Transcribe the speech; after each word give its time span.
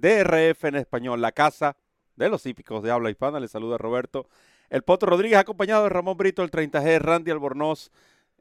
DRF 0.00 0.64
en 0.64 0.76
español, 0.76 1.20
la 1.20 1.32
casa 1.32 1.76
de 2.16 2.28
los 2.28 2.46
hípicos 2.46 2.82
de 2.82 2.90
habla 2.90 3.10
hispana. 3.10 3.40
Les 3.40 3.50
saluda 3.50 3.78
Roberto 3.78 4.28
El 4.68 4.82
Potro 4.82 5.10
Rodríguez, 5.10 5.38
acompañado 5.38 5.84
de 5.84 5.90
Ramón 5.90 6.16
Brito, 6.16 6.42
el 6.42 6.50
30G, 6.50 6.98
Randy 6.98 7.30
Albornoz. 7.30 7.90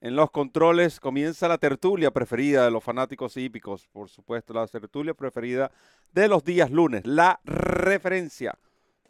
En 0.01 0.15
los 0.15 0.31
controles 0.31 0.99
comienza 0.99 1.49
la 1.49 1.57
tertulia 1.57 2.11
preferida 2.11 2.63
de 2.63 2.71
los 2.71 2.83
fanáticos 2.83 3.35
hípicos, 3.35 3.87
por 3.91 4.07
supuesto, 4.07 4.53
la 4.53 4.65
tertulia 4.67 5.13
preferida 5.13 5.71
de 6.13 6.29
los 6.29 6.43
días 6.43 6.71
lunes, 6.71 7.05
la 7.05 7.41
referencia. 7.43 8.57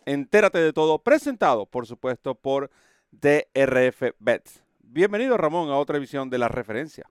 Entérate 0.06 0.58
de 0.58 0.74
todo, 0.74 0.98
presentado, 0.98 1.68
por 1.68 1.86
supuesto, 1.86 2.34
por 2.34 2.72
DRF 3.12 4.16
Bets. 4.18 4.64
Bienvenido, 4.80 5.38
Ramón, 5.38 5.70
a 5.70 5.78
otra 5.78 6.00
edición 6.00 6.32
de 6.32 6.40
la 6.40 6.48
referencia. 6.48 7.08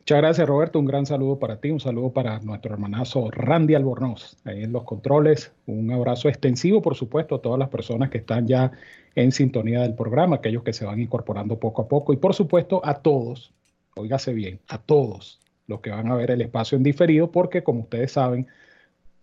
Muchas 0.00 0.18
gracias, 0.18 0.48
Roberto. 0.48 0.78
Un 0.78 0.86
gran 0.86 1.06
saludo 1.06 1.38
para 1.38 1.60
ti, 1.60 1.70
un 1.70 1.78
saludo 1.78 2.10
para 2.12 2.40
nuestro 2.40 2.72
hermanazo 2.72 3.30
Randy 3.30 3.74
Albornoz, 3.74 4.38
ahí 4.44 4.64
en 4.64 4.72
los 4.72 4.84
controles. 4.84 5.52
Un 5.66 5.92
abrazo 5.92 6.28
extensivo, 6.28 6.80
por 6.82 6.96
supuesto, 6.96 7.36
a 7.36 7.42
todas 7.42 7.58
las 7.58 7.68
personas 7.68 8.10
que 8.10 8.18
están 8.18 8.48
ya 8.48 8.72
en 9.14 9.30
sintonía 9.30 9.82
del 9.82 9.94
programa, 9.94 10.36
aquellos 10.36 10.62
que 10.62 10.72
se 10.72 10.86
van 10.86 11.00
incorporando 11.00 11.60
poco 11.60 11.82
a 11.82 11.88
poco 11.88 12.12
y, 12.12 12.16
por 12.16 12.34
supuesto, 12.34 12.80
a 12.82 12.94
todos, 12.94 13.52
óigase 13.94 14.32
bien, 14.32 14.58
a 14.68 14.78
todos 14.78 15.40
los 15.66 15.80
que 15.80 15.90
van 15.90 16.10
a 16.10 16.16
ver 16.16 16.30
el 16.30 16.40
espacio 16.40 16.76
en 16.76 16.82
diferido, 16.82 17.30
porque, 17.30 17.62
como 17.62 17.80
ustedes 17.82 18.12
saben, 18.12 18.48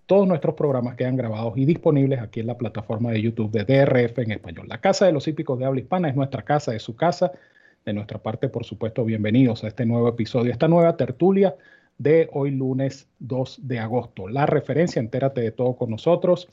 todos 0.06 0.28
nuestros 0.28 0.56
programas 0.56 0.96
quedan 0.96 1.18
grabados 1.18 1.58
y 1.58 1.66
disponibles 1.66 2.22
aquí 2.22 2.40
en 2.40 2.48
la 2.48 2.58
plataforma 2.58 3.12
de 3.12 3.22
YouTube 3.22 3.52
de 3.52 3.66
DRF 3.66 4.20
en 4.20 4.32
español. 4.32 4.68
La 4.70 4.80
Casa 4.80 5.06
de 5.06 5.12
los 5.12 5.28
Hípicos 5.28 5.60
de 5.60 5.66
Habla 5.66 5.82
Hispana 5.82 6.08
es 6.08 6.16
nuestra 6.16 6.44
casa, 6.44 6.74
es 6.74 6.84
su 6.84 6.96
casa 6.96 7.34
de 7.88 7.94
nuestra 7.94 8.20
parte, 8.20 8.50
por 8.50 8.66
supuesto, 8.66 9.06
bienvenidos 9.06 9.64
a 9.64 9.70
este 9.70 9.86
nuevo 9.86 10.10
episodio, 10.10 10.52
esta 10.52 10.68
nueva 10.68 10.98
tertulia 10.98 11.56
de 11.98 12.30
hoy 12.34 12.52
lunes 12.52 13.08
2 13.20 13.62
de 13.64 13.80
agosto. 13.80 14.28
La 14.28 14.46
referencia, 14.46 15.00
entérate 15.00 15.40
de 15.40 15.52
todo 15.52 15.78
con 15.78 15.90
nosotros. 15.90 16.50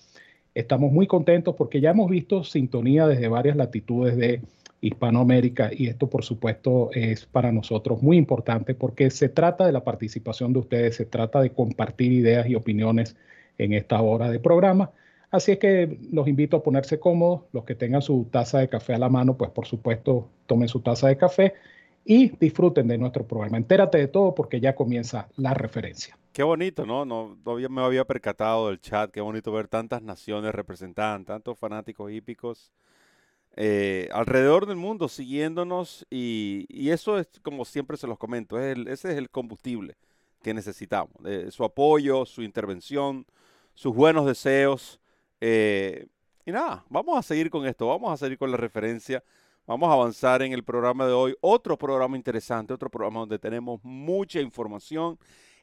Estamos 0.54 0.92
muy 0.92 1.08
contentos 1.08 1.56
porque 1.56 1.80
ya 1.80 1.90
hemos 1.90 2.08
visto 2.08 2.44
sintonía 2.44 3.08
desde 3.08 3.26
varias 3.26 3.56
latitudes 3.56 4.16
de 4.16 4.42
Hispanoamérica 4.80 5.70
y 5.76 5.88
esto 5.88 6.08
por 6.08 6.24
supuesto 6.24 6.90
es 6.92 7.26
para 7.26 7.50
nosotros 7.50 8.00
muy 8.00 8.16
importante 8.16 8.76
porque 8.76 9.10
se 9.10 9.28
trata 9.28 9.66
de 9.66 9.72
la 9.72 9.82
participación 9.82 10.52
de 10.52 10.60
ustedes, 10.60 10.94
se 10.94 11.04
trata 11.04 11.40
de 11.40 11.50
compartir 11.50 12.12
ideas 12.12 12.46
y 12.48 12.54
opiniones 12.54 13.16
en 13.58 13.72
esta 13.72 14.00
hora 14.00 14.30
de 14.30 14.38
programa 14.38 14.92
Así 15.34 15.50
es 15.50 15.58
que 15.58 15.98
los 16.12 16.28
invito 16.28 16.58
a 16.58 16.62
ponerse 16.62 17.00
cómodos, 17.00 17.40
los 17.50 17.64
que 17.64 17.74
tengan 17.74 18.02
su 18.02 18.28
taza 18.30 18.60
de 18.60 18.68
café 18.68 18.94
a 18.94 18.98
la 18.98 19.08
mano, 19.08 19.36
pues 19.36 19.50
por 19.50 19.66
supuesto 19.66 20.30
tomen 20.46 20.68
su 20.68 20.78
taza 20.78 21.08
de 21.08 21.16
café 21.16 21.54
y 22.04 22.28
disfruten 22.36 22.86
de 22.86 22.98
nuestro 22.98 23.26
programa. 23.26 23.56
Entérate 23.56 23.98
de 23.98 24.06
todo 24.06 24.32
porque 24.32 24.60
ya 24.60 24.76
comienza 24.76 25.26
la 25.34 25.52
referencia. 25.52 26.16
Qué 26.32 26.44
bonito, 26.44 26.86
¿no? 26.86 27.04
No, 27.04 27.36
me 27.68 27.82
había 27.82 28.04
percatado 28.04 28.68
del 28.68 28.80
chat, 28.80 29.10
qué 29.10 29.20
bonito 29.20 29.50
ver 29.50 29.66
tantas 29.66 30.02
naciones 30.02 30.54
representadas, 30.54 31.24
tantos 31.24 31.58
fanáticos 31.58 32.12
hípicos 32.12 32.72
eh, 33.56 34.08
alrededor 34.12 34.66
del 34.66 34.76
mundo 34.76 35.08
siguiéndonos 35.08 36.06
y, 36.10 36.88
eso 36.90 37.18
es 37.18 37.26
como 37.42 37.64
siempre 37.64 37.96
se 37.96 38.06
los 38.06 38.18
comento, 38.18 38.60
ese 38.60 39.10
es 39.10 39.18
el 39.18 39.30
combustible 39.30 39.96
que 40.44 40.54
necesitamos, 40.54 41.12
eh, 41.24 41.48
su 41.50 41.64
apoyo, 41.64 42.24
su 42.24 42.42
intervención, 42.42 43.26
sus 43.74 43.92
buenos 43.92 44.26
deseos 44.26 45.00
eh, 45.46 46.06
y 46.46 46.52
nada, 46.52 46.86
vamos 46.88 47.18
a 47.18 47.22
seguir 47.22 47.50
con 47.50 47.66
esto, 47.66 47.86
vamos 47.86 48.10
a 48.10 48.16
seguir 48.16 48.38
con 48.38 48.50
la 48.50 48.56
referencia, 48.56 49.22
vamos 49.66 49.90
a 49.90 49.92
avanzar 49.92 50.40
en 50.40 50.54
el 50.54 50.64
programa 50.64 51.06
de 51.06 51.12
hoy, 51.12 51.36
otro 51.42 51.76
programa 51.76 52.16
interesante, 52.16 52.72
otro 52.72 52.88
programa 52.88 53.20
donde 53.20 53.38
tenemos 53.38 53.78
mucha 53.84 54.40
información 54.40 55.18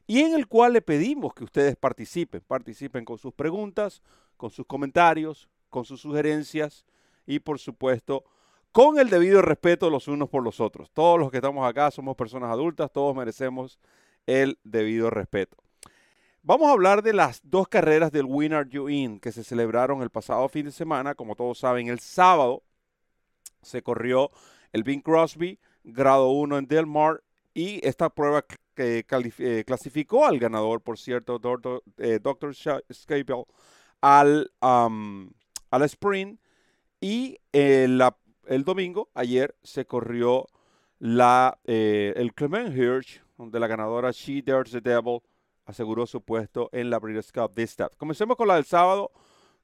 y 0.06 0.20
en 0.20 0.34
el 0.34 0.46
cual 0.46 0.74
le 0.74 0.82
pedimos 0.82 1.34
que 1.34 1.42
ustedes 1.42 1.74
participen, 1.74 2.42
participen 2.46 3.04
con 3.04 3.18
sus 3.18 3.34
preguntas, 3.34 4.02
con 4.36 4.50
sus 4.50 4.64
comentarios, 4.66 5.48
con 5.68 5.84
sus 5.84 6.00
sugerencias 6.00 6.86
y 7.26 7.40
por 7.40 7.58
supuesto 7.58 8.22
con 8.70 9.00
el 9.00 9.10
debido 9.10 9.42
respeto 9.42 9.90
los 9.90 10.06
unos 10.06 10.28
por 10.28 10.44
los 10.44 10.60
otros. 10.60 10.92
Todos 10.92 11.18
los 11.18 11.32
que 11.32 11.38
estamos 11.38 11.68
acá 11.68 11.90
somos 11.90 12.14
personas 12.14 12.52
adultas, 12.52 12.92
todos 12.92 13.16
merecemos 13.16 13.80
el 14.26 14.60
debido 14.62 15.10
respeto. 15.10 15.56
Vamos 16.44 16.68
a 16.68 16.72
hablar 16.72 17.04
de 17.04 17.12
las 17.12 17.40
dos 17.44 17.68
carreras 17.68 18.10
del 18.10 18.24
Winner 18.24 18.68
You 18.68 18.88
In 18.88 19.20
que 19.20 19.30
se 19.30 19.44
celebraron 19.44 20.02
el 20.02 20.10
pasado 20.10 20.48
fin 20.48 20.64
de 20.64 20.72
semana. 20.72 21.14
Como 21.14 21.36
todos 21.36 21.60
saben, 21.60 21.86
el 21.86 22.00
sábado 22.00 22.64
se 23.62 23.80
corrió 23.80 24.32
el 24.72 24.82
Bing 24.82 25.02
Crosby, 25.02 25.60
grado 25.84 26.30
1 26.30 26.58
en 26.58 26.66
Del 26.66 26.86
Mar, 26.86 27.22
y 27.54 27.86
esta 27.86 28.10
prueba 28.10 28.44
que 28.74 29.06
eh, 29.38 29.64
clasificó 29.64 30.26
al 30.26 30.40
ganador, 30.40 30.80
por 30.80 30.98
cierto, 30.98 31.38
Dr. 31.38 31.80
Eh, 31.98 32.18
al, 34.00 34.50
al 34.60 35.82
sprint. 35.82 36.40
Y 37.00 37.38
el 37.52 38.00
domingo, 38.64 39.10
ayer, 39.14 39.54
se 39.62 39.86
corrió 39.86 40.48
la, 40.98 41.56
eh, 41.66 42.14
el 42.16 42.34
Clement 42.34 42.76
Hirsch, 42.76 43.22
donde 43.38 43.60
la 43.60 43.68
ganadora 43.68 44.10
She 44.10 44.42
Dares 44.42 44.72
the 44.72 44.80
Devil 44.80 45.20
aseguró 45.64 46.06
su 46.06 46.22
puesto 46.22 46.68
en 46.72 46.90
la 46.90 46.98
Breeders' 46.98 47.32
Cup 47.32 47.54
de 47.54 47.66
Stat. 47.66 47.96
Comencemos 47.96 48.36
con 48.36 48.48
la 48.48 48.56
del 48.56 48.64
sábado. 48.64 49.12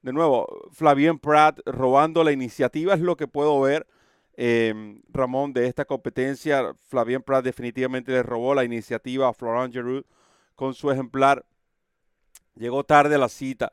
De 0.01 0.13
nuevo, 0.13 0.47
Flavien 0.71 1.19
Pratt 1.19 1.59
robando 1.65 2.23
la 2.23 2.31
iniciativa 2.31 2.93
es 2.93 3.01
lo 3.01 3.17
que 3.17 3.27
puedo 3.27 3.59
ver, 3.59 3.85
em, 4.37 5.01
Ramón, 5.09 5.51
de 5.51 5.67
esta 5.67 5.85
competencia. 5.85 6.73
Flavien 6.87 7.21
Pratt 7.21 7.43
definitivamente 7.43 8.11
le 8.11 8.23
robó 8.23 8.55
la 8.55 8.63
iniciativa 8.63 9.27
a 9.27 9.33
Florent 9.33 9.73
Giroux 9.73 10.05
con 10.55 10.73
su 10.73 10.89
ejemplar. 10.89 11.45
Llegó 12.55 12.83
tarde 12.83 13.15
a 13.15 13.17
la 13.17 13.29
cita 13.29 13.71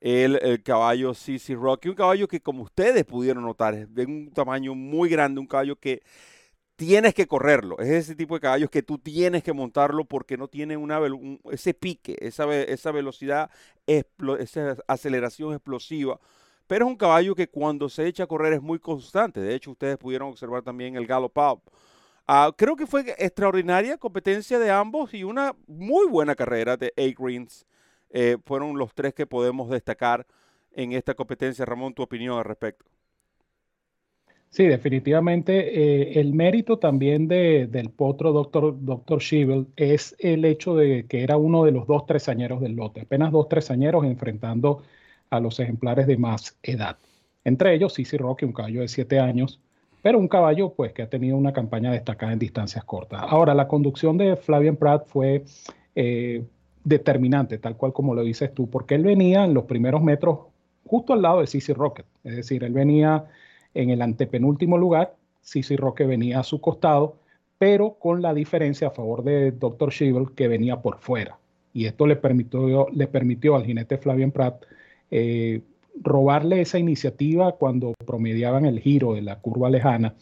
el, 0.00 0.38
el 0.42 0.62
caballo 0.62 1.12
CC 1.14 1.54
Rocky, 1.54 1.88
un 1.88 1.94
caballo 1.94 2.28
que 2.28 2.40
como 2.40 2.62
ustedes 2.62 3.04
pudieron 3.04 3.44
notar 3.44 3.74
es 3.74 3.92
de 3.92 4.04
un 4.06 4.30
tamaño 4.32 4.74
muy 4.74 5.08
grande, 5.08 5.40
un 5.40 5.46
caballo 5.46 5.76
que 5.76 6.02
tienes 6.78 7.12
que 7.12 7.26
correrlo. 7.26 7.76
Es 7.80 7.88
ese 7.88 8.14
tipo 8.14 8.34
de 8.34 8.40
caballos 8.40 8.70
que 8.70 8.84
tú 8.84 8.98
tienes 8.98 9.42
que 9.42 9.52
montarlo 9.52 10.04
porque 10.04 10.36
no 10.36 10.46
tiene 10.46 10.76
una, 10.76 11.00
ese 11.50 11.74
pique, 11.74 12.16
esa, 12.20 12.54
esa 12.54 12.92
velocidad, 12.92 13.50
esa 13.84 14.76
aceleración 14.86 15.54
explosiva. 15.54 16.20
Pero 16.68 16.84
es 16.86 16.90
un 16.92 16.96
caballo 16.96 17.34
que 17.34 17.48
cuando 17.48 17.88
se 17.88 18.06
echa 18.06 18.22
a 18.22 18.26
correr 18.28 18.52
es 18.52 18.62
muy 18.62 18.78
constante. 18.78 19.40
De 19.40 19.56
hecho, 19.56 19.72
ustedes 19.72 19.98
pudieron 19.98 20.28
observar 20.28 20.62
también 20.62 20.94
el 20.94 21.06
Gallop 21.08 21.36
Up. 21.36 21.62
Ah, 22.28 22.52
creo 22.56 22.76
que 22.76 22.86
fue 22.86 23.12
extraordinaria 23.18 23.98
competencia 23.98 24.60
de 24.60 24.70
ambos 24.70 25.12
y 25.14 25.24
una 25.24 25.56
muy 25.66 26.06
buena 26.06 26.36
carrera 26.36 26.76
de 26.76 26.92
A. 26.96 27.20
Greens. 27.20 27.66
Eh, 28.10 28.36
fueron 28.44 28.78
los 28.78 28.94
tres 28.94 29.14
que 29.14 29.26
podemos 29.26 29.68
destacar 29.68 30.26
en 30.70 30.92
esta 30.92 31.14
competencia. 31.14 31.64
Ramón, 31.64 31.92
tu 31.92 32.02
opinión 32.02 32.38
al 32.38 32.44
respecto. 32.44 32.84
Sí, 34.50 34.66
definitivamente. 34.66 36.12
Eh, 36.14 36.20
el 36.20 36.32
mérito 36.32 36.78
también 36.78 37.28
del 37.28 37.90
potro 37.90 38.32
Dr. 38.32 38.76
Dr. 38.80 39.20
es 39.76 40.16
el 40.18 40.44
hecho 40.44 40.74
de 40.74 41.06
que 41.06 41.22
era 41.22 41.36
uno 41.36 41.64
de 41.64 41.72
los 41.72 41.86
dos 41.86 42.06
tresañeros 42.06 42.60
del 42.60 42.74
lote, 42.74 43.02
apenas 43.02 43.30
dos 43.30 43.48
tresañeros 43.48 44.04
enfrentando 44.04 44.82
a 45.30 45.40
los 45.40 45.60
ejemplares 45.60 46.06
de 46.06 46.16
más 46.16 46.58
edad. 46.62 46.96
Entre 47.44 47.74
ellos, 47.74 47.94
Sisi 47.94 48.16
Rocky, 48.16 48.46
un 48.46 48.52
caballo 48.52 48.80
de 48.80 48.88
siete 48.88 49.20
años, 49.20 49.60
pero 50.02 50.18
un 50.18 50.28
caballo 50.28 50.72
pues 50.74 50.92
que 50.92 51.02
ha 51.02 51.10
tenido 51.10 51.36
una 51.36 51.52
campaña 51.52 51.92
destacada 51.92 52.32
en 52.32 52.38
distancias 52.38 52.84
cortas. 52.84 53.22
Ahora, 53.26 53.54
la 53.54 53.68
conducción 53.68 54.16
de 54.16 54.36
Flavian 54.36 54.76
Pratt 54.76 55.06
fue 55.06 55.44
eh, 55.94 56.44
determinante, 56.84 57.58
tal 57.58 57.76
cual 57.76 57.92
como 57.92 58.14
lo 58.14 58.22
dices 58.22 58.54
tú, 58.54 58.70
porque 58.70 58.94
él 58.94 59.04
venía 59.04 59.44
en 59.44 59.54
los 59.54 59.64
primeros 59.64 60.02
metros 60.02 60.38
justo 60.86 61.12
al 61.12 61.22
lado 61.22 61.40
de 61.40 61.46
Sisi 61.46 61.74
Rocket, 61.74 62.06
es 62.24 62.36
decir, 62.36 62.64
él 62.64 62.72
venía 62.72 63.26
en 63.80 63.90
el 63.90 64.02
antepenúltimo 64.02 64.78
lugar, 64.78 65.14
Sisi 65.40 65.76
Roque 65.76 66.04
venía 66.04 66.40
a 66.40 66.44
su 66.44 66.60
costado, 66.60 67.16
pero 67.58 67.94
con 67.98 68.22
la 68.22 68.34
diferencia 68.34 68.88
a 68.88 68.92
favor 68.92 69.24
de 69.24 69.52
Dr. 69.52 69.92
Schiebel 69.92 70.32
que 70.34 70.48
venía 70.48 70.80
por 70.80 70.98
fuera. 70.98 71.38
Y 71.72 71.86
esto 71.86 72.06
le 72.06 72.16
permitió, 72.16 72.88
le 72.92 73.06
permitió 73.06 73.56
al 73.56 73.64
jinete 73.64 73.98
Flavian 73.98 74.32
Pratt 74.32 74.64
eh, 75.10 75.62
robarle 76.00 76.60
esa 76.60 76.78
iniciativa 76.78 77.52
cuando 77.52 77.94
promediaban 78.04 78.66
el 78.66 78.80
giro 78.80 79.14
de 79.14 79.22
la 79.22 79.38
curva 79.40 79.70
lejana 79.70 80.14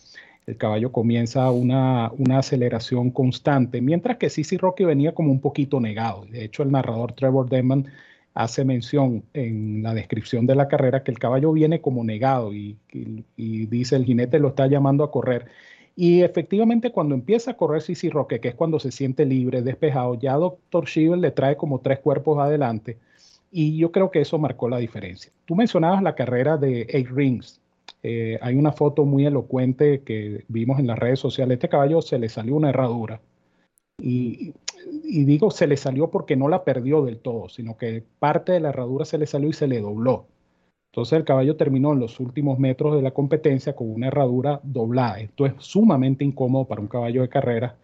el 0.46 0.56
caballo 0.56 0.92
comienza 0.92 1.50
una, 1.50 2.12
una 2.16 2.38
aceleración 2.38 3.10
constante, 3.10 3.80
mientras 3.80 4.16
que 4.16 4.30
Sisi 4.30 4.56
Rocky 4.56 4.84
venía 4.84 5.12
como 5.12 5.32
un 5.32 5.40
poquito 5.40 5.80
negado. 5.80 6.24
De 6.26 6.44
hecho, 6.44 6.62
el 6.62 6.70
narrador 6.70 7.12
Trevor 7.14 7.48
Denman 7.48 7.86
hace 8.36 8.66
mención 8.66 9.24
en 9.32 9.82
la 9.82 9.94
descripción 9.94 10.46
de 10.46 10.54
la 10.54 10.68
carrera 10.68 11.02
que 11.02 11.10
el 11.10 11.18
caballo 11.18 11.52
viene 11.52 11.80
como 11.80 12.04
negado 12.04 12.52
y, 12.52 12.76
dice 13.36 13.96
el 13.96 14.04
jinete 14.04 14.38
lo 14.38 14.48
está 14.48 14.66
llamando 14.66 15.02
a 15.04 15.10
correr. 15.10 15.46
Y 15.96 16.20
efectivamente 16.20 16.92
cuando 16.92 17.14
empieza 17.14 17.52
a 17.52 17.56
correr 17.56 17.80
Sisi 17.80 18.10
Roque, 18.10 18.38
que 18.38 18.48
es 18.48 18.54
cuando 18.54 18.78
se 18.78 18.92
siente 18.92 19.24
libre, 19.24 19.62
despejado, 19.62 20.16
ya 20.16 20.34
Dr. 20.34 20.86
Schivel 20.86 21.22
le 21.22 21.30
trae 21.30 21.56
como 21.56 21.80
tres 21.80 21.98
cuerpos 22.00 22.38
adelante 22.38 22.98
y 23.50 23.78
yo 23.78 23.90
creo 23.90 24.10
que 24.10 24.20
eso 24.20 24.38
marcó 24.38 24.68
la 24.68 24.76
diferencia. 24.76 25.32
Tú 25.46 25.56
mencionabas 25.56 26.02
la 26.02 26.14
carrera 26.14 26.58
de 26.58 26.86
Eight 26.90 27.08
Rings. 27.10 27.62
Eh, 28.02 28.38
hay 28.42 28.54
una 28.54 28.72
foto 28.72 29.06
muy 29.06 29.24
elocuente 29.24 30.02
que 30.02 30.44
vimos 30.48 30.78
en 30.78 30.88
las 30.88 30.98
redes 30.98 31.20
sociales. 31.20 31.54
Este 31.54 31.70
caballo 31.70 32.02
se 32.02 32.18
le 32.18 32.28
salió 32.28 32.54
una 32.54 32.68
herradura 32.68 33.18
y 33.98 34.52
y 35.04 35.24
digo 35.24 35.50
se 35.50 35.66
le 35.66 35.76
salió 35.76 36.10
porque 36.10 36.36
no 36.36 36.48
la 36.48 36.64
perdió 36.64 37.02
del 37.04 37.18
todo, 37.18 37.48
sino 37.48 37.76
que 37.76 38.04
parte 38.18 38.52
de 38.52 38.60
la 38.60 38.70
herradura 38.70 39.04
se 39.04 39.18
le 39.18 39.26
salió 39.26 39.48
y 39.48 39.52
se 39.52 39.66
le 39.66 39.80
dobló. 39.80 40.26
Entonces 40.90 41.18
el 41.18 41.24
caballo 41.24 41.56
terminó 41.56 41.92
en 41.92 42.00
los 42.00 42.20
últimos 42.20 42.58
metros 42.58 42.96
de 42.96 43.02
la 43.02 43.10
competencia 43.10 43.76
con 43.76 43.90
una 43.90 44.08
herradura 44.08 44.60
doblada. 44.62 45.20
Esto 45.20 45.44
es 45.44 45.52
sumamente 45.58 46.24
incómodo 46.24 46.64
para 46.64 46.80
un 46.80 46.88
caballo 46.88 47.22
de 47.22 47.28
carrera, 47.28 47.76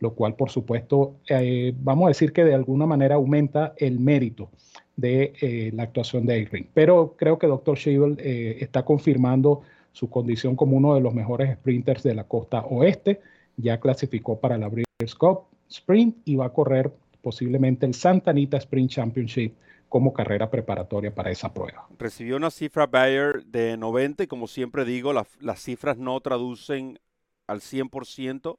lo 0.00 0.14
cual 0.14 0.34
por 0.34 0.50
supuesto 0.50 1.16
eh, 1.28 1.72
vamos 1.78 2.06
a 2.06 2.08
decir 2.08 2.32
que 2.32 2.44
de 2.44 2.54
alguna 2.54 2.86
manera 2.86 3.14
aumenta 3.14 3.72
el 3.78 3.98
mérito 3.98 4.50
de 4.96 5.32
eh, 5.40 5.70
la 5.72 5.84
actuación 5.84 6.26
de 6.26 6.44
Ring. 6.44 6.66
Pero 6.74 7.14
creo 7.16 7.38
que 7.38 7.46
Dr. 7.46 7.78
Schiebel 7.78 8.18
eh, 8.20 8.58
está 8.60 8.84
confirmando 8.84 9.62
su 9.92 10.10
condición 10.10 10.56
como 10.56 10.76
uno 10.76 10.94
de 10.94 11.00
los 11.00 11.14
mejores 11.14 11.54
sprinters 11.54 12.02
de 12.02 12.14
la 12.14 12.24
costa 12.24 12.66
oeste. 12.66 13.20
Ya 13.56 13.80
clasificó 13.80 14.40
para 14.40 14.58
la 14.58 14.68
Breeders' 14.68 15.14
Cup 15.14 15.51
Sprint 15.72 16.18
y 16.24 16.36
va 16.36 16.46
a 16.46 16.52
correr 16.52 16.92
posiblemente 17.22 17.86
el 17.86 17.94
Santa 17.94 18.30
Anita 18.30 18.56
Sprint 18.56 18.90
Championship 18.90 19.54
como 19.88 20.12
carrera 20.12 20.50
preparatoria 20.50 21.14
para 21.14 21.30
esa 21.30 21.52
prueba. 21.52 21.86
Recibió 21.98 22.36
una 22.36 22.50
cifra 22.50 22.86
Bayer 22.86 23.44
de 23.44 23.76
90 23.76 24.24
y 24.24 24.26
como 24.26 24.46
siempre 24.46 24.84
digo, 24.84 25.12
las 25.12 25.62
cifras 25.62 25.98
no 25.98 26.18
traducen 26.20 26.98
al 27.46 27.60
100% 27.60 28.56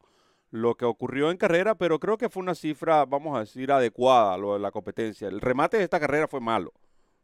lo 0.52 0.76
que 0.76 0.86
ocurrió 0.86 1.32
en 1.32 1.38
carrera, 1.38 1.74
pero 1.74 2.00
creo 2.00 2.20
que 2.20 2.30
fue 2.30 2.44
una 2.44 2.54
cifra, 2.54 3.06
vamos 3.06 3.36
a 3.36 3.40
decir, 3.40 3.72
adecuada 3.72 4.38
lo 4.38 4.54
de 4.54 4.60
la 4.60 4.70
competencia. 4.70 5.28
El 5.28 5.42
remate 5.42 5.78
de 5.78 5.84
esta 5.84 6.00
carrera 6.00 6.28
fue 6.28 6.42
malo. 6.42 6.74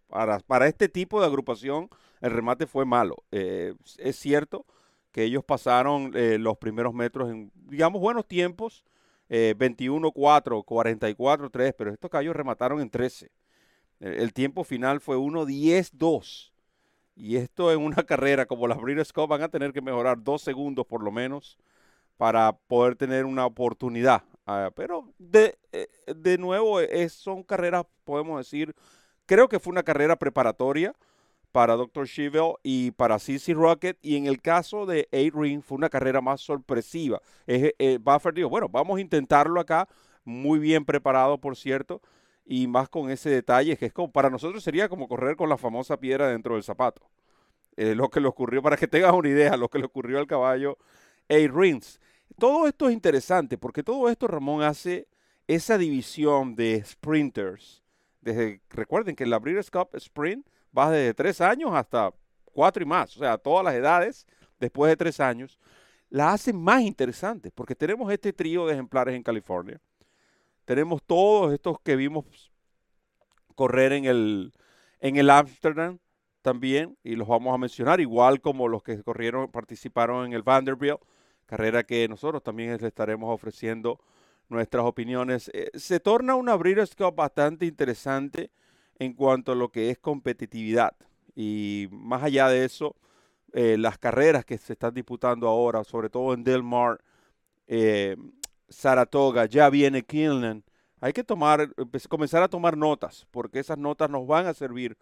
Para, 0.08 0.40
para 0.40 0.68
este 0.68 0.90
tipo 0.90 1.20
de 1.20 1.28
agrupación, 1.28 1.90
el 2.22 2.32
remate 2.32 2.66
fue 2.66 2.86
malo. 2.86 3.18
Eh, 3.32 3.76
es 4.00 4.16
cierto 4.16 4.66
que 5.12 5.24
ellos 5.24 5.44
pasaron 5.44 6.12
eh, 6.16 6.40
los 6.40 6.58
primeros 6.58 6.96
metros 6.96 7.30
en, 7.30 7.52
digamos, 7.68 8.02
buenos 8.02 8.28
tiempos, 8.28 8.84
21-4, 9.30 10.64
44-3, 10.66 11.74
pero 11.78 11.92
estos 11.92 12.10
caballos 12.10 12.36
remataron 12.36 12.82
en 12.82 12.90
13. 12.90 13.32
El, 14.00 14.34
tiempo 14.34 14.64
final 14.64 15.02
fue 15.02 15.18
1-10-2. 15.18 16.52
Y 17.16 17.36
esto 17.36 17.72
en 17.72 17.80
una 17.82 18.04
carrera 18.06 18.46
como 18.46 18.68
las 18.68 18.80
Breeders' 18.80 19.14
Cup 19.14 19.28
van 19.28 19.42
a 19.42 19.50
tener 19.50 19.74
que 19.74 19.82
mejorar 19.82 20.24
dos 20.24 20.42
segundos 20.42 20.86
por 20.86 21.04
lo 21.04 21.12
menos 21.12 21.58
para 22.18 22.54
poder 22.54 22.96
tener 22.96 23.26
una 23.26 23.46
oportunidad. 23.46 24.24
Ah, 24.46 24.72
pero 24.76 25.14
de, 25.20 25.58
eh, 25.72 25.88
de 26.16 26.38
nuevo 26.38 26.80
es, 26.80 27.14
son 27.14 27.44
carreras, 27.44 27.86
podemos 28.04 28.40
decir, 28.40 28.74
creo 29.26 29.48
que 29.48 29.60
fue 29.60 29.72
una 29.72 29.84
carrera 29.84 30.16
preparatoria 30.18 30.94
para 31.52 31.76
Dr. 31.76 32.06
Shivel 32.06 32.54
y 32.64 32.92
para 32.92 33.20
CC 33.20 33.54
Rocket. 33.54 33.98
Y 34.02 34.16
en 34.16 34.26
el 34.26 34.42
caso 34.42 34.86
de 34.86 35.08
A-Ring 35.12 35.62
fue 35.62 35.78
una 35.78 35.90
carrera 35.90 36.22
más 36.22 36.42
sorpresiva. 36.42 37.22
Eh, 37.48 38.00
Buffer 38.02 38.34
dijo, 38.34 38.50
bueno, 38.50 38.70
vamos 38.70 38.98
a 38.98 39.02
intentarlo 39.02 39.60
acá. 39.60 39.88
Muy 40.24 40.60
bien 40.60 40.86
preparado, 40.86 41.40
por 41.40 41.56
cierto. 41.56 42.02
Y 42.46 42.68
más 42.68 42.90
con 42.90 43.12
ese 43.12 43.30
detalle, 43.30 43.78
que 43.78 43.88
es 43.88 43.94
como, 43.94 44.12
para 44.12 44.30
nosotros 44.30 44.64
sería 44.64 44.90
como 44.90 45.08
correr 45.08 45.36
con 45.36 45.50
la 45.50 45.58
famosa 45.58 45.98
piedra 45.98 46.28
dentro 46.28 46.56
del 46.56 46.64
zapato. 46.64 47.10
Eh, 47.78 47.96
lo 47.96 48.10
que 48.10 48.20
le 48.20 48.28
ocurrió, 48.28 48.62
para 48.62 48.76
que 48.76 48.88
tengas 48.88 49.14
una 49.14 49.30
idea, 49.30 49.56
lo 49.56 49.70
que 49.70 49.80
le 49.80 49.86
ocurrió 49.86 50.20
al 50.20 50.28
caballo 50.28 50.78
A-Rings. 51.30 52.00
Todo 52.38 52.68
esto 52.68 52.88
es 52.88 52.94
interesante 52.94 53.58
porque 53.58 53.84
todo 53.84 54.10
esto, 54.10 54.28
Ramón, 54.28 54.64
hace 54.64 55.08
esa 55.48 55.78
división 55.78 56.56
de 56.56 56.84
sprinters. 56.86 57.84
Desde, 58.22 58.62
recuerden 58.70 59.16
que 59.16 59.26
la 59.26 59.40
Breeders' 59.40 59.72
Cup 59.72 59.90
Sprint 59.94 60.46
va 60.78 60.92
desde 60.92 61.14
tres 61.14 61.42
años 61.42 61.72
hasta 61.74 62.12
cuatro 62.46 62.84
y 62.84 62.86
más, 62.86 63.16
o 63.16 63.20
sea, 63.20 63.38
todas 63.38 63.64
las 63.64 63.74
edades 63.74 64.26
después 64.60 64.90
de 64.90 64.98
tres 64.98 65.20
años, 65.20 65.58
la 66.10 66.34
hace 66.34 66.52
más 66.52 66.82
interesante, 66.82 67.52
porque 67.52 67.76
tenemos 67.76 68.12
este 68.12 68.34
trío 68.34 68.66
de 68.66 68.74
ejemplares 68.74 69.16
en 69.16 69.24
California, 69.24 69.80
tenemos 70.66 71.02
todos 71.04 71.54
estos 71.54 71.80
que 71.82 71.96
vimos 71.96 72.52
correr 73.56 73.94
en 73.94 74.06
el, 74.06 74.54
en 75.00 75.18
el 75.18 75.30
Amsterdam 75.30 76.00
también, 76.42 76.98
y 77.04 77.16
los 77.16 77.28
vamos 77.28 77.54
a 77.54 77.58
mencionar, 77.58 78.00
igual 78.00 78.42
como 78.42 78.68
los 78.68 78.84
que 78.84 79.02
corrieron, 79.04 79.52
participaron 79.52 80.26
en 80.26 80.34
el 80.34 80.44
Vanderbilt, 80.44 81.00
carrera 81.46 81.84
que 81.84 82.08
nosotros 82.08 82.44
también 82.44 82.72
estaremos 82.84 83.34
ofreciendo 83.34 84.00
nuestras 84.50 84.86
opiniones. 84.86 85.50
Eh, 85.54 85.72
se 85.74 86.00
torna 86.00 86.36
una 86.36 86.56
Breeders' 86.56 86.96
Cup 86.96 87.16
bastante 87.16 87.66
interesante 87.66 88.52
en 89.00 89.14
cuanto 89.14 89.54
a 89.54 89.56
lo 89.56 89.70
que 89.72 89.90
es 89.90 89.98
competitividad. 89.98 90.94
Y 91.36 91.88
más 91.92 92.22
allá 92.22 92.50
de 92.50 92.66
eso, 92.66 92.96
eh, 93.54 93.78
las 93.78 93.98
carreras 93.98 94.46
que 94.46 94.58
se 94.58 94.74
están 94.74 94.94
disputando 94.94 95.48
ahora, 95.48 95.84
sobre 95.84 96.10
todo 96.10 96.34
en 96.34 96.44
Del 96.44 96.64
Mar, 96.64 97.02
eh, 97.68 98.18
Saratoga, 98.68 99.46
ya 99.46 99.70
viene 99.70 100.04
Killen. 100.04 100.64
Hay 101.00 101.14
que 101.14 101.24
tomar, 101.24 101.74
comenzar 102.10 102.44
a 102.44 102.50
tomar 102.50 102.76
notas, 102.76 103.26
porque 103.32 103.60
esas 103.60 103.78
notas 103.78 104.10
nos 104.10 104.28
van 104.28 104.48
a 104.48 104.54
servir 104.54 104.98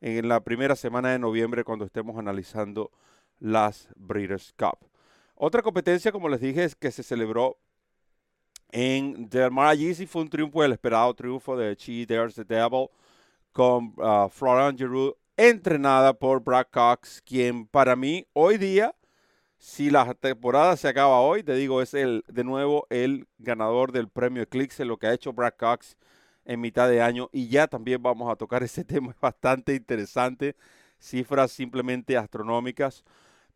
en 0.00 0.28
la 0.28 0.40
primera 0.40 0.74
semana 0.74 1.10
de 1.10 1.18
noviembre 1.18 1.64
cuando 1.64 1.84
estemos 1.84 2.16
analizando 2.18 2.90
las 3.38 3.88
Breeders' 3.94 4.54
Cup. 4.56 4.88
Otra 5.34 5.62
competencia, 5.62 6.12
como 6.12 6.28
les 6.28 6.40
dije, 6.40 6.64
es 6.64 6.74
que 6.74 6.90
se 6.90 7.02
celebró 7.02 7.58
en 8.70 9.28
Del 9.28 9.50
Mar. 9.50 9.68
Allí 9.68 9.94
sí 9.94 10.06
fue 10.06 10.22
un 10.22 10.30
triunfo, 10.30 10.64
el 10.64 10.72
esperado 10.72 11.12
triunfo 11.14 11.56
de 11.56 11.76
Chi 11.76 12.06
There's 12.06 12.34
the 12.34 12.44
Devil 12.44 12.88
con 13.54 13.94
uh, 13.98 14.28
Florent 14.28 14.80
entrenada 15.36 16.12
por 16.12 16.42
Brad 16.42 16.66
Cox, 16.72 17.22
quien 17.24 17.66
para 17.66 17.94
mí 17.94 18.26
hoy 18.32 18.58
día, 18.58 18.94
si 19.58 19.90
la 19.90 20.12
temporada 20.14 20.76
se 20.76 20.88
acaba 20.88 21.20
hoy, 21.20 21.44
te 21.44 21.54
digo, 21.54 21.80
es 21.80 21.94
el 21.94 22.24
de 22.26 22.42
nuevo 22.42 22.86
el 22.90 23.28
ganador 23.38 23.92
del 23.92 24.08
premio 24.08 24.42
Eclipse, 24.42 24.84
lo 24.84 24.98
que 24.98 25.06
ha 25.06 25.14
hecho 25.14 25.32
Brad 25.32 25.54
Cox 25.56 25.96
en 26.44 26.60
mitad 26.60 26.88
de 26.88 27.00
año. 27.00 27.30
Y 27.32 27.48
ya 27.48 27.68
también 27.68 28.02
vamos 28.02 28.30
a 28.30 28.36
tocar 28.36 28.62
ese 28.64 28.84
tema, 28.84 29.12
es 29.12 29.20
bastante 29.20 29.74
interesante, 29.74 30.56
cifras 30.98 31.52
simplemente 31.52 32.16
astronómicas. 32.16 33.04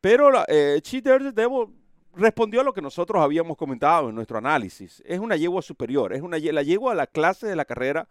Pero 0.00 0.30
eh, 0.46 0.78
Cheater 0.80 1.34
Devil 1.34 1.66
respondió 2.14 2.60
a 2.60 2.64
lo 2.64 2.72
que 2.72 2.82
nosotros 2.82 3.20
habíamos 3.20 3.56
comentado 3.56 4.10
en 4.10 4.14
nuestro 4.14 4.38
análisis. 4.38 5.02
Es 5.04 5.18
una 5.18 5.34
yegua 5.34 5.60
superior, 5.60 6.12
es 6.12 6.22
una 6.22 6.38
la 6.38 6.62
yegua 6.62 6.92
a 6.92 6.94
la 6.94 7.08
clase 7.08 7.48
de 7.48 7.56
la 7.56 7.64
carrera 7.64 8.08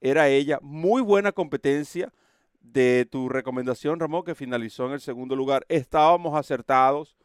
era 0.00 0.28
ella. 0.28 0.58
Muy 0.62 1.02
buena 1.02 1.32
competencia 1.32 2.12
de 2.60 3.06
tu 3.10 3.28
recomendación, 3.28 4.00
Ramón, 4.00 4.24
que 4.24 4.34
finalizó 4.34 4.86
en 4.86 4.92
el 4.92 5.00
segundo 5.00 5.36
lugar. 5.36 5.64
Estábamos 5.68 6.36
acertados 6.36 7.16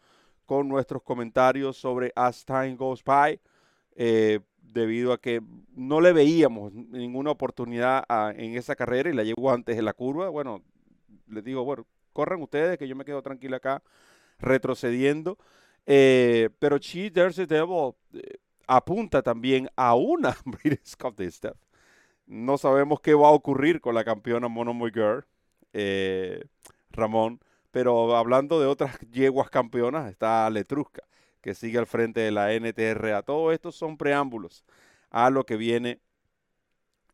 con 0.45 0.67
nuestros 0.67 1.01
comentarios 1.03 1.77
sobre 1.77 2.11
As 2.15 2.45
Time 2.45 2.75
Goes 2.75 3.03
By, 3.03 3.39
eh, 3.95 4.39
debido 4.61 5.13
a 5.13 5.19
que 5.19 5.41
no 5.75 5.99
le 6.01 6.13
veíamos 6.13 6.73
ninguna 6.73 7.31
oportunidad 7.31 8.05
en 8.37 8.55
esa 8.55 8.75
carrera 8.75 9.09
y 9.09 9.13
la 9.13 9.23
llegó 9.23 9.51
antes 9.51 9.75
de 9.75 9.81
la 9.81 9.93
curva. 9.93 10.29
Bueno, 10.29 10.61
les 11.27 11.43
digo, 11.43 11.63
bueno, 11.63 11.85
corran 12.13 12.41
ustedes, 12.41 12.77
que 12.77 12.87
yo 12.87 12.95
me 12.95 13.05
quedo 13.05 13.21
tranquila 13.21 13.57
acá, 13.57 13.81
retrocediendo. 14.39 15.37
Eh, 15.85 16.49
pero 16.59 16.77
She 16.77 17.09
There's 17.09 17.35
Devil 17.35 17.93
eh, 18.13 18.37
apunta 18.67 19.21
también 19.21 19.69
a 19.75 19.95
una 19.95 20.37
British 20.45 20.95
Cup 20.95 21.15
de 21.15 21.29
Steph 21.31 21.57
no 22.31 22.57
sabemos 22.57 23.01
qué 23.01 23.13
va 23.13 23.27
a 23.27 23.31
ocurrir 23.31 23.81
con 23.81 23.93
la 23.93 24.05
campeona 24.05 24.47
Monomoy 24.47 24.91
Girl, 24.91 25.25
eh, 25.73 26.45
Ramón. 26.91 27.41
Pero 27.71 28.15
hablando 28.15 28.59
de 28.59 28.67
otras 28.67 28.97
yeguas 29.11 29.49
campeonas, 29.49 30.09
está 30.09 30.49
Letrusca, 30.49 31.03
que 31.41 31.53
sigue 31.53 31.77
al 31.77 31.87
frente 31.87 32.21
de 32.21 32.31
la 32.31 32.53
NTRA. 32.53 33.21
Todo 33.23 33.51
esto 33.51 33.71
son 33.71 33.97
preámbulos 33.97 34.65
a 35.09 35.29
lo 35.29 35.45
que 35.45 35.57
viene 35.57 35.99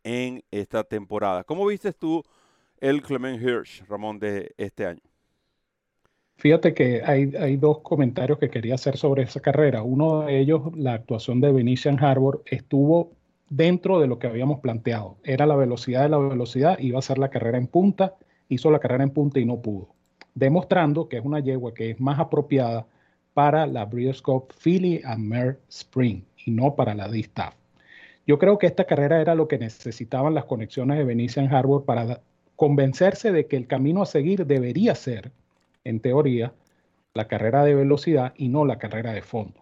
en 0.04 0.44
esta 0.52 0.84
temporada. 0.84 1.44
¿Cómo 1.44 1.66
viste 1.66 1.94
tú 1.94 2.24
el 2.80 3.02
Clement 3.02 3.42
Hirsch, 3.42 3.84
Ramón, 3.88 4.20
de 4.20 4.54
este 4.58 4.86
año? 4.86 5.02
Fíjate 6.36 6.76
que 6.76 7.02
hay, 7.04 7.34
hay, 7.36 7.58
dos 7.58 7.80
comentarios 7.80 8.38
que 8.38 8.52
quería 8.52 8.76
hacer 8.76 8.98
sobre 8.98 9.24
esa 9.24 9.40
carrera. 9.40 9.82
Uno 9.82 10.22
de 10.22 10.40
ellos, 10.40 10.62
la 10.76 10.94
actuación 10.94 11.42
de 11.42 11.52
Venetian 11.52 12.04
Harbor, 12.04 12.44
estuvo 12.46 13.17
dentro 13.50 14.00
de 14.00 14.08
lo 14.08 14.20
que 14.20 14.28
habíamos 14.28 14.60
planteado. 14.60 15.18
Era 15.24 15.46
la 15.46 15.56
velocidad 15.56 16.04
de 16.04 16.10
la 16.10 16.18
velocidad, 16.18 16.80
iba 16.80 17.00
a 17.00 17.04
ser 17.04 17.18
la 17.18 17.30
carrera 17.30 17.58
en 17.58 17.68
punta, 17.68 18.16
hizo 18.50 18.72
la 18.72 18.80
carrera 18.80 19.04
en 19.04 19.12
punta 19.12 19.40
y 19.40 19.46
no 19.46 19.62
pudo, 19.62 19.90
demostrando 20.36 21.08
que 21.08 21.18
es 21.18 21.26
una 21.26 21.40
yegua 21.40 21.74
que 21.74 21.92
es 21.92 22.00
más 22.00 22.20
apropiada 22.20 22.86
para 23.34 23.68
la 23.68 23.86
Breeders' 23.86 24.22
Cup 24.22 24.54
Philly 24.64 25.02
and 25.04 25.24
Mare 25.24 25.58
Spring 25.70 26.24
y 26.46 26.52
no 26.52 26.76
para 26.76 26.96
la 26.96 27.08
D-Staff. 27.08 27.54
Yo 28.26 28.40
creo 28.40 28.58
que 28.58 28.68
esta 28.68 28.86
carrera 28.86 29.22
era 29.22 29.36
lo 29.36 29.48
que 29.48 29.58
necesitaban 29.58 30.34
las 30.34 30.46
conexiones 30.46 30.98
de 30.98 31.06
Venetian 31.06 31.54
Harbor 31.54 31.86
para 31.86 32.20
convencerse 32.56 33.32
de 33.32 33.46
que 33.46 33.56
el 33.56 33.68
camino 33.68 34.02
a 34.02 34.06
seguir 34.06 34.46
debería 34.46 34.96
ser, 34.96 35.32
en 35.84 36.00
teoría, 36.00 36.52
la 37.14 37.28
carrera 37.28 37.64
de 37.64 37.76
velocidad 37.76 38.34
y 38.36 38.50
no 38.50 38.66
la 38.66 38.80
carrera 38.80 39.14
de 39.14 39.22
fondo. 39.22 39.62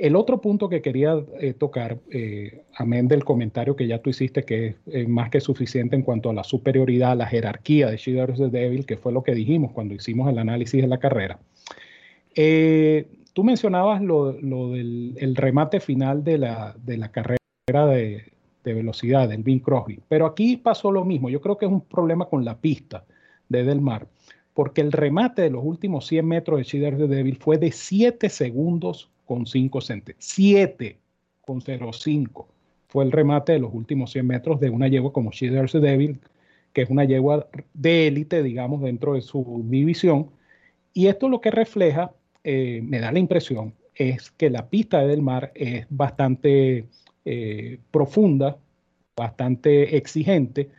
El 0.00 0.16
otro 0.16 0.40
punto 0.40 0.70
que 0.70 0.80
quería 0.80 1.22
eh, 1.40 1.52
tocar, 1.52 1.98
eh, 2.10 2.62
amén 2.74 3.06
del 3.06 3.22
comentario 3.22 3.76
que 3.76 3.86
ya 3.86 3.98
tú 3.98 4.08
hiciste, 4.08 4.44
que 4.44 4.68
es 4.68 4.76
eh, 4.86 5.06
más 5.06 5.28
que 5.28 5.42
suficiente 5.42 5.94
en 5.94 6.00
cuanto 6.00 6.30
a 6.30 6.32
la 6.32 6.42
superioridad, 6.42 7.14
la 7.18 7.26
jerarquía 7.26 7.90
de 7.90 7.98
She 7.98 8.12
de 8.14 8.48
Devil, 8.48 8.86
que 8.86 8.96
fue 8.96 9.12
lo 9.12 9.22
que 9.22 9.34
dijimos 9.34 9.72
cuando 9.72 9.92
hicimos 9.92 10.30
el 10.30 10.38
análisis 10.38 10.80
de 10.80 10.88
la 10.88 10.96
carrera. 10.96 11.38
tú 13.34 13.44
mencionabas 13.44 14.00
lo, 14.00 14.32
del 14.32 15.36
remate 15.36 15.80
final 15.80 16.24
de 16.24 16.38
la, 16.38 16.74
de 16.82 16.96
la 16.96 17.10
carrera 17.12 17.86
de, 17.86 18.32
velocidad 18.64 19.28
del 19.28 19.42
Bing 19.42 19.60
Crosby. 19.60 20.00
Pero 20.08 20.24
aquí 20.24 20.56
pasó 20.56 20.90
lo 20.90 21.04
mismo. 21.04 21.28
Yo 21.28 21.42
creo 21.42 21.58
que 21.58 21.66
es 21.66 21.72
un 21.72 21.82
problema 21.82 22.24
con 22.24 22.42
la 22.42 22.56
pista 22.56 23.04
de 23.50 23.64
Del 23.64 23.82
Mar, 23.82 24.06
porque 24.54 24.80
el 24.80 24.92
remate 24.92 25.42
de 25.42 25.50
los 25.50 25.62
últimos 25.62 26.06
100 26.06 26.26
metros 26.26 26.58
de 26.58 26.64
Cheater 26.64 26.96
de 26.96 27.06
Devil 27.06 27.36
fue 27.36 27.58
de 27.58 27.70
7 27.70 28.30
segundos 28.30 29.10
con 29.30 29.46
5 29.46 29.80
centésimos. 29.80 30.24
7 30.24 30.98
con 31.40 31.60
0,5 31.60 32.46
fue 32.88 33.04
el 33.04 33.12
remate 33.12 33.52
de 33.52 33.60
los 33.60 33.72
últimos 33.72 34.10
100 34.10 34.26
metros 34.26 34.58
de 34.58 34.70
una 34.70 34.88
yegua 34.88 35.12
como 35.12 35.30
de 35.30 35.80
Devil, 35.80 36.20
que 36.72 36.82
es 36.82 36.90
una 36.90 37.04
yegua 37.04 37.48
de 37.72 38.08
élite, 38.08 38.42
digamos, 38.42 38.82
dentro 38.82 39.14
de 39.14 39.20
su 39.20 39.62
división. 39.66 40.30
Y 40.92 41.06
esto 41.06 41.28
lo 41.28 41.40
que 41.40 41.52
refleja, 41.52 42.12
eh, 42.42 42.80
me 42.82 42.98
da 42.98 43.12
la 43.12 43.20
impresión, 43.20 43.74
es 43.94 44.32
que 44.32 44.50
la 44.50 44.68
pista 44.68 45.00
de 45.00 45.06
Del 45.06 45.22
Mar 45.22 45.52
es 45.54 45.86
bastante 45.90 46.86
eh, 47.24 47.78
profunda, 47.92 48.58
bastante 49.14 49.96
exigente, 49.96 50.70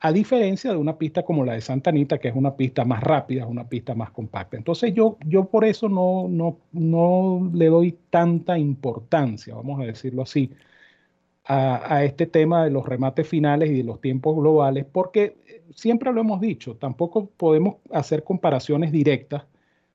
a 0.00 0.12
diferencia 0.12 0.70
de 0.70 0.76
una 0.76 0.96
pista 0.98 1.24
como 1.24 1.44
la 1.44 1.54
de 1.54 1.60
Santa 1.60 1.90
Anita, 1.90 2.18
que 2.18 2.28
es 2.28 2.36
una 2.36 2.56
pista 2.56 2.84
más 2.84 3.02
rápida, 3.02 3.46
una 3.46 3.68
pista 3.68 3.94
más 3.94 4.10
compacta. 4.10 4.56
Entonces 4.56 4.94
yo, 4.94 5.18
yo 5.26 5.46
por 5.46 5.64
eso 5.64 5.88
no, 5.88 6.28
no, 6.28 6.58
no 6.72 7.50
le 7.54 7.66
doy 7.66 7.98
tanta 8.10 8.58
importancia, 8.58 9.54
vamos 9.54 9.80
a 9.80 9.84
decirlo 9.84 10.22
así, 10.22 10.52
a, 11.44 11.94
a, 11.96 12.04
este 12.04 12.26
tema 12.26 12.64
de 12.64 12.70
los 12.70 12.86
remates 12.86 13.26
finales 13.28 13.70
y 13.70 13.78
de 13.78 13.84
los 13.84 14.00
tiempos 14.00 14.36
globales, 14.36 14.84
porque 14.90 15.36
siempre 15.74 16.12
lo 16.12 16.20
hemos 16.20 16.40
dicho, 16.40 16.76
tampoco 16.76 17.26
podemos 17.36 17.76
hacer 17.92 18.24
comparaciones 18.24 18.92
directas 18.92 19.44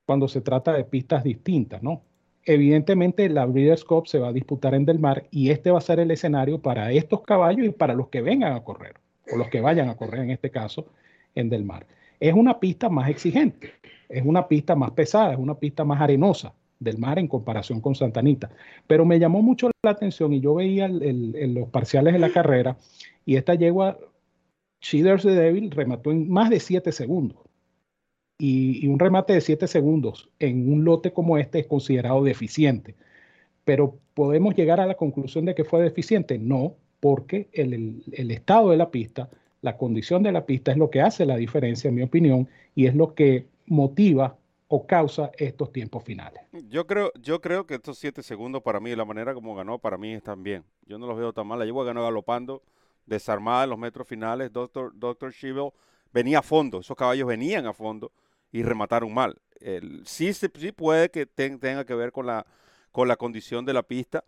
cuando 0.05 0.27
se 0.27 0.41
trata 0.41 0.73
de 0.73 0.83
pistas 0.83 1.23
distintas, 1.23 1.81
¿no? 1.83 2.01
evidentemente 2.45 3.29
la 3.29 3.45
Breeders' 3.45 3.85
Cup 3.85 4.07
se 4.07 4.19
va 4.19 4.29
a 4.29 4.33
disputar 4.33 4.75
en 4.75 4.85
Del 4.85 4.99
Mar 4.99 5.27
y 5.31 5.49
este 5.49 5.71
va 5.71 5.77
a 5.77 5.81
ser 5.81 5.99
el 5.99 6.11
escenario 6.11 6.61
para 6.61 6.91
estos 6.91 7.21
caballos 7.21 7.65
y 7.65 7.71
para 7.71 7.93
los 7.93 8.09
que 8.09 8.21
vengan 8.21 8.53
a 8.53 8.63
correr, 8.63 8.95
los 9.37 9.49
que 9.49 9.61
vayan 9.61 9.89
a 9.89 9.95
correr 9.95 10.21
en 10.21 10.31
este 10.31 10.49
caso 10.49 10.87
en 11.35 11.49
Del 11.49 11.63
Mar. 11.63 11.85
Es 12.19 12.33
una 12.33 12.59
pista 12.59 12.89
más 12.89 13.09
exigente, 13.09 13.73
es 14.09 14.23
una 14.25 14.47
pista 14.47 14.75
más 14.75 14.91
pesada, 14.91 15.33
es 15.33 15.39
una 15.39 15.55
pista 15.55 15.83
más 15.83 16.01
arenosa 16.01 16.53
del 16.79 16.97
mar 16.97 17.17
en 17.17 17.27
comparación 17.27 17.79
con 17.79 17.95
Santanita. 17.95 18.49
Pero 18.87 19.05
me 19.05 19.19
llamó 19.19 19.41
mucho 19.41 19.71
la 19.83 19.91
atención 19.91 20.33
y 20.33 20.41
yo 20.41 20.55
veía 20.55 20.85
en 20.85 21.53
los 21.53 21.69
parciales 21.69 22.13
de 22.13 22.19
la 22.19 22.29
carrera 22.29 22.77
y 23.25 23.37
esta 23.37 23.55
yegua, 23.55 23.97
Cheaters 24.81 25.23
de 25.23 25.35
Devil, 25.35 25.71
remató 25.71 26.11
en 26.11 26.29
más 26.29 26.49
de 26.49 26.59
7 26.59 26.91
segundos 26.91 27.37
y, 28.37 28.87
un 28.87 28.99
remate 28.99 29.33
de 29.33 29.41
7 29.41 29.67
segundos 29.67 30.29
en 30.39 30.71
un 30.71 30.83
lote 30.83 31.13
como 31.13 31.37
este 31.37 31.59
es 31.59 31.67
considerado 31.67 32.23
deficiente. 32.23 32.95
Pero 33.63 33.97
podemos 34.13 34.55
llegar 34.55 34.79
a 34.81 34.85
la 34.85 34.95
conclusión 34.95 35.45
de 35.45 35.55
que 35.55 35.63
fue 35.63 35.81
deficiente. 35.81 36.37
No, 36.37 36.75
porque 37.03 37.49
el, 37.51 38.31
estado 38.31 38.69
de 38.69 38.77
la 38.77 38.89
pista, 38.89 39.29
la 39.61 39.75
condición 39.75 40.23
de 40.23 40.31
la 40.31 40.45
pista 40.45 40.71
es 40.71 40.77
lo 40.77 40.89
que 40.89 41.01
hace 41.01 41.25
la 41.25 41.35
diferencia, 41.35 41.89
en 41.89 41.95
mi 41.95 42.01
opinión, 42.01 42.47
y 42.75 42.85
es 42.85 42.95
lo 42.95 43.13
que 43.13 43.45
motiva 43.65 44.37
o 44.69 44.87
causa 44.87 45.29
estos 45.37 45.73
tiempos 45.73 46.05
finales. 46.05 46.41
Yo 46.69 46.87
creo, 46.87 47.11
yo 47.21 47.41
creo 47.41 47.67
que 47.67 47.75
estos 47.75 47.97
7 47.97 48.23
segundos 48.23 48.63
para 48.63 48.79
mí, 48.79 48.95
la 48.95 49.03
manera 49.03 49.33
como 49.33 49.53
ganó, 49.53 49.79
para 49.79 49.97
mí 49.97 50.13
están 50.13 50.43
bien. 50.43 50.63
Yo 50.85 50.97
no 50.97 51.05
los 51.05 51.17
veo 51.17 51.33
tan 51.33 51.45
mal. 51.45 51.59
La 51.59 51.65
llevo 51.65 51.83
ganó 51.83 52.03
galopando, 52.03 52.63
desarmada 53.05 53.65
en 53.65 53.71
los 53.71 53.79
metros 53.79 54.07
finales. 54.07 54.53
Doctor, 54.53 54.93
Doctor 54.95 55.33
venía 56.13 56.39
a 56.39 56.41
fondo, 56.41 56.79
esos 56.79 56.95
caballos 56.95 57.27
venían 57.27 57.65
a 57.65 57.73
fondo 57.73 58.13
y 58.49 58.63
remataron 58.63 59.13
mal. 59.13 59.41
El, 59.59 60.07
sí, 60.07 60.33
sí 60.33 60.71
puede 60.71 61.09
que 61.09 61.25
tenga 61.25 61.83
que 61.83 61.95
ver 61.95 62.13
con 62.13 62.27
la, 62.27 62.45
con 62.93 63.09
la 63.09 63.17
condición 63.17 63.65
de 63.65 63.73
la 63.73 63.83
pista, 63.83 64.23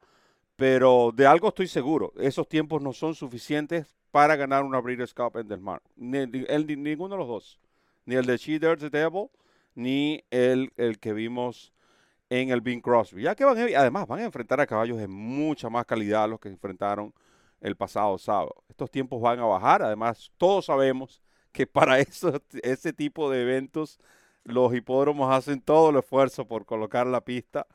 pero 0.56 1.12
de 1.14 1.28
algo 1.28 1.50
estoy 1.50 1.68
seguro, 1.68 2.14
esos 2.18 2.48
tiempos 2.48 2.82
no 2.82 2.94
son 2.94 3.16
suficientes 3.16 3.96
para 4.12 4.36
ganar 4.36 4.64
una 4.64 4.80
Breeders' 4.80 5.14
Cup 5.14 5.38
en 5.38 5.48
Del 5.48 5.60
Mar. 5.60 5.82
Ni, 5.96 6.18
el, 6.18 6.68
ninguno 6.82 7.16
de 7.16 7.20
los 7.20 7.28
dos, 7.28 7.60
ni 8.06 8.16
el 8.16 8.26
de 8.26 8.38
She 8.38 8.60
the 8.60 8.90
Devil, 8.90 9.30
ni 9.76 10.24
el, 10.32 10.72
el 10.78 11.00
que 11.00 11.12
vimos 11.12 11.74
en 12.30 12.50
el 12.50 12.62
Bing 12.62 12.82
Crosby. 12.82 13.24
Ya 13.24 13.36
que 13.36 13.44
van, 13.44 13.58
además 13.58 14.08
van 14.08 14.20
a 14.22 14.24
enfrentar 14.24 14.62
a 14.62 14.68
caballos 14.68 14.98
de 14.98 15.08
mucha 15.08 15.70
más 15.70 15.86
calidad 15.86 16.24
a 16.24 16.28
los 16.28 16.40
que 16.40 16.50
enfrentaron 16.50 17.14
el 17.60 17.76
pasado 17.76 18.18
sábado. 18.18 18.64
Estos 18.70 18.90
tiempos 18.90 19.22
van 19.22 19.40
a 19.40 19.46
bajar, 19.46 19.82
además 19.82 20.32
todos 20.38 20.66
sabemos 20.66 21.22
que 21.52 21.68
para 21.68 22.00
eso, 22.00 22.42
ese 22.64 22.94
tipo 22.94 23.30
de 23.30 23.42
eventos 23.42 24.00
los 24.44 24.74
hipódromos 24.74 25.34
hacen 25.34 25.60
todo 25.60 25.90
el 25.90 25.98
esfuerzo 25.98 26.48
por 26.48 26.66
colocar 26.66 27.08
la 27.08 27.22
pista 27.22 27.68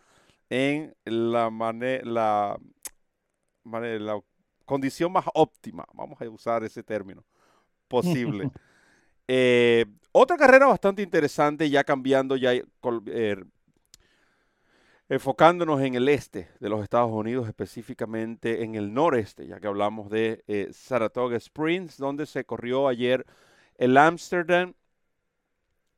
en 0.50 0.94
la, 1.04 1.50
la, 2.04 2.58
la 3.64 4.20
condición 4.66 5.12
más 5.12 5.24
óptima, 5.34 5.86
vamos 5.94 6.20
a 6.20 6.28
usar 6.28 6.64
ese 6.64 6.82
término, 6.82 7.24
posible. 7.88 8.50
Eh, 9.32 9.86
otra 10.10 10.36
carrera 10.36 10.66
bastante 10.66 11.02
interesante, 11.02 11.70
ya 11.70 11.84
cambiando, 11.84 12.34
ya 12.34 12.52
eh, 12.52 13.36
enfocándonos 15.08 15.80
en 15.82 15.94
el 15.94 16.08
este 16.08 16.48
de 16.58 16.68
los 16.68 16.82
Estados 16.82 17.12
Unidos, 17.12 17.46
específicamente 17.46 18.64
en 18.64 18.74
el 18.74 18.92
noreste, 18.92 19.46
ya 19.46 19.60
que 19.60 19.68
hablamos 19.68 20.10
de 20.10 20.42
eh, 20.48 20.70
Saratoga 20.72 21.36
Springs, 21.36 21.96
donde 21.96 22.26
se 22.26 22.44
corrió 22.44 22.88
ayer 22.88 23.24
el 23.78 23.96
Amsterdam. 23.96 24.74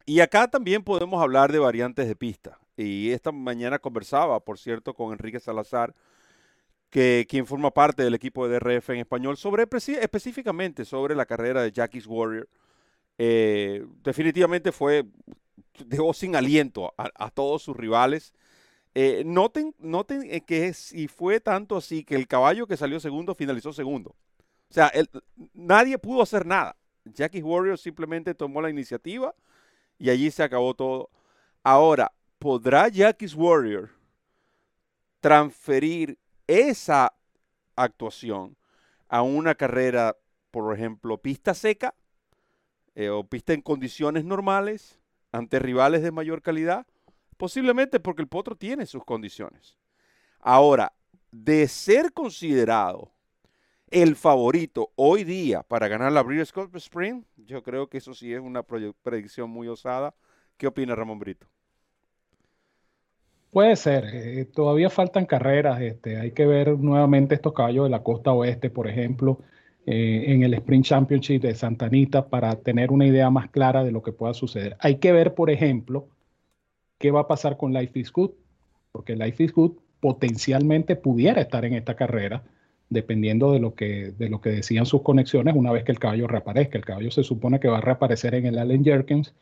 Y 0.04 0.20
acá 0.20 0.48
también 0.48 0.82
podemos 0.82 1.22
hablar 1.22 1.52
de 1.52 1.58
variantes 1.58 2.06
de 2.06 2.16
pista. 2.16 2.58
Y 2.76 3.10
esta 3.10 3.32
mañana 3.32 3.78
conversaba, 3.78 4.40
por 4.40 4.58
cierto, 4.58 4.94
con 4.94 5.12
Enrique 5.12 5.40
Salazar, 5.40 5.94
que, 6.90 7.26
quien 7.28 7.46
forma 7.46 7.70
parte 7.70 8.02
del 8.02 8.14
equipo 8.14 8.46
de 8.46 8.58
DRF 8.58 8.90
en 8.90 9.00
español, 9.00 9.36
sobre 9.36 9.66
específicamente 9.72 10.84
sobre 10.84 11.14
la 11.14 11.26
carrera 11.26 11.62
de 11.62 11.72
Jackie's 11.72 12.06
Warrior. 12.06 12.48
Eh, 13.18 13.84
definitivamente 14.02 14.72
fue, 14.72 15.04
dejó 15.86 16.12
sin 16.12 16.36
aliento 16.36 16.94
a, 16.96 17.30
todos 17.30 17.62
sus 17.62 17.76
rivales. 17.76 18.34
Eh, 18.94 19.22
noten, 19.24 19.74
noten 19.78 20.22
eh, 20.30 20.42
que 20.42 20.74
si 20.74 21.08
fue 21.08 21.40
tanto 21.40 21.78
así 21.78 22.04
que 22.04 22.14
el 22.14 22.26
caballo 22.28 22.66
que 22.66 22.76
salió 22.76 23.00
segundo 23.00 23.34
finalizó 23.34 23.72
segundo. 23.72 24.10
O 24.68 24.74
sea, 24.74 24.90
nadie 25.54 25.98
pudo 25.98 26.22
hacer 26.22 26.46
nada. 26.46 26.76
Jackie 27.04 27.42
Warrior 27.42 27.78
simplemente 27.78 28.34
tomó 28.34 28.60
la 28.62 28.70
iniciativa 28.70 29.34
y 29.98 30.10
allí 30.10 30.30
se 30.30 30.42
acabó 30.42 30.74
todo. 30.74 31.10
Ahora, 31.62 32.12
¿podrá 32.42 32.88
Jackie's 32.88 33.36
Warrior 33.36 33.90
transferir 35.20 36.18
esa 36.48 37.14
actuación 37.76 38.56
a 39.08 39.22
una 39.22 39.54
carrera, 39.54 40.16
por 40.50 40.74
ejemplo, 40.74 41.18
pista 41.18 41.54
seca 41.54 41.94
eh, 42.96 43.10
o 43.10 43.22
pista 43.22 43.52
en 43.52 43.60
condiciones 43.60 44.24
normales 44.24 44.98
ante 45.30 45.60
rivales 45.60 46.02
de 46.02 46.10
mayor 46.10 46.42
calidad? 46.42 46.84
Posiblemente 47.36 48.00
porque 48.00 48.22
el 48.22 48.28
potro 48.28 48.56
tiene 48.56 48.86
sus 48.86 49.04
condiciones. 49.04 49.78
Ahora, 50.40 50.92
de 51.30 51.68
ser 51.68 52.12
considerado 52.12 53.12
el 53.88 54.16
favorito 54.16 54.90
hoy 54.96 55.22
día 55.22 55.62
para 55.62 55.86
ganar 55.86 56.10
la 56.10 56.24
Breeders' 56.24 56.52
Cup 56.52 56.74
Spring, 56.74 57.22
yo 57.36 57.62
creo 57.62 57.88
que 57.88 57.98
eso 57.98 58.14
sí 58.14 58.34
es 58.34 58.40
una 58.40 58.64
predicción 58.64 59.48
muy 59.48 59.68
osada. 59.68 60.12
¿Qué 60.56 60.66
opina 60.66 60.96
Ramón 60.96 61.20
Brito? 61.20 61.51
Puede 63.52 63.76
ser, 63.76 64.06
eh, 64.14 64.46
todavía 64.46 64.88
faltan 64.88 65.26
carreras, 65.26 65.78
este, 65.82 66.18
hay 66.18 66.30
que 66.30 66.46
ver 66.46 66.78
nuevamente 66.78 67.34
estos 67.34 67.52
caballos 67.52 67.84
de 67.84 67.90
la 67.90 68.02
costa 68.02 68.32
oeste, 68.32 68.70
por 68.70 68.88
ejemplo, 68.88 69.40
eh, 69.84 70.24
en 70.28 70.42
el 70.42 70.54
Spring 70.54 70.82
Championship 70.82 71.42
de 71.42 71.54
Santa 71.54 71.84
Anita 71.84 72.28
para 72.30 72.56
tener 72.56 72.90
una 72.90 73.06
idea 73.06 73.28
más 73.28 73.50
clara 73.50 73.84
de 73.84 73.92
lo 73.92 74.02
que 74.02 74.12
pueda 74.12 74.32
suceder. 74.32 74.76
Hay 74.80 74.96
que 74.96 75.12
ver, 75.12 75.34
por 75.34 75.50
ejemplo, 75.50 76.08
qué 76.96 77.10
va 77.10 77.20
a 77.20 77.28
pasar 77.28 77.58
con 77.58 77.74
Life 77.74 77.98
is 77.98 78.10
Good, 78.10 78.30
porque 78.90 79.16
Life 79.16 79.44
is 79.44 79.52
Good 79.52 79.72
potencialmente 80.00 80.96
pudiera 80.96 81.42
estar 81.42 81.66
en 81.66 81.74
esta 81.74 81.94
carrera 81.94 82.44
dependiendo 82.88 83.52
de 83.52 83.60
lo, 83.60 83.74
que, 83.74 84.12
de 84.12 84.30
lo 84.30 84.40
que 84.40 84.48
decían 84.48 84.86
sus 84.86 85.02
conexiones 85.02 85.54
una 85.54 85.72
vez 85.72 85.84
que 85.84 85.92
el 85.92 85.98
caballo 85.98 86.26
reaparezca. 86.26 86.78
El 86.78 86.86
caballo 86.86 87.10
se 87.10 87.22
supone 87.22 87.60
que 87.60 87.68
va 87.68 87.78
a 87.78 87.82
reaparecer 87.82 88.34
en 88.34 88.46
el 88.46 88.58
Allen 88.58 88.82
Jerkins 88.82 89.34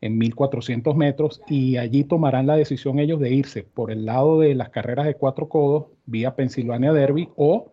en 0.00 0.18
1400 0.18 0.94
metros 0.96 1.42
y 1.48 1.76
allí 1.76 2.04
tomarán 2.04 2.46
la 2.46 2.56
decisión 2.56 2.98
ellos 2.98 3.20
de 3.20 3.30
irse 3.30 3.64
por 3.64 3.90
el 3.90 4.04
lado 4.04 4.40
de 4.40 4.54
las 4.54 4.70
carreras 4.70 5.06
de 5.06 5.14
cuatro 5.14 5.48
codos 5.48 5.86
vía 6.06 6.36
Pennsylvania 6.36 6.92
Derby 6.92 7.28
o 7.36 7.72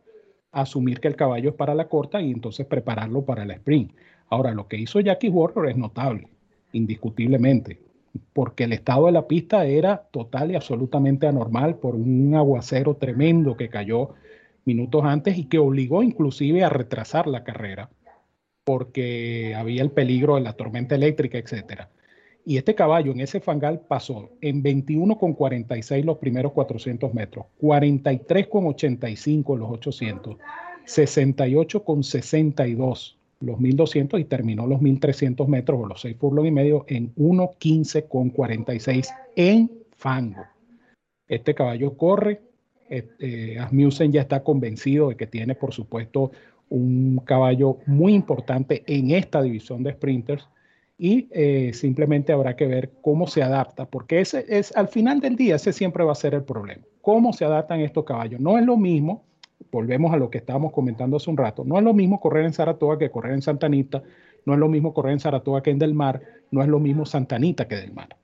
asumir 0.52 1.00
que 1.00 1.08
el 1.08 1.16
caballo 1.16 1.50
es 1.50 1.56
para 1.56 1.76
la 1.76 1.88
corta 1.88 2.22
y 2.22 2.32
entonces 2.32 2.66
prepararlo 2.66 3.26
para 3.26 3.44
el 3.44 3.52
sprint. 3.52 3.92
Ahora, 4.30 4.54
lo 4.54 4.68
que 4.68 4.78
hizo 4.78 5.00
Jackie 5.00 5.30
Warrior 5.30 5.70
es 5.70 5.78
notable, 5.78 6.30
indiscutiblemente, 6.72 7.80
porque 8.34 8.64
el 8.64 8.74
estado 8.74 9.06
de 9.06 9.12
la 9.12 9.28
pista 9.28 9.66
era 9.66 10.08
total 10.12 10.52
y 10.52 10.56
absolutamente 10.56 11.28
anormal 11.28 11.78
por 11.78 11.96
un 11.96 12.34
aguacero 12.36 12.96
tremendo 12.96 13.56
que 13.56 13.70
cayó 13.70 14.16
minutos 14.64 15.04
antes 15.04 15.38
y 15.38 15.46
que 15.46 15.60
obligó 15.60 16.02
inclusive 16.02 16.64
a 16.64 16.70
retrasar 16.70 17.28
la 17.28 17.44
carrera 17.44 17.90
porque 18.66 19.54
había 19.56 19.84
el 19.84 19.92
peligro 19.92 20.36
de 20.36 20.42
la 20.42 20.54
tormenta 20.54 20.96
eléctrica, 20.96 21.38
etcétera. 21.38 21.92
Y 22.46 22.58
este 22.58 22.76
caballo 22.76 23.12
en 23.12 23.22
ese 23.22 23.40
fangal 23.40 23.82
pasó 23.88 24.30
en 24.40 24.62
21,46 24.64 26.04
los 26.04 26.20
primeros 26.20 26.52
400 26.52 27.12
metros, 27.12 27.48
43,85 27.60 29.58
los 29.58 29.72
800, 29.72 30.38
68,62 30.86 33.16
los 33.42 33.60
1200 33.60 34.20
y 34.20 34.26
terminó 34.26 34.68
los 34.68 34.80
1300 34.80 35.48
metros 35.48 35.82
o 35.82 35.88
los 35.88 36.02
6 36.02 36.18
furlong 36.18 36.46
y 36.46 36.52
medio 36.52 36.86
en 36.88 37.16
1,15,46 37.16 39.08
en 39.36 39.72
fango. 39.98 40.46
Este 41.28 41.56
caballo 41.56 41.98
corre. 41.98 42.42
Eh, 42.88 43.58
Asmussen 43.60 44.12
ya 44.12 44.22
está 44.22 44.44
convencido 44.44 45.10
de 45.10 45.16
que 45.16 45.26
tiene, 45.26 45.56
por 45.56 45.74
supuesto, 45.74 46.30
un 46.70 47.20
caballo 47.26 47.80
muy 47.88 48.14
importante 48.14 48.84
en 48.86 49.10
esta 49.10 49.42
división 49.42 49.82
de 49.82 49.94
sprinters 49.94 50.48
y 50.98 51.28
eh, 51.32 51.72
simplemente 51.74 52.32
habrá 52.32 52.56
que 52.56 52.68
ver 52.68 52.94
cómo 53.02 53.28
se 53.28 53.44
adapta, 53.44 53.86
porque 53.86 54.22
ese 54.22 54.46
es 54.48 54.76
al 54.76 54.88
final 54.88 55.20
del 55.20 55.36
día 55.36 55.56
ese 55.56 55.74
siempre 55.74 56.04
va 56.04 56.14
a 56.14 56.16
ser 56.16 56.34
el 56.34 56.44
problema. 56.44 56.84
¿Cómo 57.02 57.34
se 57.34 57.46
adaptan 57.46 57.82
estos 57.82 58.06
caballos? 58.06 58.40
No 58.40 58.58
es 58.58 58.66
lo 58.66 58.78
mismo, 58.78 59.26
volvemos 59.72 60.14
a 60.14 60.18
lo 60.18 60.30
que 60.30 60.38
estábamos 60.38 60.72
comentando 60.72 61.18
hace 61.18 61.30
un 61.30 61.38
rato, 61.38 61.64
no 61.66 61.78
es 61.78 61.84
lo 61.84 61.94
mismo 61.94 62.20
correr 62.20 62.46
en 62.46 62.54
Saratoga 62.54 62.98
que 62.98 63.12
correr 63.12 63.34
en 63.34 63.42
Santanita, 63.42 64.04
no 64.46 64.54
es 64.54 64.60
lo 64.60 64.70
mismo 64.70 64.94
correr 64.94 65.14
en 65.14 65.20
Saratoga 65.20 65.62
que 65.62 65.72
en 65.72 65.80
Del 65.80 65.94
Mar, 65.94 66.22
no 66.52 66.62
es 66.62 66.68
lo 66.68 66.80
mismo 66.80 67.06
Santanita 67.06 67.68
que 67.68 67.76
Del 67.76 67.94
Mar. 67.94 68.16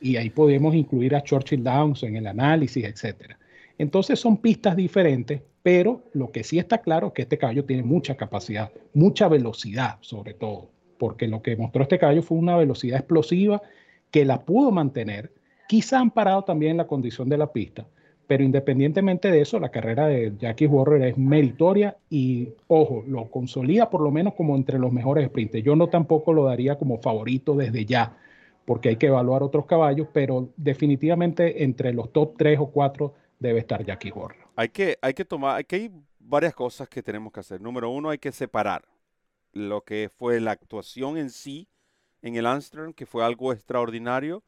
Y 0.00 0.16
ahí 0.16 0.30
podemos 0.30 0.74
incluir 0.74 1.14
a 1.14 1.22
Churchill 1.22 1.62
Downs 1.62 2.02
en 2.02 2.16
el 2.16 2.26
análisis, 2.26 2.84
etcétera. 2.84 3.38
Entonces 3.78 4.18
son 4.18 4.38
pistas 4.38 4.76
diferentes, 4.76 5.42
pero 5.62 6.04
lo 6.14 6.30
que 6.30 6.44
sí 6.44 6.58
está 6.58 6.78
claro 6.78 7.08
es 7.08 7.12
que 7.12 7.22
este 7.22 7.38
caballo 7.38 7.64
tiene 7.64 7.82
mucha 7.82 8.16
capacidad, 8.16 8.70
mucha 8.94 9.28
velocidad 9.28 9.98
sobre 10.00 10.34
todo 10.34 10.75
porque 10.98 11.28
lo 11.28 11.42
que 11.42 11.56
mostró 11.56 11.82
este 11.82 11.98
caballo 11.98 12.22
fue 12.22 12.38
una 12.38 12.56
velocidad 12.56 12.98
explosiva 12.98 13.62
que 14.10 14.24
la 14.24 14.44
pudo 14.44 14.70
mantener, 14.70 15.32
quizá 15.68 16.00
han 16.00 16.10
parado 16.10 16.44
también 16.44 16.76
la 16.76 16.86
condición 16.86 17.28
de 17.28 17.38
la 17.38 17.52
pista, 17.52 17.86
pero 18.26 18.42
independientemente 18.42 19.30
de 19.30 19.40
eso, 19.40 19.60
la 19.60 19.70
carrera 19.70 20.08
de 20.08 20.32
Jackie 20.38 20.66
Warrior 20.66 21.02
es 21.02 21.18
meritoria 21.18 21.96
y, 22.10 22.48
ojo, 22.66 23.04
lo 23.06 23.30
consolida 23.30 23.88
por 23.88 24.00
lo 24.00 24.10
menos 24.10 24.34
como 24.34 24.56
entre 24.56 24.78
los 24.78 24.92
mejores 24.92 25.28
sprinters. 25.28 25.64
Yo 25.64 25.76
no 25.76 25.88
tampoco 25.88 26.32
lo 26.32 26.44
daría 26.44 26.76
como 26.76 26.98
favorito 26.98 27.54
desde 27.54 27.84
ya, 27.84 28.16
porque 28.64 28.88
hay 28.88 28.96
que 28.96 29.06
evaluar 29.06 29.42
otros 29.42 29.66
caballos, 29.66 30.08
pero 30.12 30.48
definitivamente 30.56 31.62
entre 31.62 31.92
los 31.92 32.12
top 32.12 32.34
3 32.36 32.58
o 32.60 32.66
4 32.66 33.14
debe 33.38 33.60
estar 33.60 33.84
Jackie 33.84 34.10
Warrior. 34.10 34.44
Hay 34.56 34.70
que, 34.70 34.96
hay 35.00 35.14
que 35.14 35.24
tomar, 35.24 35.56
hay 35.56 35.66
hay 35.70 35.90
varias 36.18 36.54
cosas 36.54 36.88
que 36.88 37.02
tenemos 37.02 37.32
que 37.32 37.40
hacer. 37.40 37.60
Número 37.60 37.90
uno, 37.90 38.10
hay 38.10 38.18
que 38.18 38.32
separar 38.32 38.82
lo 39.56 39.84
que 39.84 40.10
fue 40.14 40.38
la 40.40 40.52
actuación 40.52 41.16
en 41.16 41.30
sí 41.30 41.68
en 42.20 42.36
el 42.36 42.46
Amsterdam, 42.46 42.92
que 42.92 43.06
fue 43.06 43.24
algo 43.24 43.52
extraordinario, 43.52 44.42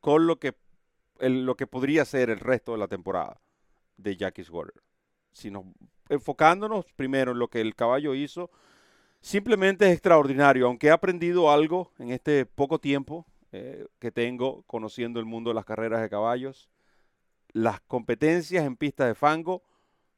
con 0.00 0.26
lo 0.26 0.38
que, 0.38 0.54
lo 1.18 1.56
que 1.56 1.66
podría 1.66 2.04
ser 2.04 2.30
el 2.30 2.40
resto 2.40 2.72
de 2.72 2.78
la 2.78 2.88
temporada 2.88 3.40
de 3.96 4.16
Jackie's 4.16 4.48
Warrior. 4.48 4.82
Sino 5.32 5.74
enfocándonos 6.08 6.86
primero 6.92 7.32
en 7.32 7.38
lo 7.38 7.48
que 7.48 7.60
el 7.60 7.74
caballo 7.74 8.14
hizo, 8.14 8.50
simplemente 9.20 9.86
es 9.86 9.92
extraordinario, 9.92 10.66
aunque 10.66 10.86
he 10.86 10.90
aprendido 10.90 11.50
algo 11.50 11.92
en 11.98 12.10
este 12.10 12.46
poco 12.46 12.78
tiempo 12.78 13.26
eh, 13.52 13.86
que 13.98 14.10
tengo 14.10 14.62
conociendo 14.62 15.20
el 15.20 15.26
mundo 15.26 15.50
de 15.50 15.54
las 15.54 15.64
carreras 15.64 16.00
de 16.00 16.08
caballos, 16.08 16.70
las 17.52 17.80
competencias 17.80 18.64
en 18.64 18.76
pistas 18.76 19.08
de 19.08 19.14
fango, 19.14 19.62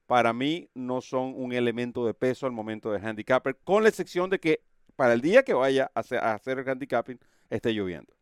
para 0.09 0.33
mí 0.33 0.71
no 0.73 1.03
son 1.03 1.35
un 1.37 1.53
elemento 1.53 2.07
de 2.07 2.14
peso 2.14 2.47
al 2.47 2.53
momento 2.53 2.90
de 2.90 2.99
handicapper, 2.99 3.59
con 3.62 3.83
la 3.83 3.90
excepción 3.90 4.31
de 4.31 4.40
que 4.40 4.62
para 4.97 5.12
el 5.12 5.21
día 5.21 5.42
que 5.42 5.53
vaya 5.53 5.92
a 5.94 6.01
hacer, 6.01 6.59
el 6.59 6.66
handicapping 6.66 7.21
esté 7.51 7.75
lloviendo. 7.75 8.14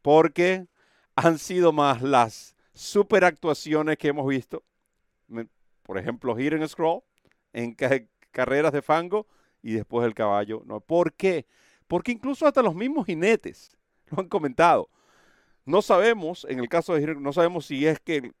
Porque 0.00 0.66
han 1.14 1.38
sido 1.38 1.72
más 1.72 2.00
las 2.00 2.56
super 2.72 3.26
actuaciones 3.26 3.98
que 3.98 4.08
hemos 4.08 4.26
visto, 4.26 4.64
por 5.82 5.98
ejemplo, 5.98 6.34
Hit 6.34 6.54
and 6.54 6.66
Scroll, 6.66 7.02
en 7.52 7.76
carreras 8.30 8.72
de 8.72 8.80
fango 8.80 9.26
y 9.62 9.74
después 9.74 10.06
el 10.06 10.14
caballo. 10.14 10.62
No. 10.64 10.80
¿Por 10.80 11.12
qué? 11.12 11.46
Porque 11.86 12.12
incluso 12.12 12.46
hasta 12.46 12.62
los 12.62 12.74
mismos 12.74 13.04
jinetes 13.04 13.76
lo 14.06 14.20
han 14.20 14.28
comentado. 14.28 14.88
No 15.66 15.82
sabemos, 15.82 16.46
en 16.48 16.60
el 16.60 16.68
caso 16.70 16.94
de 16.94 17.14
no 17.14 17.34
sabemos 17.34 17.66
si 17.66 17.86
es 17.86 18.00
que 18.00 18.32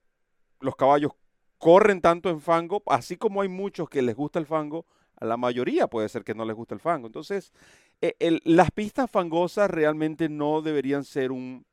los 0.60 0.74
caballos 0.76 1.12
corren 1.58 2.00
tanto 2.00 2.30
en 2.30 2.40
fango, 2.40 2.82
así 2.86 3.16
como 3.16 3.42
hay 3.42 3.48
muchos 3.48 3.88
que 3.88 4.02
les 4.02 4.16
gusta 4.16 4.38
el 4.38 4.46
fango, 4.46 4.86
a 5.20 5.24
la 5.24 5.36
mayoría 5.36 5.88
puede 5.88 6.08
ser 6.08 6.24
que 6.24 6.34
no 6.34 6.44
les 6.44 6.54
guste 6.54 6.74
el 6.74 6.80
fango. 6.80 7.08
Entonces, 7.08 7.52
e, 8.00 8.40
las 8.44 8.70
pistas 8.70 9.10
fangosas 9.10 9.68
realmente 9.68 10.28
no 10.28 10.62
deberían 10.62 11.04
ser 11.04 11.32
un, 11.32 11.66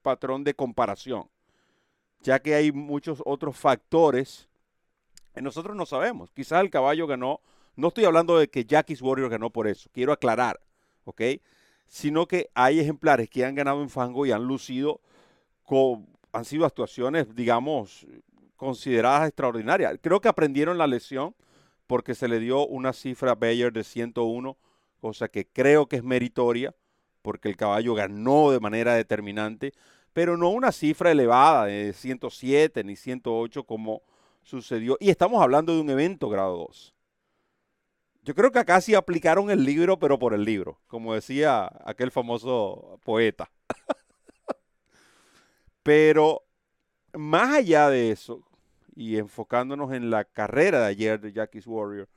patrón 0.00 0.42
de 0.42 0.54
comparación, 0.54 1.28
ya 2.22 2.40
que 2.40 2.56
hay 2.56 2.72
muchos 2.72 3.22
otros 3.24 3.56
factores 3.56 4.48
que 5.32 5.42
nosotros 5.42 5.76
no 5.76 5.86
sabemos. 5.86 6.32
Quizás 6.32 6.60
el 6.60 6.70
caballo 6.70 7.06
ganó, 7.06 7.40
no 7.76 7.88
estoy 7.88 8.06
hablando 8.06 8.36
de 8.36 8.48
que 8.48 8.64
Jackie's 8.64 9.00
Warrior 9.00 9.30
ganó 9.30 9.50
por 9.50 9.68
eso, 9.68 9.88
quiero 9.92 10.12
aclarar, 10.12 10.60
¿ok? 11.04 11.22
Sino 11.86 12.26
que 12.26 12.50
hay 12.54 12.80
ejemplares 12.80 13.30
que 13.30 13.44
han 13.44 13.54
ganado 13.54 13.80
en 13.80 13.90
fango 13.90 14.26
y 14.26 14.32
han 14.32 14.44
lucido, 14.44 15.00
han 16.32 16.44
sido 16.44 16.66
actuaciones, 16.66 17.32
digamos, 17.36 18.04
consideradas 18.62 19.26
extraordinarias. 19.26 19.98
Creo 20.00 20.20
que 20.20 20.28
aprendieron 20.28 20.78
la 20.78 20.86
lección 20.86 21.34
porque 21.88 22.14
se 22.14 22.28
le 22.28 22.38
dio 22.38 22.64
una 22.64 22.92
cifra 22.92 23.34
Bayer 23.34 23.72
de 23.72 23.82
101, 23.82 24.56
cosa 25.00 25.26
que 25.26 25.48
creo 25.48 25.88
que 25.88 25.96
es 25.96 26.04
meritoria 26.04 26.72
porque 27.22 27.48
el 27.48 27.56
caballo 27.56 27.96
ganó 27.96 28.52
de 28.52 28.60
manera 28.60 28.94
determinante, 28.94 29.72
pero 30.12 30.36
no 30.36 30.50
una 30.50 30.70
cifra 30.70 31.10
elevada 31.10 31.64
de 31.64 31.92
107 31.92 32.84
ni 32.84 32.94
108 32.94 33.64
como 33.64 34.02
sucedió. 34.44 34.96
Y 35.00 35.10
estamos 35.10 35.42
hablando 35.42 35.74
de 35.74 35.80
un 35.80 35.90
evento 35.90 36.28
grado 36.28 36.58
2. 36.58 36.94
Yo 38.22 38.34
creo 38.36 38.52
que 38.52 38.60
acá 38.60 38.80
sí 38.80 38.94
aplicaron 38.94 39.50
el 39.50 39.64
libro, 39.64 39.98
pero 39.98 40.20
por 40.20 40.34
el 40.34 40.44
libro, 40.44 40.78
como 40.86 41.14
decía 41.14 41.68
aquel 41.84 42.12
famoso 42.12 43.00
poeta. 43.02 43.50
pero 45.82 46.44
más 47.12 47.56
allá 47.56 47.90
de 47.90 48.12
eso, 48.12 48.44
y 48.94 49.16
enfocándonos 49.16 49.92
en 49.92 50.10
la 50.10 50.24
carrera 50.24 50.80
de 50.80 50.86
ayer 50.86 51.20
de 51.20 51.32
Jackie's 51.32 51.66
Warrior, 51.66 52.08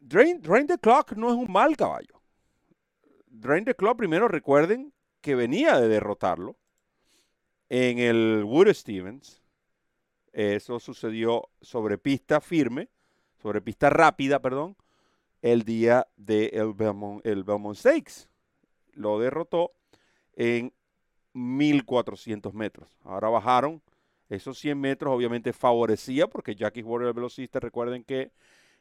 Drain, 0.00 0.66
the 0.66 0.78
Clock 0.78 1.12
no 1.12 1.30
es 1.30 1.34
un 1.34 1.50
mal 1.50 1.76
caballo. 1.76 2.20
Drain 3.26 3.64
the 3.64 3.74
Clock, 3.74 3.96
primero 3.96 4.28
recuerden 4.28 4.92
que 5.22 5.34
venía 5.34 5.80
de 5.80 5.88
derrotarlo 5.88 6.56
en 7.70 7.98
el 7.98 8.44
Wood 8.44 8.74
Stevens. 8.74 9.42
Eso 10.32 10.78
sucedió 10.78 11.48
sobre 11.62 11.96
pista 11.96 12.40
firme, 12.40 12.90
sobre 13.40 13.62
pista 13.62 13.88
rápida, 13.88 14.40
perdón, 14.40 14.76
el 15.40 15.62
día 15.62 16.06
del 16.16 16.76
de 16.76 17.20
el 17.24 17.44
Belmont 17.44 17.76
Stakes. 17.76 18.28
Lo 18.92 19.18
derrotó 19.18 19.72
en 20.34 20.72
1400 21.32 22.52
metros. 22.52 22.88
Ahora 23.04 23.28
bajaron 23.28 23.82
esos 24.28 24.58
100 24.58 24.80
metros 24.80 25.14
obviamente 25.14 25.52
favorecía 25.52 26.26
porque 26.26 26.54
Jackie 26.54 26.82
Warrior 26.82 27.08
el 27.08 27.14
velocista, 27.14 27.60
recuerden 27.60 28.04
que 28.04 28.32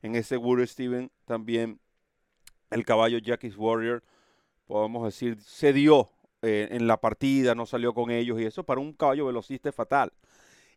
en 0.01 0.15
ese 0.15 0.37
Wood 0.37 0.65
Steven 0.65 1.11
también 1.25 1.79
el 2.69 2.85
caballo 2.85 3.19
Jackie's 3.19 3.57
Warrior, 3.57 4.03
podemos 4.67 5.05
decir, 5.05 5.39
se 5.39 5.73
dio 5.73 6.09
eh, 6.41 6.67
en 6.71 6.87
la 6.87 6.99
partida, 6.99 7.55
no 7.55 7.65
salió 7.65 7.93
con 7.93 8.11
ellos 8.11 8.39
y 8.39 8.45
eso 8.45 8.63
para 8.63 8.81
un 8.81 8.93
caballo 8.93 9.25
velocista 9.25 9.69
es 9.69 9.75
fatal. 9.75 10.11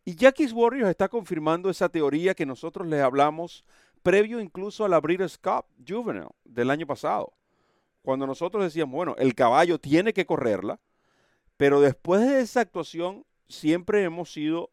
Y 0.05 0.15
Jackie's 0.15 0.53
Warrior 0.53 0.89
está 0.89 1.09
confirmando 1.09 1.69
esa 1.69 1.89
teoría 1.89 2.33
que 2.33 2.45
nosotros 2.45 2.87
les 2.87 3.01
hablamos 3.01 3.65
previo 4.03 4.39
incluso 4.39 4.85
a 4.85 4.89
la 4.89 5.01
Breeders' 5.01 5.37
Cup 5.37 5.65
Juvenile 5.85 6.29
del 6.45 6.69
año 6.69 6.87
pasado. 6.87 7.33
Cuando 8.03 8.25
nosotros 8.25 8.63
decíamos, 8.63 8.95
bueno, 8.95 9.15
el 9.17 9.35
caballo 9.35 9.79
tiene 9.79 10.13
que 10.13 10.25
correrla, 10.25 10.79
pero 11.57 11.81
después 11.81 12.21
de 12.21 12.39
esa 12.39 12.61
actuación 12.61 13.25
siempre 13.47 14.03
hemos 14.03 14.31
sido, 14.31 14.71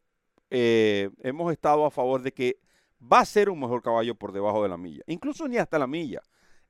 eh, 0.50 1.10
hemos 1.22 1.52
estado 1.52 1.84
a 1.84 1.90
favor 1.90 2.22
de 2.22 2.32
que 2.32 2.58
va 3.00 3.20
a 3.20 3.24
ser 3.24 3.50
un 3.50 3.60
mejor 3.60 3.82
caballo 3.82 4.14
por 4.14 4.32
debajo 4.32 4.62
de 4.62 4.68
la 4.68 4.76
milla, 4.76 5.02
incluso 5.06 5.48
ni 5.48 5.58
hasta 5.58 5.78
la 5.78 5.87
milla. 5.87 6.22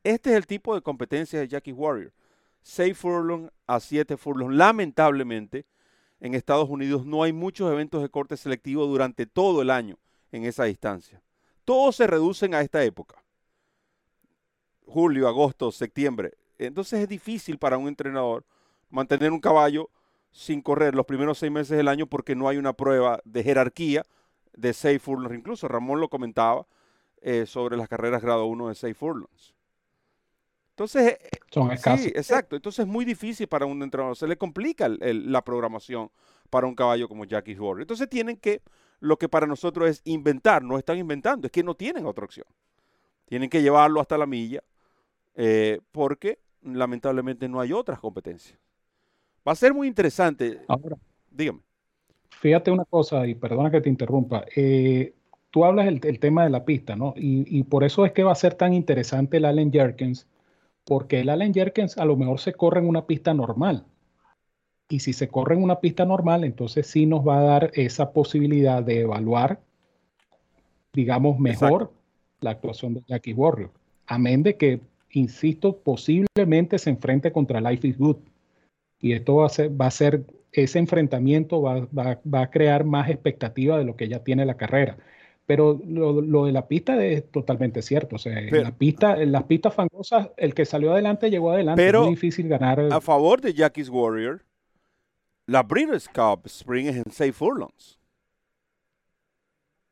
Este 0.03 0.31
es 0.31 0.37
el 0.37 0.47
tipo 0.47 0.75
de 0.75 0.83
competencia 0.83 1.41
de 1.41 1.49
Jackie 1.49 1.73
Warrior. 1.73 2.13
6 2.63 2.97
furlong 2.97 3.51
a 3.67 3.81
7 3.81 4.17
furlong. 4.17 4.53
Lamentablemente, 4.53 5.67
en 6.21 6.35
Estados 6.35 6.69
Unidos 6.69 7.05
no 7.05 7.23
hay 7.23 7.33
muchos 7.33 7.71
eventos 7.71 8.03
de 8.03 8.09
corte 8.09 8.37
selectivo 8.37 8.87
durante 8.87 9.27
todo 9.27 9.63
el 9.63 9.71
año 9.71 9.99
en 10.33 10.45
esa 10.45 10.65
distancia. 10.65 11.23
Todos 11.65 11.97
se 11.97 12.07
reducen 12.07 12.55
a 12.55 12.61
esta 12.61 12.83
época. 12.85 13.23
Julio, 14.87 15.29
agosto, 15.29 15.73
septiembre. 15.73 16.35
Entonces 16.59 17.01
es 17.01 17.09
difícil 17.09 17.59
para 17.59 17.79
un 17.79 17.89
entrenador 17.89 18.45
mantener 18.91 19.33
un 19.33 19.41
caballo 19.41 19.91
sin 20.35 20.63
correr 20.63 20.97
los 20.97 21.07
primeros 21.07 21.39
seis 21.39 21.53
meses 21.53 21.77
del 21.77 21.87
año 21.87 22.09
porque 22.09 22.35
no 22.35 22.49
hay 22.49 22.57
una 22.57 22.73
prueba 22.73 23.21
de 23.25 23.45
jerarquía 23.45 24.05
de 24.53 24.73
seis 24.73 25.01
furlongs. 25.01 25.37
Incluso 25.37 25.69
Ramón 25.69 26.01
lo 26.01 26.09
comentaba 26.09 26.67
eh, 27.23 27.47
sobre 27.47 27.77
las 27.77 27.89
carreras 27.89 28.21
grado 28.21 28.47
1 28.47 28.69
de 28.69 28.75
seis 28.75 28.97
furlongs. 28.97 29.55
Entonces, 30.71 31.13
eh, 31.13 31.39
Son 31.53 31.71
sí, 31.79 32.09
exacto. 32.09 32.57
Entonces 32.57 32.85
es 32.85 32.91
muy 32.91 33.05
difícil 33.05 33.47
para 33.47 33.65
un 33.65 33.81
entrenador. 33.81 34.17
Se 34.17 34.27
le 34.27 34.37
complica 34.37 34.89
la 34.89 35.45
programación 35.45 36.11
para 36.51 36.67
un 36.67 36.75
caballo 36.75 37.09
como 37.09 37.25
Jackie 37.25 37.55
Warrior. 37.55 37.83
Entonces 37.83 38.09
tienen 38.11 38.37
que, 38.37 38.61
lo 38.99 39.17
que 39.17 39.29
para 39.29 39.47
nosotros 39.47 39.89
es 39.89 40.03
inventar, 40.03 40.65
no 40.65 40.79
están 40.79 40.99
inventando, 40.99 41.47
es 41.47 41.53
que 41.53 41.63
no 41.63 41.77
tienen 41.77 42.07
otra 42.07 42.25
opción. 42.25 42.47
Tienen 43.27 43.49
que 43.49 43.63
llevarlo 43.63 44.01
hasta 44.01 44.19
la 44.19 44.27
milla 44.27 44.65
eh, 45.37 45.81
porque 45.93 46.41
lamentablemente 46.63 47.49
no 47.49 47.61
hay 47.61 47.73
otras 47.73 48.01
competencias. 48.01 48.59
Va 49.47 49.53
a 49.53 49.57
ser 49.57 49.75
muy 49.75 49.89
interesante. 49.89 50.61
Ahora, 50.69 50.97
dígame. 51.31 51.61
Fíjate 52.41 52.71
una 52.71 52.85
cosa, 52.85 53.27
y 53.27 53.35
perdona 53.35 53.71
que 53.71 53.81
te 53.81 53.89
interrumpa. 53.89 54.45
Eh, 54.57 55.15
tú 55.51 55.65
hablas 55.65 55.87
el, 55.87 56.19
tema 56.19 56.45
de 56.45 56.51
la 56.51 56.65
pista, 56.65 56.97
¿no? 56.97 57.15
Y, 57.17 57.63
por 57.65 57.85
eso 57.85 58.05
es 58.05 58.13
que 58.13 58.25
va 58.25 58.33
a 58.33 58.37
ser 58.37 58.55
tan 58.55 58.75
interesante 58.75 59.37
el 59.37 59.45
Allen 59.45 59.73
Jerkins, 59.73 60.27
porque 60.85 61.21
el 61.21 61.29
Allen 61.29 61.55
Jerkins 61.55 61.97
a 61.97 62.05
lo 62.05 62.17
mejor 62.17 62.41
se 62.41 62.55
corre 62.55 62.81
en 62.81 62.89
una 62.89 63.07
pista 63.07 63.35
normal. 63.35 63.85
Y 64.89 65.01
si 65.01 65.13
se 65.13 65.29
corre 65.29 65.55
en 65.55 65.63
una 65.63 65.81
pista 65.81 66.05
normal, 66.05 66.45
entonces 66.45 66.87
sí 66.87 67.07
nos 67.07 67.27
va 67.27 67.39
a 67.39 67.43
dar 67.43 67.71
esa 67.75 68.13
posibilidad 68.13 68.83
de 68.83 69.01
evaluar, 69.01 69.61
digamos, 70.93 71.39
mejor 71.39 71.93
la 72.41 72.51
actuación 72.51 72.95
de 72.95 73.03
Jackie 73.07 73.33
Warrior. 73.33 73.71
Amén 74.07 74.43
de 74.43 74.57
que, 74.57 74.81
insisto, 75.13 75.77
posiblemente 75.77 76.79
se 76.79 76.91
enfrente 76.91 77.33
contra 77.33 77.61
Life 77.61 77.89
is 77.89 77.97
Good 77.97 78.17
y 79.05 79.13
esto 79.13 79.37
va 79.37 79.47
a 79.47 79.51
ser, 79.51 79.79
va 79.79 79.87
a 79.89 79.91
ser 79.91 80.25
ese 80.51 80.79
enfrentamiento 80.79 81.61
va, 81.61 81.87
va, 81.93 82.41
a 82.41 82.51
crear 82.51 82.85
más 82.85 83.11
expectativa 83.11 83.77
de 83.77 83.85
lo 83.85 83.97
que 83.97 84.09
ya 84.09 84.25
tiene 84.25 84.47
la 84.47 84.57
carrera. 84.57 84.97
Pero 85.45 85.79
lo, 85.87 86.47
de 86.47 86.53
la 86.53 86.69
pista 86.69 87.05
es 87.05 87.31
totalmente 87.31 87.83
cierto. 87.83 88.17
O 88.17 88.19
sea, 88.19 88.39
en, 88.39 88.63
la 88.63 88.71
pista, 88.71 89.21
en 89.21 89.31
las 89.31 89.43
pistas 89.43 89.75
fangosas, 89.75 90.31
el 90.39 90.55
que 90.55 90.65
salió 90.65 90.93
adelante 90.93 91.29
llegó 91.29 91.51
adelante. 91.51 91.83
Pero 91.83 92.01
es 92.01 92.05
muy 92.07 92.15
difícil 92.15 92.49
ganar. 92.49 92.81
A 92.81 93.01
favor 93.03 93.43
de 93.43 93.53
Jackie's 93.53 93.91
Warrior, 93.91 94.43
la 95.45 95.63
Breeders' 95.63 96.09
Cup 96.09 96.47
Spring 96.47 96.87
es 96.87 96.97
en 96.97 97.11
6 97.11 97.37
furlongs. 97.37 97.99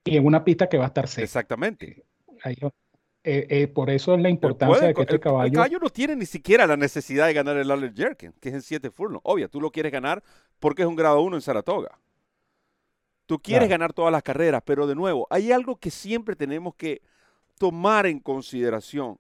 Y 0.07 0.17
en 0.17 0.25
una 0.25 0.43
pista 0.43 0.71
que 0.71 0.79
va 0.79 0.85
a 0.85 0.89
estar 0.89 1.07
seca. 1.07 1.25
Exactamente. 1.25 2.03
Ahí, 2.43 2.57
eh, 3.25 3.47
eh, 3.51 3.69
por 3.69 3.89
eso 3.91 4.15
es 4.15 4.21
la 4.21 4.29
importancia 4.29 4.89
de 4.89 4.95
que 4.95 5.03
este 5.03 5.21
caballo. 5.21 5.47
El 5.47 5.53
caballo 5.53 5.79
no 5.79 5.91
tiene 5.91 6.17
ni 6.17 6.27
siquiera 6.27 6.67
la 6.67 6.77
necesidad 6.77 7.27
de 7.27 7.35
ganar 7.35 7.57
el 7.57 7.71
Aller 7.71 7.95
Jerkin, 7.95 8.33
que 8.41 8.49
es 8.49 8.55
en 8.55 8.63
7 8.63 8.91
furlong. 8.91 9.21
Obvio, 9.23 9.49
tú 9.49 9.61
lo 9.61 9.71
quieres 9.71 9.93
ganar 9.93 10.23
porque 10.59 10.83
es 10.83 10.89
un 10.89 10.97
grado 10.97 11.21
1 11.23 11.37
en 11.37 11.43
Saratoga. 11.43 11.99
Tú 13.27 13.39
quieres 13.39 13.69
ganar 13.69 13.93
todas 13.93 14.11
las 14.11 14.25
carreras, 14.25 14.63
pero 14.65 14.87
de 14.87 14.97
nuevo, 14.97 15.27
hay 15.31 15.53
algo 15.53 15.77
que 15.77 15.91
siempre 15.91 16.35
tenemos 16.35 16.75
que 16.75 17.01
tomar 17.59 18.07
en 18.07 18.19
consideración. 18.19 19.19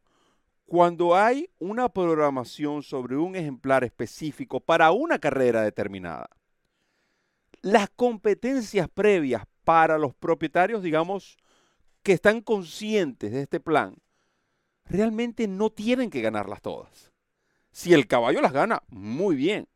Cuando 0.67 1.15
hay 1.15 1.49
una 1.61 1.89
programación 1.89 2.83
sobre 2.83 3.17
un 3.17 3.37
ejemplar 3.37 3.85
específico 3.85 4.59
para 4.59 4.91
una 4.91 5.19
carrera 5.19 5.63
determinada, 5.63 6.29
las 7.61 7.89
competencias 7.91 8.89
previas 8.89 9.45
para 9.65 9.97
los 9.97 10.13
propietarios, 10.15 10.83
digamos, 10.83 11.39
que 12.03 12.13
están 12.13 12.41
conscientes 12.41 13.33
de 13.33 13.43
este 13.43 13.61
plan, 13.61 13.97
realmente 14.87 15.47
no 15.49 15.71
tienen 15.71 16.11
que 16.11 16.21
ganarlas 16.21 16.63
todas. 16.63 17.13
Si 17.71 17.95
el 17.95 18.07
caballo 18.07 18.41
las 18.41 18.53
gana, 18.53 18.83
muy 18.89 19.37
bien. 19.37 19.69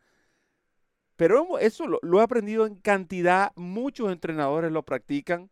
Pero 1.16 1.58
eso 1.58 1.86
lo, 1.86 2.20
he 2.20 2.22
aprendido 2.22 2.66
en 2.66 2.74
cantidad, 2.74 3.52
muchos 3.56 4.12
entrenadores 4.12 4.70
lo 4.70 4.82
practican. 4.82 5.50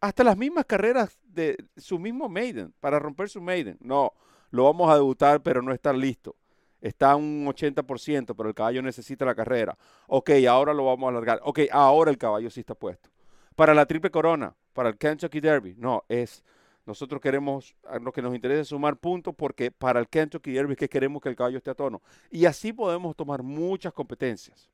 Hasta 0.00 0.22
las 0.22 0.36
mismas 0.36 0.64
carreras 0.64 1.18
de 1.24 1.56
su 1.76 1.98
mismo 1.98 2.28
maiden, 2.28 2.72
para 2.80 2.98
romper 2.98 3.28
su 3.28 3.40
maiden. 3.40 3.76
No, 3.80 4.12
lo 4.50 4.64
vamos 4.64 4.90
a 4.90 4.94
debutar, 4.94 5.42
pero 5.42 5.60
no 5.60 5.72
está 5.72 5.92
listo. 5.92 6.36
Está 6.80 7.16
un 7.16 7.44
80%, 7.46 8.34
pero 8.34 8.48
el 8.48 8.54
caballo 8.54 8.80
necesita 8.80 9.24
la 9.24 9.34
carrera. 9.34 9.76
Ok, 10.06 10.30
ahora 10.48 10.72
lo 10.72 10.86
vamos 10.86 11.08
a 11.08 11.10
alargar. 11.10 11.40
Ok, 11.42 11.60
ahora 11.72 12.10
el 12.10 12.16
caballo 12.16 12.48
sí 12.48 12.60
está 12.60 12.74
puesto 12.74 13.10
para 13.56 13.74
la 13.74 13.86
triple 13.86 14.10
corona, 14.10 14.54
para 14.72 14.88
el 14.88 14.98
Kentucky 14.98 15.40
Derby. 15.40 15.74
No, 15.76 16.04
es 16.08 16.42
nosotros 16.86 17.20
queremos, 17.20 17.76
lo 18.00 18.12
que 18.12 18.22
nos 18.22 18.34
interesa 18.34 18.62
es 18.62 18.68
sumar 18.68 18.96
puntos 18.96 19.34
porque 19.36 19.70
para 19.70 20.00
el 20.00 20.08
Kentucky 20.08 20.52
Derby 20.52 20.72
es 20.72 20.78
que 20.78 20.88
queremos 20.88 21.22
que 21.22 21.28
el 21.28 21.36
caballo 21.36 21.58
esté 21.58 21.70
a 21.70 21.74
tono. 21.74 22.02
Y 22.30 22.46
así 22.46 22.72
podemos 22.72 23.14
tomar 23.14 23.42
muchas 23.42 23.92
competencias. 23.92 24.68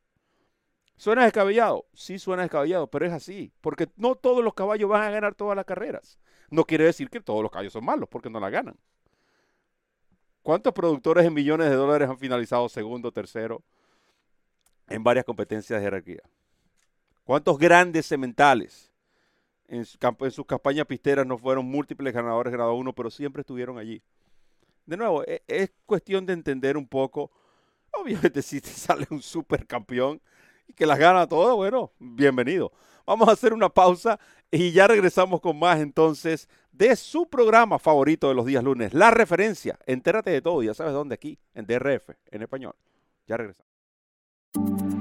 ¿Suena 0.96 1.24
descabellado? 1.24 1.84
Sí 1.92 2.18
suena 2.18 2.42
descabellado, 2.42 2.86
pero 2.86 3.04
es 3.04 3.12
así. 3.12 3.52
Porque 3.60 3.88
no 3.96 4.14
todos 4.14 4.42
los 4.42 4.54
caballos 4.54 4.88
van 4.88 5.02
a 5.02 5.10
ganar 5.10 5.34
todas 5.34 5.56
las 5.56 5.66
carreras. 5.66 6.18
No 6.48 6.64
quiere 6.64 6.84
decir 6.84 7.10
que 7.10 7.20
todos 7.20 7.42
los 7.42 7.50
caballos 7.50 7.74
son 7.74 7.84
malos 7.84 8.08
porque 8.08 8.30
no 8.30 8.40
la 8.40 8.48
ganan. 8.48 8.78
¿Cuántos 10.42 10.72
productores 10.72 11.26
en 11.26 11.34
millones 11.34 11.68
de 11.68 11.76
dólares 11.76 12.08
han 12.08 12.18
finalizado 12.18 12.68
segundo, 12.68 13.12
tercero 13.12 13.62
en 14.88 15.02
varias 15.02 15.24
competencias 15.24 15.78
de 15.78 15.84
jerarquía? 15.84 16.22
¿Cuántos 17.26 17.58
grandes 17.58 18.06
sementales 18.06 18.92
en, 19.66 19.84
sus 19.84 20.46
campañas 20.46 20.86
pisteras 20.86 21.26
no 21.26 21.36
fueron 21.36 21.66
múltiples 21.66 22.14
ganadores 22.14 22.52
grado 22.52 22.74
1, 22.74 22.92
pero 22.92 23.10
siempre 23.10 23.40
estuvieron 23.40 23.78
allí? 23.78 24.00
De 24.86 24.96
nuevo, 24.96 25.24
e, 25.24 25.42
es, 25.48 25.72
cuestión 25.86 26.24
de 26.24 26.34
entender 26.34 26.76
un 26.76 26.86
poco. 26.86 27.32
Obviamente, 27.90 28.42
si 28.42 28.60
te 28.60 28.68
sale 28.68 29.08
un 29.10 29.20
supercampeón 29.20 30.22
y 30.68 30.72
que 30.72 30.86
las 30.86 31.00
gana 31.00 31.26
todas, 31.26 31.56
bueno, 31.56 31.90
bienvenido. 31.98 32.70
Vamos 33.04 33.28
a 33.28 33.32
hacer 33.32 33.52
una 33.52 33.70
pausa 33.70 34.20
y 34.48 34.70
ya 34.70 34.86
regresamos 34.86 35.40
con 35.40 35.58
más 35.58 35.80
entonces 35.80 36.48
de 36.70 36.94
su 36.94 37.28
programa 37.28 37.80
favorito 37.80 38.28
de 38.28 38.36
los 38.36 38.46
días 38.46 38.62
lunes, 38.62 38.94
La 38.94 39.10
Referencia. 39.10 39.76
Entérate 39.84 40.30
de 40.30 40.42
todo, 40.42 40.62
ya 40.62 40.74
sabes 40.74 40.92
dónde, 40.92 41.16
aquí, 41.16 41.40
en 41.54 41.66
DRF, 41.66 42.10
en 42.30 42.42
español. 42.42 42.76
Ya 43.26 43.36
regresamos. 43.36 44.95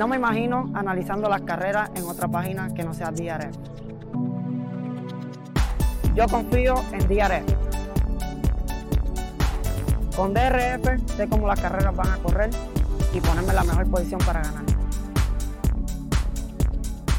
No 0.00 0.08
me 0.08 0.16
imagino 0.16 0.70
analizando 0.72 1.28
las 1.28 1.42
carreras 1.42 1.90
en 1.94 2.04
otra 2.04 2.26
página 2.26 2.72
que 2.72 2.82
no 2.84 2.94
sea 2.94 3.10
DRF. 3.10 3.54
Yo 6.14 6.26
confío 6.26 6.82
en 6.92 7.00
DRF. 7.00 7.44
Con 10.16 10.32
DRF 10.32 11.06
sé 11.18 11.28
cómo 11.28 11.46
las 11.46 11.60
carreras 11.60 11.94
van 11.94 12.12
a 12.12 12.16
correr 12.16 12.48
y 13.12 13.20
ponerme 13.20 13.50
en 13.50 13.56
la 13.56 13.64
mejor 13.64 13.90
posición 13.90 14.20
para 14.24 14.40
ganar. 14.42 14.64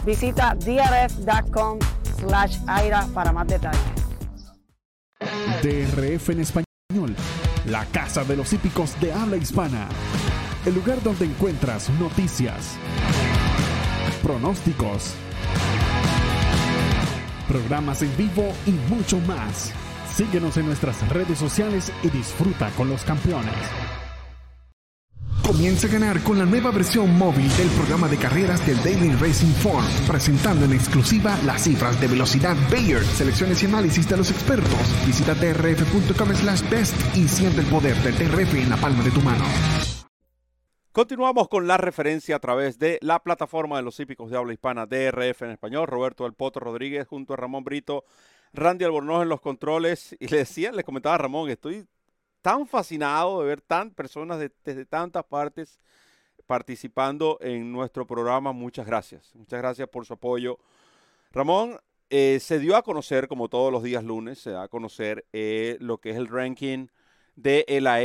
Visita 0.03 0.55
drf.com 0.55 1.77
slash 2.17 2.57
aira 2.65 3.05
para 3.13 3.31
más 3.31 3.45
detalles. 3.45 3.79
DRF 5.61 6.29
en 6.29 6.39
español, 6.39 7.15
la 7.67 7.85
casa 7.91 8.23
de 8.23 8.37
los 8.37 8.51
hípicos 8.51 8.99
de 8.99 9.13
habla 9.13 9.37
hispana 9.37 9.87
el 10.65 10.75
lugar 10.75 11.01
donde 11.01 11.25
encuentras 11.25 11.89
noticias, 11.99 12.77
pronósticos, 14.21 15.13
programas 17.47 18.01
en 18.03 18.15
vivo 18.15 18.53
y 18.65 18.71
mucho 18.93 19.19
más. 19.21 19.71
Síguenos 20.15 20.57
en 20.57 20.67
nuestras 20.67 21.07
redes 21.09 21.39
sociales 21.39 21.91
y 22.03 22.09
disfruta 22.09 22.69
con 22.71 22.89
los 22.89 23.03
campeones. 23.03 23.53
Comienza 25.41 25.87
a 25.87 25.89
ganar 25.89 26.21
con 26.21 26.37
la 26.37 26.45
nueva 26.45 26.71
versión 26.71 27.17
móvil 27.17 27.49
del 27.57 27.67
programa 27.69 28.07
de 28.07 28.17
carreras 28.17 28.65
del 28.65 28.77
Daily 28.83 29.09
Racing 29.15 29.53
Form, 29.55 29.83
presentando 30.07 30.65
en 30.65 30.73
exclusiva 30.73 31.37
las 31.45 31.63
cifras 31.63 31.99
de 31.99 32.07
velocidad 32.07 32.55
Bayer, 32.71 33.03
selecciones 33.03 33.61
y 33.63 33.65
análisis 33.65 34.07
de 34.07 34.17
los 34.17 34.29
expertos. 34.31 34.79
Visita 35.05 35.33
trf.com 35.35 36.35
slash 36.35 36.69
best 36.69 36.95
y 37.17 37.27
siente 37.27 37.61
el 37.61 37.67
poder 37.67 37.97
del 38.03 38.15
TRF 38.15 38.53
en 38.53 38.69
la 38.69 38.77
palma 38.77 39.03
de 39.03 39.11
tu 39.11 39.21
mano. 39.21 39.43
Continuamos 40.93 41.47
con 41.47 41.67
la 41.67 41.77
referencia 41.77 42.35
a 42.35 42.39
través 42.39 42.77
de 42.77 42.99
la 43.01 43.23
plataforma 43.23 43.77
de 43.77 43.83
los 43.83 43.97
hípicos 44.01 44.29
de 44.29 44.35
habla 44.35 44.51
hispana 44.51 44.85
DRF 44.85 45.43
en 45.43 45.51
español. 45.51 45.87
Roberto 45.87 46.25
del 46.25 46.33
Poto 46.33 46.59
Rodríguez 46.59 47.07
junto 47.07 47.33
a 47.33 47.37
Ramón 47.37 47.63
Brito, 47.63 48.03
Randy 48.51 48.83
Albornoz 48.83 49.23
en 49.23 49.29
los 49.29 49.39
controles. 49.39 50.17
Y 50.19 50.27
le 50.27 50.39
decía, 50.39 50.73
le 50.73 50.83
comentaba 50.83 51.15
a 51.15 51.19
Ramón, 51.19 51.49
estoy 51.49 51.87
tan 52.41 52.67
fascinado 52.67 53.39
de 53.39 53.47
ver 53.47 53.61
tan 53.61 53.91
personas 53.91 54.37
desde 54.65 54.85
tantas 54.85 55.23
partes 55.23 55.79
participando 56.45 57.37
en 57.39 57.71
nuestro 57.71 58.05
programa. 58.05 58.51
Muchas 58.51 58.85
gracias. 58.85 59.33
Muchas 59.33 59.61
gracias 59.61 59.87
por 59.87 60.05
su 60.05 60.15
apoyo. 60.15 60.59
Ramón, 61.31 61.79
eh, 62.09 62.39
se 62.41 62.59
dio 62.59 62.75
a 62.75 62.83
conocer, 62.83 63.29
como 63.29 63.47
todos 63.47 63.71
los 63.71 63.81
días 63.81 64.03
lunes, 64.03 64.39
se 64.39 64.51
da 64.51 64.63
a 64.63 64.67
conocer 64.67 65.25
eh, 65.31 65.77
lo 65.79 65.99
que 65.99 66.09
es 66.09 66.17
el 66.17 66.27
ranking 66.27 66.87
de 67.35 67.65
la, 67.81 67.99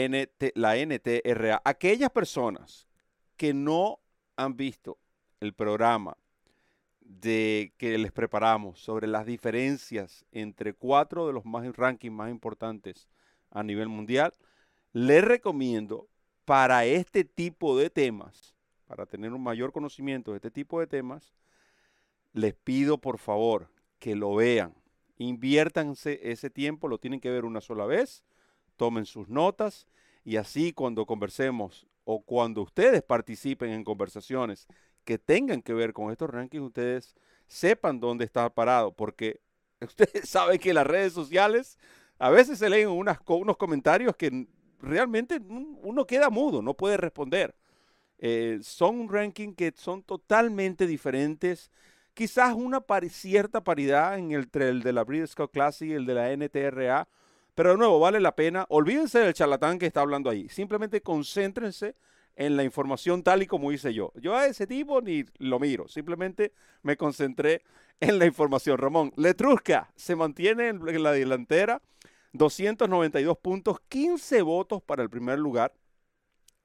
la 0.55 0.77
NTRA. 0.77 1.63
Aquellas 1.65 2.11
personas 2.11 2.87
que 3.37 3.53
no 3.53 4.01
han 4.37 4.57
visto 4.57 4.99
el 5.41 5.53
programa 5.53 6.17
de 7.01 7.73
que 7.77 7.97
les 7.99 8.13
preparamos 8.13 8.81
sobre 8.81 9.07
las 9.07 9.27
diferencias 9.27 10.25
entre 10.33 10.75
cuatro 10.75 11.27
de 11.27 11.33
los 11.33 11.45
más 11.45 11.65
rankings 11.77 12.13
más 12.13 12.31
importantes 12.31 13.09
a 13.51 13.63
nivel 13.63 13.89
mundial, 13.89 14.33
les 14.93 15.23
recomiendo 15.23 16.09
para 16.45 16.85
este 16.85 17.25
tipo 17.25 17.77
de 17.77 17.91
temas, 17.91 18.55
para 18.87 19.07
tener 19.07 19.33
un 19.33 19.43
mayor 19.43 19.73
conocimiento 19.73 20.33
de 20.33 20.39
este 20.39 20.51
tipo 20.51 20.81
de 20.81 20.87
temas, 20.87 21.35
les 22.33 22.55
pido 22.55 22.99
por 22.99 23.19
favor 23.19 23.69
que 23.99 24.15
lo 24.15 24.35
vean. 24.35 24.75
Inviértanse 25.19 26.21
ese 26.23 26.51
tiempo, 26.51 26.89
lo 26.89 26.99
tienen 26.99 27.21
que 27.21 27.31
ver 27.31 27.45
una 27.45 27.61
sola 27.61 27.87
vez, 27.87 28.25
tomen 28.77 29.07
sus 29.07 29.29
notas 29.29 29.87
y 30.25 30.37
así 30.37 30.73
cuando 30.73 31.07
conversemos 31.07 31.87
o 32.05 32.23
cuando 32.23 32.63
ustedes 32.63 33.03
participen 33.03 33.71
en 33.71 33.85
conversaciones 33.85 34.67
que 35.05 35.19
tengan 35.19 35.63
que 35.63 35.75
ver 35.75 35.93
con 35.93 36.11
estos 36.11 36.31
rankings, 36.31 36.65
ustedes 36.65 37.15
sepan 37.47 38.01
dónde 38.01 38.25
está 38.25 38.49
parado, 38.51 38.93
porque 38.93 39.41
ustedes 39.81 40.29
saben 40.29 40.59
que 40.59 40.75
las 40.75 40.87
redes 40.87 41.13
sociales 41.13 41.79
a 42.19 42.31
veces 42.31 42.59
se 42.59 42.71
leen 42.71 42.89
unas, 42.89 43.19
unos 43.27 43.57
comentarios 43.57 44.17
que 44.17 44.47
realmente 44.81 45.41
uno 45.41 46.07
queda 46.07 46.31
mudo, 46.31 46.63
no 46.63 46.75
puede 46.75 46.97
responder. 46.97 47.55
Eh, 48.19 48.61
son 48.63 49.01
un 49.01 49.09
ranking 49.09 49.53
que 49.53 49.73
son 49.77 50.03
totalmente 50.03 50.87
diferentes. 50.87 51.71
Quizás 52.15 52.55
una 52.55 52.83
cierta 53.11 53.63
paridad 53.63 54.19
entre 54.19 54.71
el 54.71 54.83
de 54.83 54.93
la 54.93 55.05
Breeders' 55.05 55.35
Cup 55.35 55.51
Classic 55.51 55.89
y 55.89 55.93
el 55.93 56.07
de 56.07 56.15
la 56.15 56.35
NTRA, 56.35 57.09
pero 57.57 57.71
de 57.71 57.79
nuevo, 57.79 57.99
vale 57.99 58.21
la 58.21 58.37
pena. 58.37 58.67
Olvídense 58.69 59.19
del 59.19 59.33
charlatán 59.33 59.79
que 59.79 59.87
está 59.87 60.03
hablando 60.03 60.29
ahí. 60.29 60.47
Simplemente 60.51 61.01
concéntrense 61.01 61.97
en 62.37 62.55
la 62.55 62.65
información 62.65 63.23
tal 63.23 63.43
y 63.43 63.47
como 63.47 63.73
hice 63.73 63.95
yo. 63.95 64.13
Yo 64.17 64.37
a 64.37 64.47
ese 64.47 64.67
tipo 64.67 65.01
ni 65.01 65.25
lo 65.39 65.59
miro, 65.59 65.89
simplemente 65.89 66.53
me 66.83 66.99
concentré 66.99 67.63
en 67.99 68.19
la 68.19 68.27
información. 68.27 68.77
Ramón, 68.77 69.11
Letrusca 69.17 69.91
se 69.97 70.15
mantiene 70.15 70.69
en 70.69 71.03
la 71.03 71.13
delantera, 71.13 71.81
292 72.35 73.39
puntos, 73.39 73.79
15 73.89 74.43
votos 74.43 74.83
para 74.83 75.03
el 75.03 75.09
primer 75.09 75.39
lugar. 75.39 75.73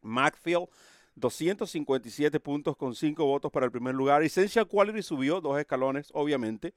Macfield, 0.01 0.67
257 1.15 2.37
puntos 2.41 2.75
con 2.75 2.95
5 2.95 3.25
votos 3.25 3.49
para 3.49 3.65
el 3.65 3.71
primer 3.71 3.95
lugar. 3.95 4.23
Essential 4.23 4.67
Quality 4.67 5.03
subió 5.03 5.39
dos 5.39 5.57
escalones, 5.57 6.09
obviamente, 6.13 6.73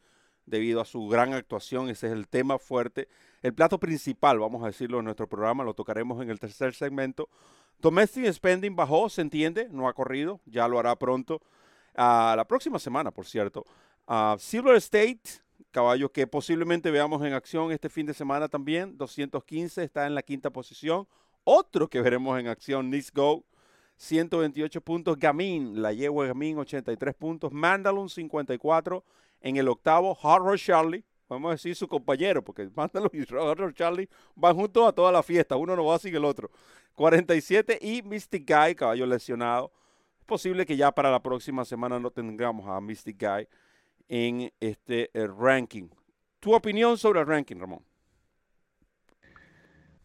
debido 0.47 0.81
a 0.81 0.85
su 0.85 1.09
gran 1.09 1.33
actuación. 1.33 1.89
Ese 1.89 2.07
es 2.07 2.13
el 2.13 2.29
tema 2.29 2.61
fuerte. 2.61 3.09
El 3.45 3.53
plato 3.53 3.79
principal, 3.79 4.39
vamos 4.39 4.63
a 4.63 4.69
decirlo 4.69 5.01
en 5.01 5.05
nuestro 5.05 5.29
programa, 5.29 5.65
lo 5.65 5.75
tocaremos 5.75 6.23
en 6.23 6.31
el 6.31 6.41
tercer 6.41 6.75
segmento. 6.75 7.29
Domestic 7.79 8.25
spending 8.33 8.75
bajó, 8.75 9.11
se 9.11 9.21
entiende, 9.21 9.69
no 9.71 9.87
ha 9.87 9.93
corrido, 9.93 10.41
ya 10.47 10.67
lo 10.67 10.79
hará 10.79 10.97
pronto. 10.97 11.43
La 11.95 12.47
próxima 12.49 12.79
semana, 12.79 13.11
por 13.11 13.27
cierto. 13.27 13.67
Silver 14.39 14.77
State, 14.77 15.21
caballo 15.73 16.11
que 16.11 16.27
posiblemente 16.27 16.91
veamos 16.91 17.23
en 17.23 17.35
acción 17.35 17.71
este 17.71 17.91
fin 17.91 18.07
de 18.07 18.15
semana 18.15 18.49
también, 18.49 18.97
215, 18.97 19.85
está 19.85 20.07
en 20.07 20.15
la 20.15 20.23
quinta 20.23 20.49
posición. 20.49 21.07
Otro 21.45 21.91
que 21.91 22.01
veremos 22.01 22.41
en 22.41 22.49
acción, 22.49 22.89
Nice 22.89 23.11
Go, 23.15 23.45
128 23.97 24.81
puntos. 24.81 25.19
Gamin, 25.19 25.83
la 25.83 25.93
yegua 25.93 26.27
Gamin, 26.27 26.57
83 26.61 27.15
puntos. 27.15 27.53
Mandalun, 27.53 28.09
54 28.09 29.05
en 29.43 29.57
el 29.59 29.69
octavo. 29.69 30.17
Hard 30.23 30.57
Charlie, 30.57 31.05
vamos 31.35 31.51
a 31.51 31.53
decir 31.55 31.75
su 31.75 31.87
compañero, 31.89 32.43
porque 32.43 32.69
Mandalun 32.75 33.11
y 33.13 33.21
Hard 33.35 33.75
Charlie 33.75 34.09
van 34.35 34.55
juntos 34.57 34.89
a 34.89 34.93
toda 34.93 35.13
la 35.13 35.23
fiesta, 35.23 35.57
uno 35.57 35.77
no 35.77 35.85
va 35.85 35.99
sin 35.99 36.15
el 36.15 36.25
otro. 36.25 36.51
47 36.95 37.79
y 37.81 38.03
Mystic 38.03 38.49
Guy, 38.49 38.75
caballo 38.75 39.07
lesionado. 39.07 39.73
Es 40.19 40.25
posible 40.25 40.65
que 40.65 40.77
ya 40.77 40.93
para 40.93 41.11
la 41.11 41.21
próxima 41.21 41.65
semana 41.65 41.99
no 41.99 42.11
tengamos 42.11 42.67
a 42.69 42.81
Mystic 42.81 43.21
Guy 43.21 43.49
en 44.09 44.53
este 44.61 45.11
eh, 45.13 45.27
ranking. 45.27 45.89
¿Tu 46.41 46.55
opinión 46.55 46.97
sobre 46.99 47.21
el 47.21 47.27
ranking, 47.27 47.57
Ramón? 47.57 47.81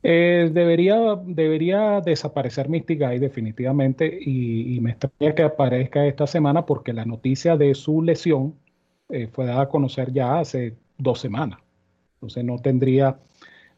Eh, 0.01 0.49
debería, 0.53 0.97
debería 1.25 1.99
desaparecer 1.99 2.69
Mystic 2.69 2.99
Guy 2.99 3.19
definitivamente 3.19 4.19
y, 4.21 4.79
me 4.79 4.91
extraña 4.91 5.35
que 5.35 5.43
aparezca 5.43 6.05
esta 6.05 6.25
semana 6.25 6.65
porque 6.65 6.93
la 6.93 7.03
noticia 7.03 7.57
de 7.57 7.75
su 7.75 8.01
lesión 8.01 8.55
eh, 9.09 9.27
fue 9.27 9.45
dada 9.45 9.63
a 9.63 9.69
conocer 9.69 10.13
ya 10.13 10.39
hace 10.39 10.77
dos 10.99 11.19
semanas. 11.19 11.59
Entonces 12.15 12.43
no 12.43 12.59
tendría 12.59 13.17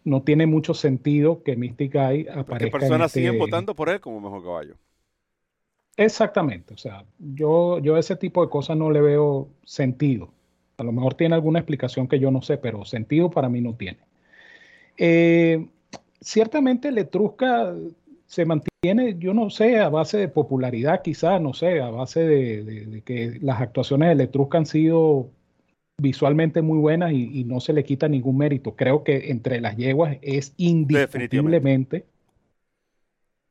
no 0.03 0.23
tiene 0.23 0.47
mucho 0.47 0.73
sentido 0.73 1.43
que 1.43 1.55
Mystic 1.55 1.93
Guy 1.93 2.27
aparezca. 2.27 2.45
Porque 2.45 2.67
personas 2.67 3.11
este 3.11 3.19
siguen 3.19 3.37
votando 3.37 3.75
por 3.75 3.89
él 3.89 3.99
como 3.99 4.19
mejor 4.19 4.43
caballo. 4.43 4.75
Exactamente, 5.97 6.73
o 6.73 6.77
sea, 6.77 7.05
yo, 7.19 7.79
yo 7.79 7.97
ese 7.97 8.15
tipo 8.15 8.41
de 8.41 8.49
cosas 8.49 8.77
no 8.77 8.89
le 8.89 9.01
veo 9.01 9.49
sentido. 9.63 10.31
A 10.77 10.83
lo 10.83 10.91
mejor 10.91 11.13
tiene 11.13 11.35
alguna 11.35 11.59
explicación 11.59 12.07
que 12.07 12.19
yo 12.19 12.31
no 12.31 12.41
sé, 12.41 12.57
pero 12.57 12.85
sentido 12.85 13.29
para 13.29 13.49
mí 13.49 13.61
no 13.61 13.75
tiene. 13.75 13.99
Eh, 14.97 15.67
ciertamente 16.19 16.91
Letrusca 16.91 17.75
se 18.25 18.45
mantiene, 18.45 19.17
yo 19.19 19.33
no 19.33 19.49
sé, 19.49 19.77
a 19.79 19.89
base 19.89 20.17
de 20.17 20.27
popularidad 20.29 21.01
quizás, 21.03 21.39
no 21.39 21.53
sé, 21.53 21.81
a 21.81 21.89
base 21.89 22.23
de, 22.23 22.63
de 22.63 23.01
que 23.01 23.37
las 23.41 23.61
actuaciones 23.61 24.09
de 24.09 24.15
Letrusca 24.15 24.57
han 24.57 24.65
sido 24.65 25.29
visualmente 25.97 26.61
muy 26.61 26.79
buena 26.79 27.11
y, 27.13 27.43
no 27.43 27.59
se 27.59 27.73
le 27.73 27.83
quita 27.83 28.07
ningún 28.07 28.37
mérito. 28.37 28.75
Creo 28.75 29.03
que 29.03 29.29
entre 29.31 29.61
las 29.61 29.77
yeguas 29.77 30.17
es 30.21 30.53
indiscutiblemente 30.57 32.05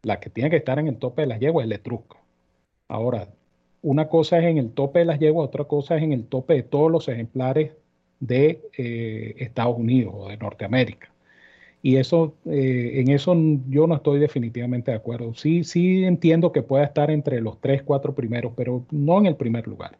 la 0.03 0.19
que 0.19 0.31
tiene 0.31 0.51
que 0.51 0.57
estar 0.57 0.79
en 0.79 0.89
el 0.89 0.97
tope 0.97 1.23
de 1.23 1.29
las 1.29 1.41
yeguas, 1.41 1.65
el 1.65 1.73
Etrusca. 1.73 2.19
Ahora, 2.89 3.29
una 3.83 4.09
cosa 4.09 4.39
es 4.39 4.45
en 4.45 4.59
el 4.59 4.73
tope 4.73 5.01
de 5.01 5.05
las 5.05 5.21
yeguas, 5.21 5.47
otra 5.49 5.65
cosa 5.65 5.97
es 5.97 6.03
en 6.03 6.13
el 6.13 6.27
tope 6.27 6.55
de 6.55 6.63
todos 6.63 6.91
los 6.91 7.09
ejemplares 7.09 7.73
de 8.19 8.63
eh, 8.77 9.35
Estados 9.39 9.77
Unidos 9.79 10.15
o 10.17 10.29
de 10.29 10.37
Norteamérica. 10.37 11.11
Y 11.83 11.97
eso, 11.97 12.35
eh, 12.45 13.01
en 13.01 13.11
eso 13.11 13.35
yo 13.69 13.87
no 13.87 13.97
estoy 13.97 14.21
definitivamente 14.21 14.91
de 14.91 14.99
acuerdo. 14.99 15.35
Sí, 15.35 15.65
sí 15.65 16.05
entiendo 16.05 16.53
que 16.53 16.63
pueda 16.63 16.85
estar 16.85 17.11
entre 17.11 17.41
los 17.41 17.59
tres, 17.61 17.83
cuatro 17.83 18.15
primeros, 18.15 18.53
pero 18.55 18.85
no 18.91 19.19
en 19.19 19.27
el 19.27 19.37
primer 19.37 19.67
lugar. 19.67 19.97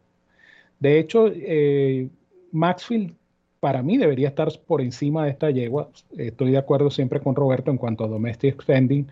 De 0.79 0.99
hecho, 0.99 1.27
eh, 1.33 2.09
Maxfield 2.51 3.15
para 3.61 3.83
mí 3.83 3.97
debería 3.97 4.29
estar 4.29 4.49
por 4.65 4.81
encima 4.81 5.23
de 5.23 5.31
esta 5.31 5.51
yegua. 5.51 5.89
Estoy 6.17 6.51
de 6.51 6.57
acuerdo 6.57 6.89
siempre 6.89 7.21
con 7.21 7.35
Roberto 7.35 7.71
en 7.71 7.77
cuanto 7.77 8.03
a 8.03 8.07
domestic 8.07 8.61
spending. 8.61 9.07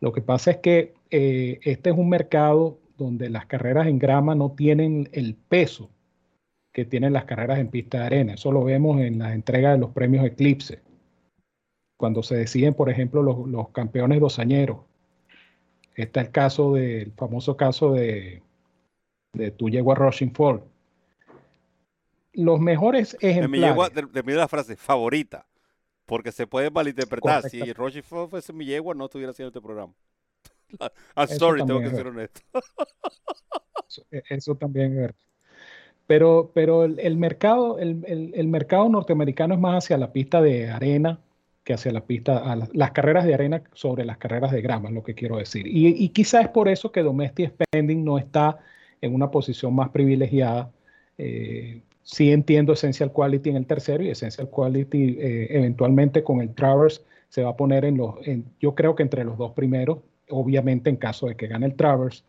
Lo 0.00 0.12
que 0.12 0.20
pasa 0.20 0.50
es 0.50 0.56
que 0.58 0.94
eh, 1.10 1.60
este 1.62 1.90
es 1.90 1.96
un 1.96 2.08
mercado 2.08 2.78
donde 2.98 3.30
las 3.30 3.46
carreras 3.46 3.86
en 3.86 4.00
grama 4.00 4.34
no 4.34 4.50
tienen 4.50 5.08
el 5.12 5.34
peso 5.36 5.90
que 6.72 6.84
tienen 6.84 7.12
las 7.12 7.24
carreras 7.24 7.60
en 7.60 7.68
pista 7.68 8.00
de 8.00 8.06
arena. 8.06 8.34
Eso 8.34 8.50
lo 8.50 8.64
vemos 8.64 9.00
en 9.00 9.20
la 9.20 9.32
entrega 9.32 9.70
de 9.70 9.78
los 9.78 9.90
premios 9.90 10.26
Eclipse. 10.26 10.82
Cuando 11.96 12.24
se 12.24 12.34
deciden, 12.34 12.74
por 12.74 12.90
ejemplo, 12.90 13.22
los, 13.22 13.68
campeones 13.68 14.20
dosañeros. 14.20 14.78
Está 15.94 16.20
el 16.20 16.32
caso 16.32 16.74
del 16.74 17.12
famoso 17.12 17.56
caso 17.56 17.92
de, 17.92 18.42
de 19.32 19.52
tu 19.52 19.68
yegua 19.68 19.94
Rushing 19.94 20.34
Fall 20.34 20.64
los 22.34 22.60
mejores 22.60 23.16
ejemplares. 23.20 24.12
De 24.12 24.22
mi 24.22 24.32
la 24.32 24.48
frase 24.48 24.76
favorita, 24.76 25.46
porque 26.06 26.32
se 26.32 26.46
puede 26.46 26.70
malinterpretar. 26.70 27.48
Si 27.48 27.72
Roger 27.72 28.02
fuese 28.02 28.52
mi 28.52 28.66
yegua, 28.66 28.94
no 28.94 29.06
estuviera 29.06 29.30
haciendo 29.30 29.48
este 29.48 29.60
programa. 29.60 29.92
I'm 31.16 31.28
sorry, 31.28 31.64
tengo 31.64 31.80
que 31.80 31.90
ser 31.90 32.06
honesto. 32.06 32.40
E, 34.10 34.22
eso, 34.30 34.56
también 34.56 34.92
es 34.92 34.96
verdad. 34.96 35.16
Pero, 36.06 36.50
pero 36.54 36.84
el, 36.84 37.16
mercado, 37.16 37.78
el, 37.78 38.48
mercado 38.48 38.88
norteamericano 38.90 39.54
es 39.54 39.60
más 39.60 39.84
hacia 39.84 39.96
la 39.96 40.12
pista 40.12 40.42
de 40.42 40.68
arena 40.68 41.20
que 41.62 41.72
hacia 41.72 41.92
la 41.92 42.04
pista, 42.04 42.52
a 42.52 42.56
las 42.56 42.90
carreras 42.90 43.24
de 43.24 43.32
arena 43.32 43.62
sobre 43.72 44.04
las 44.04 44.18
carreras 44.18 44.52
de 44.52 44.60
grama, 44.60 44.90
es 44.90 44.94
lo 44.94 45.02
que 45.02 45.14
quiero 45.14 45.38
decir. 45.38 45.66
Y, 45.66 45.88
y 46.04 46.10
quizás 46.10 46.42
es 46.42 46.48
por 46.50 46.68
eso 46.68 46.92
que 46.92 47.02
Domestic 47.02 47.54
Spending 47.54 48.04
no 48.04 48.18
está 48.18 48.58
en 49.00 49.14
una 49.14 49.30
posición 49.30 49.74
más 49.74 49.88
privilegiada 49.88 50.70
eh, 51.16 51.82
sí 52.04 52.30
entiendo 52.30 52.74
Essential 52.74 53.10
Quality 53.12 53.50
en 53.50 53.56
el 53.56 53.66
tercero 53.66 54.04
y 54.04 54.10
Essential 54.10 54.48
Quality 54.48 55.16
eh, 55.18 55.46
eventualmente 55.50 56.22
con 56.22 56.40
el 56.40 56.54
Travers 56.54 57.04
se 57.28 57.42
va 57.42 57.50
a 57.50 57.56
poner 57.56 57.84
en 57.84 57.96
los, 57.96 58.14
yo 58.60 58.76
creo 58.76 58.94
que 58.94 59.02
entre 59.02 59.24
los 59.24 59.36
dos 59.36 59.52
primeros, 59.52 59.98
obviamente 60.30 60.88
en 60.88 60.96
caso 60.96 61.26
de 61.26 61.34
que 61.34 61.48
gane 61.48 61.66
el 61.66 61.74
Travers. 61.74 62.24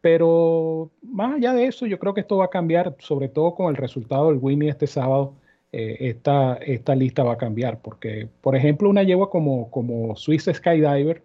Pero 0.00 0.90
más 1.02 1.34
allá 1.34 1.52
de 1.52 1.66
eso, 1.66 1.84
yo 1.84 1.98
creo 1.98 2.14
que 2.14 2.22
esto 2.22 2.38
va 2.38 2.46
a 2.46 2.50
cambiar, 2.50 2.96
sobre 2.98 3.28
todo 3.28 3.54
con 3.54 3.68
el 3.68 3.76
resultado 3.76 4.28
del 4.28 4.38
Winnie 4.40 4.70
este 4.70 4.86
sábado. 4.86 5.34
Eh, 5.70 5.96
esta, 6.08 6.54
esta 6.54 6.94
lista 6.94 7.24
va 7.24 7.34
a 7.34 7.36
cambiar, 7.36 7.82
porque, 7.82 8.26
por 8.40 8.56
ejemplo, 8.56 8.88
una 8.88 9.02
yegua 9.02 9.28
como, 9.28 9.70
como 9.70 10.16
Swiss 10.16 10.48
Skydiver 10.50 11.22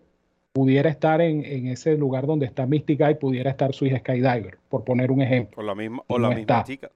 pudiera 0.52 0.90
estar 0.90 1.22
en, 1.22 1.46
en, 1.46 1.68
ese 1.68 1.96
lugar 1.96 2.28
donde 2.28 2.46
está 2.46 2.66
Mystic 2.66 3.00
Guy, 3.00 3.16
pudiera 3.16 3.52
estar 3.52 3.74
Swiss 3.74 3.98
Skydiver, 4.00 4.58
por 4.68 4.84
poner 4.84 5.12
un 5.12 5.22
ejemplo. 5.22 5.62
O 5.62 5.66
la 5.66 5.76
misma, 5.76 6.04
o 6.08 6.20
la 6.20 6.32
misma 6.32 6.64
chica. 6.66 6.92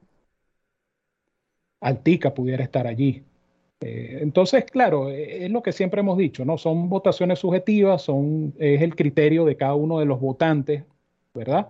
Altica 1.81 2.33
pudiera 2.33 2.63
estar 2.63 2.87
allí. 2.87 3.23
Eh, 3.79 4.19
entonces, 4.21 4.65
claro, 4.65 5.09
eh, 5.09 5.45
es 5.45 5.51
lo 5.51 5.61
que 5.61 5.71
siempre 5.71 6.01
hemos 6.01 6.17
dicho, 6.17 6.43
¿no? 6.45 6.57
Son 6.57 6.89
votaciones 6.89 7.39
subjetivas, 7.39 8.01
son, 8.01 8.53
es 8.57 8.81
el 8.81 8.95
criterio 8.95 9.45
de 9.45 9.55
cada 9.55 9.75
uno 9.75 9.99
de 9.99 10.05
los 10.05 10.19
votantes, 10.19 10.83
¿verdad? 11.33 11.67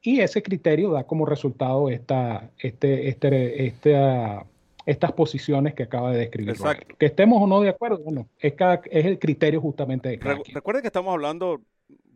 Y 0.00 0.20
ese 0.20 0.42
criterio 0.42 0.90
da 0.90 1.04
como 1.04 1.26
resultado 1.26 1.88
esta, 1.90 2.50
este, 2.58 3.08
este, 3.08 3.66
esta, 3.66 4.46
estas 4.86 5.12
posiciones 5.12 5.74
que 5.74 5.84
acaba 5.84 6.12
de 6.12 6.18
describir. 6.18 6.56
Que 6.98 7.06
estemos 7.06 7.42
o 7.42 7.46
no 7.46 7.60
de 7.60 7.70
acuerdo, 7.70 7.98
bueno, 7.98 8.28
es, 8.38 8.54
es 8.90 9.06
el 9.06 9.18
criterio 9.18 9.60
justamente 9.60 10.08
de 10.08 10.18
cada 10.18 10.38
Recuerden 10.52 10.82
que 10.82 10.88
estamos 10.88 11.12
hablando 11.12 11.60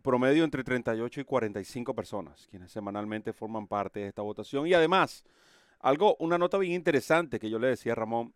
promedio 0.03 0.45
entre 0.45 0.65
38 0.65 1.21
y 1.21 1.25
45 1.25 1.95
personas, 1.95 2.47
quienes 2.51 2.73
semanalmente 2.73 3.33
forman 3.33 3.67
parte 3.67 4.01
de 4.01 4.09
esta 4.09 4.23
votación. 4.23 4.67
Y 4.67 4.75
además, 4.75 5.25
algo, 5.81 6.17
una 6.19 6.39
nota 6.39 6.59
bien 6.59 6.75
interesante 6.75 7.39
que 7.39 7.51
yo 7.51 7.59
le 7.59 7.69
decía 7.69 7.93
a 7.93 7.97
Ramón, 7.97 8.35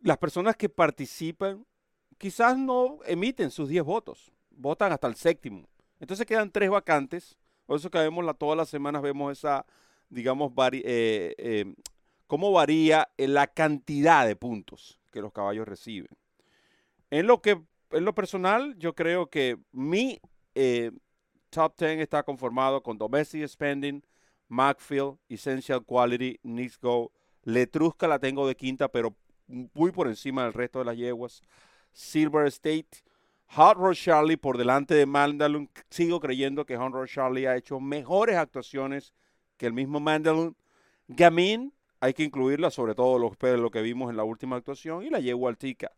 las 0.00 0.18
personas 0.18 0.56
que 0.56 0.68
participan 0.68 1.66
quizás 2.18 2.56
no 2.56 2.98
emiten 3.06 3.50
sus 3.50 3.68
10 3.68 3.84
votos, 3.84 4.32
votan 4.50 4.92
hasta 4.92 5.06
el 5.06 5.14
séptimo. 5.14 5.68
Entonces 6.00 6.26
quedan 6.26 6.50
tres 6.50 6.70
vacantes. 6.70 7.36
Por 7.66 7.76
eso 7.78 7.90
que 7.90 7.98
vemos 7.98 8.24
la, 8.24 8.34
todas 8.34 8.56
las 8.56 8.68
semanas 8.68 9.02
vemos 9.02 9.36
esa, 9.36 9.66
digamos, 10.08 10.52
eh, 10.72 11.34
eh, 11.38 11.74
cómo 12.26 12.52
varía 12.52 13.08
la 13.16 13.46
cantidad 13.48 14.26
de 14.26 14.36
puntos 14.36 15.00
que 15.10 15.20
los 15.20 15.32
caballos 15.32 15.66
reciben. 15.66 16.10
En 17.10 17.26
lo 17.26 17.40
que, 17.40 17.60
en 17.90 18.04
lo 18.04 18.14
personal, 18.14 18.76
yo 18.78 18.94
creo 18.94 19.28
que 19.30 19.58
mi 19.72 20.20
eh, 20.54 20.92
top 21.50 21.76
10 21.78 22.00
está 22.00 22.22
conformado 22.22 22.82
con 22.82 22.98
Domestic 22.98 23.46
Spending, 23.46 24.04
Macfield, 24.48 25.18
Essential 25.28 25.84
Quality, 25.84 26.38
Knicks 26.42 26.78
Go. 26.80 27.12
Letrusca 27.44 28.08
la 28.08 28.18
tengo 28.18 28.46
de 28.46 28.56
quinta, 28.56 28.88
pero 28.88 29.14
muy 29.46 29.92
por 29.92 30.08
encima 30.08 30.44
del 30.44 30.52
resto 30.52 30.80
de 30.80 30.84
las 30.84 30.96
yeguas. 30.96 31.42
Silver 31.92 32.46
State, 32.46 33.02
Hot 33.52 33.76
Rod 33.76 33.94
Charlie 33.94 34.36
por 34.36 34.58
delante 34.58 34.94
de 34.94 35.06
Mandalun. 35.06 35.70
Sigo 35.90 36.20
creyendo 36.20 36.66
que 36.66 36.76
Hot 36.76 36.92
Rod 36.92 37.06
Charlie 37.06 37.46
ha 37.46 37.56
hecho 37.56 37.80
mejores 37.80 38.36
actuaciones 38.36 39.14
que 39.56 39.66
el 39.66 39.72
mismo 39.72 40.00
Mandalun. 40.00 40.56
Gamin, 41.08 41.72
hay 42.00 42.12
que 42.12 42.24
incluirla, 42.24 42.70
sobre 42.70 42.94
todo 42.94 43.18
lo, 43.18 43.56
lo 43.56 43.70
que 43.70 43.82
vimos 43.82 44.10
en 44.10 44.16
la 44.16 44.24
última 44.24 44.56
actuación, 44.56 45.02
y 45.02 45.10
la 45.10 45.20
yegua 45.20 45.50
Altica. 45.50 45.90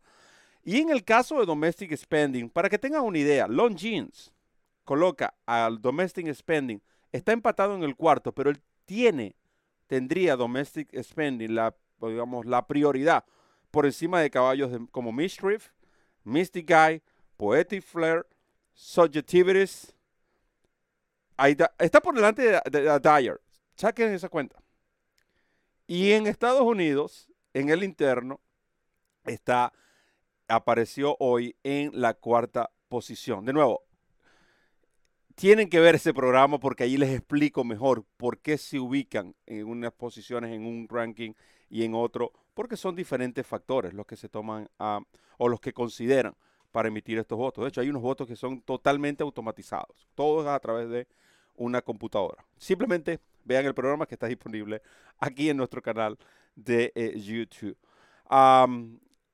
Y 0.63 0.79
en 0.79 0.89
el 0.89 1.03
caso 1.03 1.39
de 1.39 1.45
Domestic 1.45 1.95
Spending, 1.95 2.49
para 2.49 2.69
que 2.69 2.79
tengan 2.79 3.03
una 3.03 3.17
idea, 3.17 3.47
Long 3.47 3.75
Jeans 3.75 4.31
coloca 4.83 5.33
al 5.45 5.81
Domestic 5.81 6.31
Spending, 6.33 6.81
está 7.11 7.31
empatado 7.31 7.75
en 7.75 7.83
el 7.83 7.95
cuarto, 7.95 8.31
pero 8.33 8.49
él 8.49 8.61
tiene, 8.85 9.35
tendría 9.87 10.35
Domestic 10.35 10.89
Spending, 11.01 11.55
la, 11.55 11.75
digamos, 11.99 12.45
la 12.45 12.65
prioridad 12.65 13.25
por 13.71 13.85
encima 13.85 14.19
de 14.19 14.29
caballos 14.29 14.71
como 14.91 15.11
Mischief, 15.11 15.69
Mystic 16.23 16.69
Guy, 16.69 17.01
Poetic 17.37 17.83
Flair, 17.83 18.25
Subjectivities. 18.73 19.95
Está, 21.79 22.01
por 22.01 22.13
delante 22.13 22.43
de, 22.43 22.61
de, 22.69 22.99
Dyer. 22.99 23.41
Saquen 23.75 24.13
esa 24.13 24.29
cuenta. 24.29 24.61
Y 25.87 26.11
en 26.11 26.27
Estados 26.27 26.61
Unidos, 26.61 27.31
en 27.53 27.69
el 27.69 27.83
interno, 27.83 28.39
está, 29.25 29.73
apareció 30.47 31.15
hoy 31.19 31.55
en 31.63 31.99
la 31.99 32.13
cuarta 32.13 32.69
posición. 32.89 33.45
De 33.45 33.53
nuevo, 33.53 33.83
tienen 35.35 35.69
que 35.69 35.79
ver 35.79 35.95
ese 35.95 36.13
programa 36.13 36.59
porque 36.59 36.83
allí 36.83 36.97
les 36.97 37.11
explico 37.11 37.63
mejor 37.63 38.05
por 38.17 38.39
qué 38.39 38.57
se 38.57 38.79
ubican 38.79 39.35
en 39.45 39.67
unas 39.67 39.91
posiciones, 39.93 40.51
en 40.51 40.65
un 40.65 40.87
ranking 40.89 41.33
y 41.69 41.83
en 41.83 41.95
otro, 41.95 42.31
porque 42.53 42.77
son 42.77 42.95
diferentes 42.95 43.45
factores 43.45 43.93
los 43.93 44.05
que 44.05 44.15
se 44.15 44.29
toman 44.29 44.69
o 45.37 45.49
los 45.49 45.59
que 45.59 45.73
consideran 45.73 46.35
para 46.71 46.87
emitir 46.87 47.17
estos 47.17 47.37
votos. 47.37 47.63
De 47.63 47.69
hecho, 47.69 47.81
hay 47.81 47.89
unos 47.89 48.01
votos 48.01 48.27
que 48.27 48.35
son 48.35 48.61
totalmente 48.61 49.23
automatizados, 49.23 50.07
todos 50.15 50.47
a 50.47 50.59
través 50.59 50.89
de 50.89 51.07
una 51.55 51.81
computadora. 51.81 52.45
Simplemente 52.57 53.19
vean 53.43 53.65
el 53.65 53.73
programa 53.73 54.05
que 54.05 54.15
está 54.15 54.27
disponible 54.27 54.81
aquí 55.17 55.49
en 55.49 55.57
nuestro 55.57 55.81
canal 55.81 56.17
de 56.55 56.91
eh, 56.95 57.19
YouTube. 57.19 57.77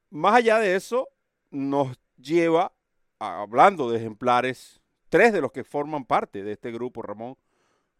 más 0.10 0.36
allá 0.36 0.60
de 0.60 0.75
eso, 0.75 1.07
nos 1.51 1.97
lleva, 2.17 2.73
hablando 3.19 3.89
de 3.89 3.97
ejemplares, 3.97 4.81
tres 5.10 5.34
de 5.34 5.41
los 5.41 5.52
que 5.52 5.63
forman 5.63 6.06
parte 6.06 6.43
de 6.43 6.54
este 6.54 6.72
grupo, 6.72 7.02
Ramón. 7.02 7.36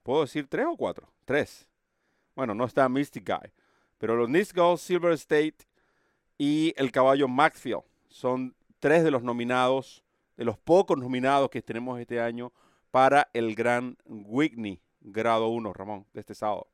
¿Puedo 0.04 0.22
decir 0.22 0.48
tres 0.48 0.65
o 0.70 0.78
cuatro? 0.78 1.10
Tres. 1.26 1.67
Bueno, 2.36 2.54
no 2.54 2.65
está 2.65 2.88
Mystic 2.88 3.28
Guy. 3.28 3.52
Pero 3.98 4.15
los 4.15 4.30
Nisgal, 4.30 4.78
Silver 4.78 5.13
State 5.13 5.58
y 6.38 6.74
el 6.78 6.91
caballo 6.91 7.28
Maxfield 7.28 7.82
son 8.10 8.56
tres 8.80 9.04
de 9.04 9.12
los 9.12 9.24
nominados, 9.24 10.04
de 10.36 10.46
los 10.46 10.58
pocos 10.58 10.98
nominados 10.98 11.50
que 11.50 11.62
tenemos 11.62 12.00
este 12.00 12.22
año 12.22 12.52
para 12.91 13.30
el 13.34 13.56
Gran 13.56 13.98
Whitney, 14.06 14.80
grado 15.02 15.50
1, 15.50 15.74
Ramón, 15.74 16.06
de 16.13 16.20
este 16.20 16.36
sábado. 16.36 16.67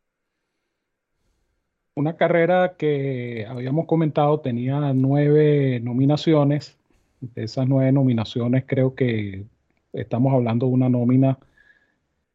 Una 1.96 2.18
carrera 2.18 2.76
que 2.76 3.46
habíamos 3.48 3.86
comentado 3.86 4.40
tenía 4.40 4.94
nueve 4.94 5.80
nominaciones. 5.80 6.78
De 7.22 7.44
esas 7.44 7.68
nueve 7.68 7.92
nominaciones 7.92 8.66
creo 8.68 8.96
que 8.96 9.46
estamos 9.94 10.34
hablando 10.34 10.66
de 10.68 10.74
una 10.74 10.90
nómina 10.90 11.40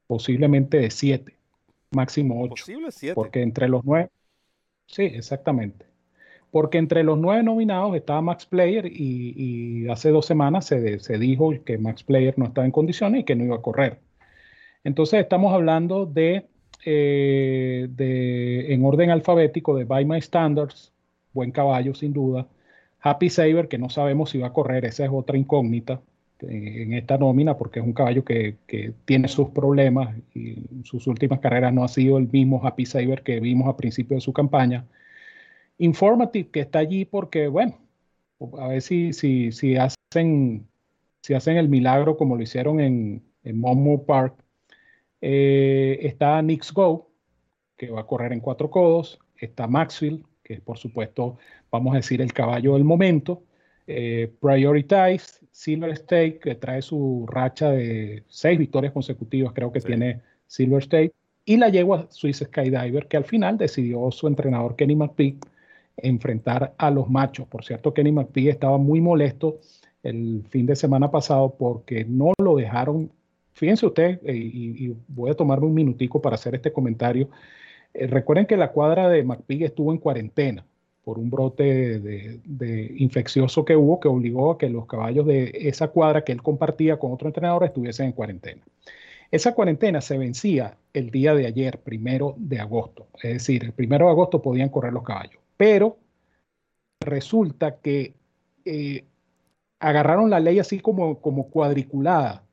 posiblemente 0.06 0.78
de 0.78 0.90
siete, 0.90 1.36
máximo 1.90 2.42
ocho. 2.42 2.62
Posible 2.62 2.90
siete. 2.90 3.14
Porque 3.14 3.42
entre 3.42 3.68
los 3.68 3.84
nueve, 3.84 4.10
Sí, 4.88 5.02
exactamente. 5.02 5.86
Porque 6.50 6.78
entre 6.78 7.04
los 7.04 7.18
nueve 7.18 7.42
nominados 7.42 7.94
estaba 7.94 8.22
Max 8.22 8.46
Player 8.46 8.86
y, 8.86 9.86
hace 9.90 10.10
dos 10.10 10.26
semanas 10.26 10.66
se, 10.66 10.98
se, 10.98 11.18
dijo 11.18 11.52
que 11.64 11.78
Max 11.78 12.02
Player 12.02 12.34
no 12.38 12.46
estaba 12.46 12.64
en 12.64 12.72
condiciones 12.72 13.20
y 13.20 13.24
que 13.24 13.36
no 13.36 13.44
iba 13.44 13.56
a 13.56 13.62
correr. 13.62 14.00
Entonces 14.84 15.20
estamos 15.20 15.52
hablando 15.52 16.06
de, 16.06 16.46
eh, 16.84 17.88
de 17.90 18.72
en 18.72 18.84
orden 18.84 19.10
alfabético, 19.10 19.76
de 19.76 19.84
By 19.84 20.06
My 20.06 20.22
Standards, 20.22 20.92
buen 21.34 21.52
caballo 21.52 21.94
sin 21.94 22.14
duda. 22.14 22.48
Happy 23.00 23.28
Saber, 23.30 23.68
que 23.68 23.78
no 23.78 23.90
sabemos 23.90 24.30
si 24.30 24.38
va 24.38 24.48
a 24.48 24.52
correr, 24.52 24.86
esa 24.86 25.04
es 25.04 25.10
otra 25.12 25.36
incógnita 25.36 26.00
en 26.40 26.94
esta 26.94 27.18
nómina 27.18 27.56
porque 27.56 27.80
es 27.80 27.86
un 27.86 27.92
caballo 27.92 28.24
que, 28.24 28.56
que, 28.66 28.92
tiene 29.04 29.28
sus 29.28 29.50
problemas 29.50 30.16
y 30.34 30.56
sus 30.84 31.06
últimas 31.06 31.40
carreras 31.40 31.72
no 31.72 31.84
ha 31.84 31.88
sido 31.88 32.18
el 32.18 32.28
mismo 32.28 32.64
Happy 32.64 32.86
Saber 32.86 33.22
que 33.22 33.40
vimos 33.40 33.68
a 33.68 33.76
principio 33.76 34.16
de 34.16 34.20
su 34.20 34.32
campaña. 34.32 34.86
Informative 35.78 36.50
que 36.50 36.60
está 36.60 36.80
allí 36.80 37.04
porque, 37.04 37.48
bueno, 37.48 37.78
a 38.58 38.68
ver 38.68 38.82
si, 38.82 39.12
si, 39.12 39.52
si, 39.52 39.76
hacen, 39.76 40.66
si 41.22 41.34
hacen 41.34 41.56
el 41.56 41.68
milagro 41.68 42.16
como 42.16 42.36
lo 42.36 42.42
hicieron 42.42 42.80
en, 42.80 43.22
en 43.44 43.60
Monmouth 43.60 44.06
Park. 44.06 44.34
Eh, 45.20 45.98
está 46.02 46.40
Nix 46.42 46.72
Go, 46.72 47.10
que 47.76 47.90
va 47.90 48.00
a 48.02 48.06
correr 48.06 48.32
en 48.32 48.40
cuatro 48.40 48.70
codos. 48.70 49.18
Está 49.36 49.66
Maxfield, 49.66 50.24
que 50.42 50.60
por 50.60 50.78
supuesto, 50.78 51.38
vamos 51.70 51.94
a 51.94 51.96
decir, 51.96 52.20
el 52.22 52.32
caballo 52.32 52.74
del 52.74 52.84
momento. 52.84 53.42
Eh, 53.90 54.30
Prioritize, 54.38 55.40
Silver 55.50 55.90
State, 55.92 56.38
que 56.40 56.54
trae 56.56 56.82
su 56.82 57.26
racha 57.26 57.70
de 57.70 58.22
seis 58.28 58.58
victorias 58.58 58.92
consecutivas, 58.92 59.54
creo 59.54 59.72
que 59.72 59.80
tiene 59.80 60.20
Silver 60.46 60.82
State, 60.82 61.12
y 61.46 61.56
la 61.56 61.70
yegua 61.70 62.06
Swiss 62.10 62.44
Skydiver, 62.44 63.08
que 63.08 63.16
al 63.16 63.24
final 63.24 63.56
decidió 63.56 64.10
su 64.10 64.26
entrenador 64.26 64.76
Kenny 64.76 64.94
McPhee 64.94 65.38
enfrentar 65.96 66.74
a 66.76 66.90
los 66.90 67.08
machos. 67.08 67.46
Por 67.48 67.64
cierto, 67.64 67.94
Kenny 67.94 68.12
McPhee 68.12 68.50
estaba 68.50 68.76
muy 68.76 69.00
molesto 69.00 69.58
el 70.02 70.44
fin 70.50 70.66
de 70.66 70.76
semana 70.76 71.10
pasado 71.10 71.56
porque 71.58 72.04
no 72.04 72.34
lo 72.38 72.56
dejaron. 72.56 73.10
Fíjense 73.54 73.86
ustedes, 73.86 74.20
eh, 74.24 74.34
y, 74.34 74.94
voy 75.08 75.30
a 75.30 75.34
tomarme 75.34 75.66
un 75.66 75.74
minutico 75.74 76.20
para 76.20 76.34
hacer 76.34 76.54
este 76.54 76.72
comentario. 76.74 77.30
Eh, 77.94 78.06
recuerden 78.06 78.44
que 78.44 78.58
la 78.58 78.70
cuadra 78.72 79.08
de 79.08 79.24
McPhee 79.24 79.64
estuvo 79.64 79.92
en 79.92 79.98
cuarentena 79.98 80.66
por 81.04 81.18
un 81.18 81.30
brote 81.30 81.98
de, 82.00 82.94
infeccioso 82.98 83.64
que 83.64 83.76
hubo 83.76 83.98
que 84.00 84.08
obligó 84.08 84.52
a 84.52 84.58
que 84.58 84.68
los 84.68 84.86
caballos 84.86 85.26
de 85.26 85.52
esa 85.54 85.88
cuadra 85.88 86.22
que 86.22 86.32
él 86.32 86.42
compartía 86.42 86.98
con 86.98 87.12
otro 87.12 87.28
entrenador 87.28 87.64
estuviesen 87.64 88.06
en 88.06 88.12
cuarentena. 88.12 88.62
Esa 89.30 89.54
cuarentena 89.54 90.00
se 90.00 90.18
vencía 90.18 90.76
el 90.92 91.10
día 91.10 91.34
de 91.34 91.46
ayer, 91.46 91.80
primero 91.80 92.34
de 92.38 92.60
agosto. 92.60 93.08
Es 93.22 93.34
decir, 93.34 93.64
el 93.64 93.72
primero 93.72 94.06
de 94.06 94.12
agosto 94.12 94.40
podían 94.40 94.70
correr 94.70 94.92
los 94.92 95.02
caballos. 95.02 95.40
Pero 95.56 95.98
resulta 97.00 97.76
que 97.76 98.14
eh, 98.64 99.04
agarraron 99.80 100.30
la 100.30 100.40
ley 100.40 100.58
así 100.58 100.80
como, 100.80 101.20
como 101.20 101.48
cuadriculada. 101.50 102.44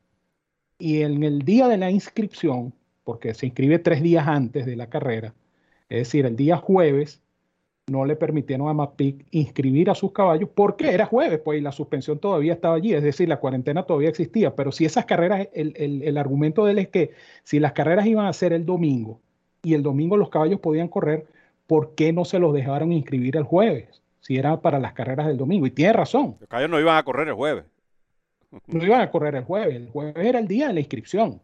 Y 0.78 1.02
en 1.02 1.24
el 1.24 1.44
día 1.44 1.68
de 1.68 1.78
la 1.78 1.90
inscripción, 1.92 2.74
porque 3.04 3.34
se 3.34 3.48
inscribe 3.48 3.80
tres 3.80 4.02
días 4.02 4.28
antes 4.28 4.66
de 4.66 4.76
la 4.76 4.90
carrera, 4.90 5.34
es 5.90 6.00
decir, 6.00 6.26
el 6.26 6.36
día 6.36 6.58
jueves, 6.58 7.22
no 7.88 8.06
le 8.06 8.16
permitieron 8.16 8.68
a 8.68 8.74
MAPIC 8.74 9.28
inscribir 9.32 9.90
a 9.90 9.96
sus 9.96 10.12
caballos 10.12 10.50
porque 10.54 10.92
era 10.92 11.06
jueves, 11.06 11.40
pues 11.44 11.60
y 11.60 11.62
la 11.62 11.72
suspensión 11.72 12.20
todavía 12.20 12.54
estaba 12.54 12.76
allí, 12.76 12.94
es 12.94 13.04
decir, 13.04 13.30
la 13.30 13.40
cuarentena 13.40 13.84
todavía 13.84 14.10
existía, 14.10 14.56
pero 14.56 14.72
si 14.72 14.86
esas 14.86 15.06
carreras, 15.06 15.48
el, 15.54 16.18
argumento 16.18 16.66
de 16.66 16.72
él 16.72 16.80
es 16.80 16.88
que 16.90 17.12
si 17.44 17.60
las 17.60 17.74
carreras 17.74 18.08
iban 18.08 18.26
a 18.26 18.34
ser 18.34 18.54
el 18.54 18.66
domingo 18.66 19.20
y 19.62 19.76
el 19.76 19.84
domingo 19.84 20.18
los 20.18 20.30
caballos 20.30 20.60
podían 20.60 20.88
correr, 20.88 21.28
¿por 21.68 21.94
qué 21.94 22.12
no 22.12 22.26
se 22.26 22.40
los 22.40 22.54
dejaron 22.54 22.92
inscribir 22.92 23.38
el 23.38 23.44
jueves? 23.44 24.02
si 24.26 24.38
era 24.38 24.60
para 24.60 24.80
las 24.80 24.94
carreras 24.94 25.28
del 25.28 25.38
domingo. 25.38 25.68
Y 25.68 25.70
tiene 25.70 25.94
razón. 25.94 26.36
Los 26.40 26.50
caballos 26.50 26.72
no 26.72 26.80
iban 26.80 26.98
a 26.98 27.04
correr 27.04 27.28
el 27.28 27.36
jueves. 27.36 27.66
No 28.68 28.84
iban 28.84 29.02
a 29.02 29.12
correr 29.12 29.36
el 29.36 29.44
jueves. 29.44 29.76
El 29.76 29.90
jueves 29.90 30.26
era 30.26 30.40
el 30.40 30.48
día 30.48 30.68
de 30.70 30.74
la 30.74 30.80
inscripción 30.80 31.42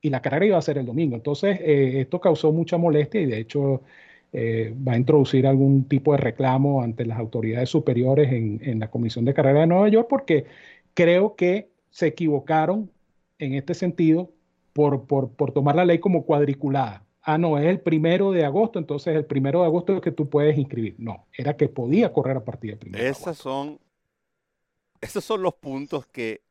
y 0.00 0.10
la 0.10 0.22
carrera 0.22 0.46
iba 0.46 0.58
a 0.58 0.62
ser 0.62 0.78
el 0.78 0.86
domingo. 0.86 1.14
Entonces, 1.14 1.60
eh, 1.60 2.00
esto 2.00 2.20
causó 2.20 2.50
mucha 2.50 2.78
molestia 2.78 3.20
y 3.20 3.26
de 3.26 3.38
hecho 3.38 3.82
eh, 4.32 4.74
va 4.86 4.92
a 4.92 4.96
introducir 4.96 5.46
algún 5.46 5.88
tipo 5.88 6.12
de 6.12 6.18
reclamo 6.18 6.82
ante 6.82 7.06
las 7.06 7.18
autoridades 7.18 7.70
superiores 7.70 8.32
en, 8.32 8.60
en 8.62 8.80
la 8.80 8.90
Comisión 8.90 9.24
de 9.24 9.34
Carrera 9.34 9.60
de 9.60 9.66
Nueva 9.66 9.88
York 9.88 10.06
porque 10.08 10.46
creo 10.94 11.36
que 11.36 11.70
se 11.90 12.08
equivocaron 12.08 12.90
en 13.38 13.54
este 13.54 13.74
sentido 13.74 14.30
por, 14.72 15.06
por, 15.06 15.30
por 15.30 15.52
tomar 15.52 15.76
la 15.76 15.84
ley 15.84 15.98
como 15.98 16.24
cuadriculada 16.24 17.06
ah, 17.26 17.38
no, 17.38 17.58
es 17.58 17.66
el 17.66 17.80
primero 17.80 18.30
de 18.30 18.44
agosto, 18.44 18.78
entonces 18.78 19.14
el 19.14 19.26
primero 19.26 19.60
de 19.60 19.66
agosto 19.66 19.96
es 19.96 20.00
que 20.00 20.12
tú 20.12 20.30
puedes 20.30 20.56
inscribir. 20.56 20.94
No, 20.98 21.26
era 21.36 21.56
que 21.56 21.68
podía 21.68 22.12
correr 22.12 22.38
a 22.38 22.44
partir 22.44 22.70
del 22.70 22.78
primero 22.78 23.04
Esas 23.04 23.18
de 23.18 23.30
agosto. 23.30 23.42
son, 23.42 23.80
esos 25.00 25.24
son 25.24 25.42
los 25.42 25.54
puntos 25.54 26.06
que, 26.06 26.42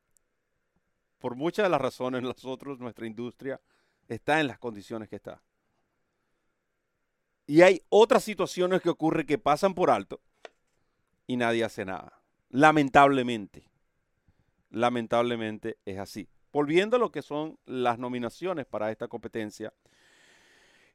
por 1.18 1.34
muchas 1.34 1.64
de 1.64 1.70
las 1.70 1.80
razones, 1.80 2.22
nosotros, 2.22 2.78
nuestra 2.78 3.06
industria, 3.06 3.60
está 4.06 4.38
en 4.38 4.46
las 4.46 4.58
condiciones 4.58 5.08
que 5.08 5.16
está. 5.16 5.42
Y 7.46 7.62
hay 7.62 7.82
otras 7.88 8.24
situaciones 8.24 8.82
que 8.82 8.90
ocurren 8.90 9.26
que 9.26 9.38
pasan 9.38 9.74
por 9.74 9.90
alto 9.90 10.20
y 11.26 11.36
nadie 11.36 11.64
hace 11.64 11.84
nada. 11.84 12.20
Lamentablemente. 12.50 13.68
Lamentablemente 14.70 15.78
es 15.84 15.98
así. 15.98 16.28
Volviendo 16.52 16.96
a 16.96 17.00
lo 17.00 17.12
que 17.12 17.22
son 17.22 17.58
las 17.66 17.98
nominaciones 17.98 18.66
para 18.66 18.90
esta 18.90 19.08
competencia, 19.08 19.72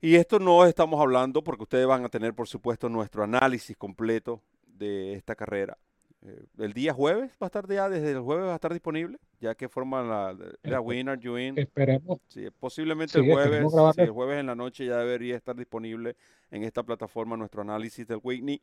y 0.01 0.15
esto 0.15 0.39
no 0.39 0.65
estamos 0.65 0.99
hablando 0.99 1.43
porque 1.43 1.63
ustedes 1.63 1.85
van 1.85 2.03
a 2.03 2.09
tener, 2.09 2.33
por 2.33 2.47
supuesto, 2.47 2.89
nuestro 2.89 3.23
análisis 3.23 3.77
completo 3.77 4.41
de 4.65 5.13
esta 5.13 5.35
carrera. 5.35 5.77
Eh, 6.23 6.43
el 6.59 6.73
día 6.73 6.93
jueves 6.93 7.31
va 7.41 7.45
a 7.45 7.47
estar 7.47 7.67
ya, 7.67 7.89
desde 7.89 8.11
el 8.11 8.19
jueves 8.19 8.45
va 8.45 8.51
a 8.51 8.55
estar 8.55 8.71
disponible, 8.71 9.17
ya 9.39 9.55
que 9.55 9.67
forman 9.67 10.07
la, 10.07 10.37
la 10.61 10.81
Winner, 10.81 11.17
Win. 11.27 11.57
Esperemos. 11.57 12.19
Sí, 12.27 12.47
posiblemente 12.59 13.13
Sí, 13.13 13.25
el 13.25 13.33
jueves, 13.33 13.71
sí, 13.95 14.01
el 14.01 14.11
jueves 14.11 14.39
en 14.39 14.45
la 14.45 14.55
noche 14.55 14.85
ya 14.85 14.97
debería 14.97 15.35
estar 15.35 15.55
disponible 15.55 16.15
en 16.51 16.63
esta 16.63 16.83
plataforma 16.83 17.35
nuestro 17.37 17.61
análisis 17.61 18.07
del 18.07 18.19
Whitney. 18.21 18.61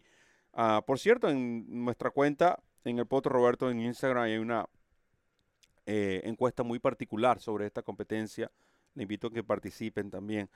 Ah, 0.52 0.82
por 0.86 0.98
cierto, 0.98 1.28
en 1.28 1.84
nuestra 1.84 2.10
cuenta, 2.10 2.60
en 2.84 2.98
el 2.98 3.06
Poto 3.06 3.28
Roberto 3.28 3.70
en 3.70 3.80
Instagram, 3.80 4.24
hay 4.24 4.38
una 4.38 4.66
eh, 5.86 6.20
encuesta 6.24 6.62
muy 6.62 6.78
particular 6.78 7.40
sobre 7.40 7.66
esta 7.66 7.82
competencia. 7.82 8.50
Le 8.94 9.02
invito 9.02 9.28
a 9.28 9.32
que 9.32 9.42
participen 9.42 10.10
también. 10.10 10.48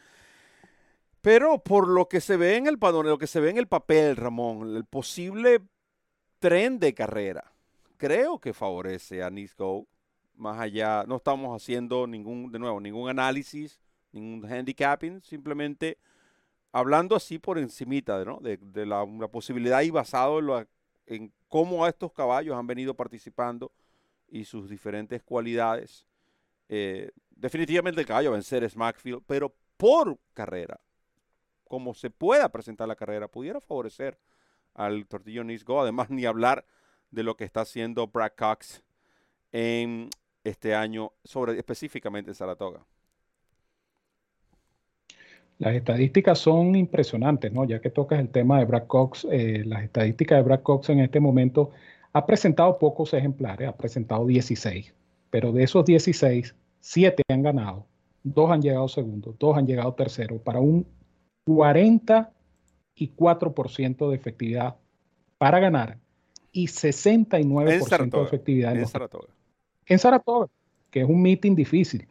Pero 1.20 1.62
por 1.62 1.88
lo 1.88 2.08
que 2.08 2.20
se 2.20 2.36
ve 2.36 2.56
en 2.56 2.66
el 2.66 2.78
lo 2.80 3.18
que 3.18 3.26
se 3.26 3.40
ve 3.40 3.50
en 3.50 3.56
el 3.56 3.68
papel, 3.68 4.16
Ramón, 4.16 4.76
el 4.76 4.84
posible 4.84 5.60
tren 6.42 6.80
de 6.80 6.92
carrera, 6.92 7.52
creo 7.96 8.40
que 8.40 8.52
favorece 8.52 9.22
a 9.22 9.30
Nice 9.30 9.54
Go. 9.56 9.86
Más 10.34 10.58
allá, 10.58 11.04
no 11.06 11.16
estamos 11.16 11.54
haciendo 11.54 12.08
ningún, 12.08 12.50
de 12.50 12.58
nuevo, 12.58 12.80
ningún 12.80 13.08
análisis, 13.08 13.80
ningún 14.10 14.44
handicapping, 14.50 15.20
simplemente 15.22 15.98
hablando 16.72 17.14
así 17.14 17.38
por 17.38 17.58
encimita 17.58 18.24
¿no? 18.24 18.40
de, 18.40 18.58
la 18.86 19.06
posibilidad 19.28 19.82
y 19.82 19.90
basado 19.90 20.40
en, 20.40 20.46
lo- 20.46 20.66
en 21.06 21.32
cómo 21.46 21.86
estos 21.86 22.12
caballos 22.12 22.56
han 22.56 22.66
venido 22.66 22.92
participando 22.94 23.70
y 24.26 24.44
sus 24.44 24.68
diferentes 24.68 25.22
cualidades. 25.22 26.04
Eh, 26.68 27.12
definitivamente 27.30 28.00
el 28.00 28.06
caballo 28.08 28.30
a 28.30 28.32
vencer 28.32 28.64
es 28.64 28.74
Maxfield, 28.74 29.22
pero 29.28 29.54
por 29.76 30.18
carrera, 30.32 30.80
como 31.68 31.94
se 31.94 32.10
pueda 32.10 32.48
presentar 32.48 32.88
la 32.88 32.96
carrera, 32.96 33.28
pudiera 33.28 33.60
favorecer 33.60 34.18
al 34.74 35.06
Tortillo 35.06 35.44
Nice 35.44 35.64
Go. 35.64 35.80
Además, 35.80 36.10
ni 36.10 36.24
hablar 36.24 36.64
de 37.10 37.22
lo 37.22 37.36
que 37.36 37.44
está 37.44 37.62
haciendo 37.62 38.06
Brad 38.06 38.32
Cox 38.36 38.82
en 39.52 40.08
este 40.44 40.74
año, 40.74 41.12
sobre, 41.24 41.56
específicamente 41.56 42.30
en 42.30 42.34
Saratoga. 42.34 42.84
Las 45.58 45.74
estadísticas 45.74 46.38
son 46.38 46.74
impresionantes, 46.74 47.52
¿no? 47.52 47.64
Ya 47.64 47.80
que 47.80 47.90
tocas 47.90 48.18
el 48.18 48.30
tema 48.30 48.58
de 48.58 48.64
Brad 48.64 48.86
Cox, 48.88 49.26
eh, 49.30 49.62
las 49.64 49.84
estadísticas 49.84 50.38
de 50.38 50.42
Brad 50.42 50.62
Cox 50.62 50.88
en 50.88 51.00
este 51.00 51.20
momento 51.20 51.70
ha 52.12 52.26
presentado 52.26 52.78
pocos 52.78 53.14
ejemplares, 53.14 53.68
ha 53.68 53.76
presentado 53.76 54.26
16, 54.26 54.92
pero 55.30 55.52
de 55.52 55.62
esos 55.62 55.84
16, 55.84 56.54
7 56.80 57.22
han 57.28 57.42
ganado, 57.42 57.86
2 58.24 58.50
han 58.50 58.62
llegado 58.62 58.88
segundos, 58.88 59.36
2 59.38 59.56
han 59.56 59.66
llegado 59.66 59.94
terceros, 59.94 60.40
para 60.42 60.58
un 60.58 60.84
44% 62.96 64.10
de 64.10 64.16
efectividad 64.16 64.76
para 65.38 65.58
ganar 65.60 65.98
y 66.52 66.66
69% 66.66 68.02
En 68.04 68.10
de 68.10 68.22
efectividad 68.22 68.76
en 68.76 68.86
Saratoga. 68.86 69.28
en 69.86 69.98
Saratoga, 69.98 70.48
que 70.90 71.00
es 71.00 71.08
un 71.08 71.22
meeting 71.22 71.54
difícil, 71.54 72.06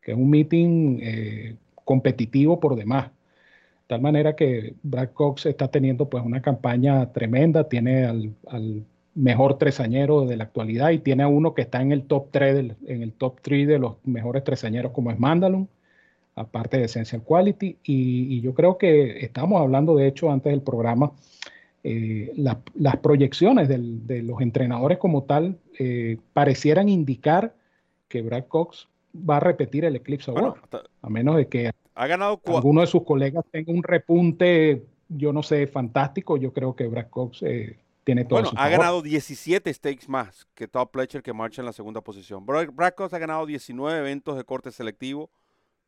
que 0.00 0.12
es 0.12 0.16
un 0.16 0.30
meeting 0.30 0.98
eh, 1.02 1.56
competitivo 1.84 2.58
por 2.58 2.74
demás. 2.76 3.06
De 3.08 3.96
tal 3.96 4.00
manera 4.00 4.34
que 4.34 4.74
Brad 4.82 5.10
Cox 5.12 5.46
está 5.46 5.68
teniendo 5.68 6.08
pues 6.08 6.24
una 6.24 6.40
campaña 6.40 7.12
tremenda, 7.12 7.68
tiene 7.68 8.06
al, 8.06 8.34
al 8.48 8.84
mejor 9.14 9.58
tresañero 9.58 10.24
de 10.24 10.36
la 10.38 10.44
actualidad 10.44 10.90
y 10.90 10.98
tiene 10.98 11.22
a 11.24 11.28
uno 11.28 11.52
que 11.52 11.60
está 11.62 11.82
en 11.82 11.92
el 11.92 12.04
top 12.04 12.28
3 12.30 12.54
del- 12.54 12.76
en 12.86 13.02
el 13.02 13.12
top 13.12 13.40
3 13.42 13.68
de 13.68 13.78
los 13.78 13.96
mejores 14.04 14.42
tresañeros 14.44 14.92
como 14.92 15.10
es 15.10 15.18
Mandalun, 15.18 15.68
aparte 16.34 16.78
de 16.78 16.84
Essential 16.84 17.22
Quality 17.22 17.78
y, 17.84 18.36
y 18.36 18.40
yo 18.40 18.54
creo 18.54 18.78
que 18.78 19.24
estamos 19.24 19.60
hablando 19.60 19.94
de 19.96 20.06
hecho 20.06 20.30
antes 20.30 20.50
del 20.52 20.62
programa 20.62 21.12
eh, 21.84 22.32
la- 22.36 22.60
las 22.74 22.96
proyecciones 22.98 23.68
del- 23.68 24.06
de 24.06 24.22
los 24.22 24.40
entrenadores 24.40 24.98
como 24.98 25.24
tal 25.24 25.58
eh, 25.78 26.16
parecieran 26.32 26.88
indicar 26.88 27.54
que 28.08 28.22
Brad 28.22 28.44
Cox 28.46 28.88
va 29.14 29.38
a 29.38 29.40
repetir 29.40 29.84
el 29.84 29.96
Eclipse 29.96 30.30
Award, 30.30 30.54
Bueno, 30.70 30.84
a 31.02 31.10
menos 31.10 31.36
de 31.36 31.48
que 31.48 31.70
ha 31.94 32.06
ganado 32.06 32.40
alguno 32.46 32.80
de 32.82 32.86
sus 32.86 33.02
colegas 33.04 33.44
tenga 33.50 33.72
un 33.72 33.82
repunte, 33.82 34.84
yo 35.08 35.32
no 35.32 35.42
sé, 35.42 35.66
fantástico. 35.66 36.36
Yo 36.38 36.52
creo 36.52 36.74
que 36.74 36.86
Brad 36.86 37.08
Cox 37.10 37.42
eh, 37.42 37.76
tiene 38.04 38.24
todo 38.24 38.36
Bueno, 38.36 38.48
su 38.50 38.54
ha 38.56 38.60
favor. 38.60 38.78
ganado 38.78 39.02
17 39.02 39.74
stakes 39.74 40.08
más 40.08 40.46
que 40.54 40.68
Top 40.68 40.90
Pletcher 40.92 41.22
que 41.22 41.32
marcha 41.34 41.60
en 41.60 41.66
la 41.66 41.72
segunda 41.74 42.00
posición. 42.00 42.46
Brad 42.46 42.68
Brad 42.72 42.94
Cox 42.94 43.12
ha 43.12 43.18
ganado 43.18 43.44
19 43.44 43.98
eventos 43.98 44.36
de 44.36 44.44
corte 44.44 44.70
selectivo, 44.72 45.28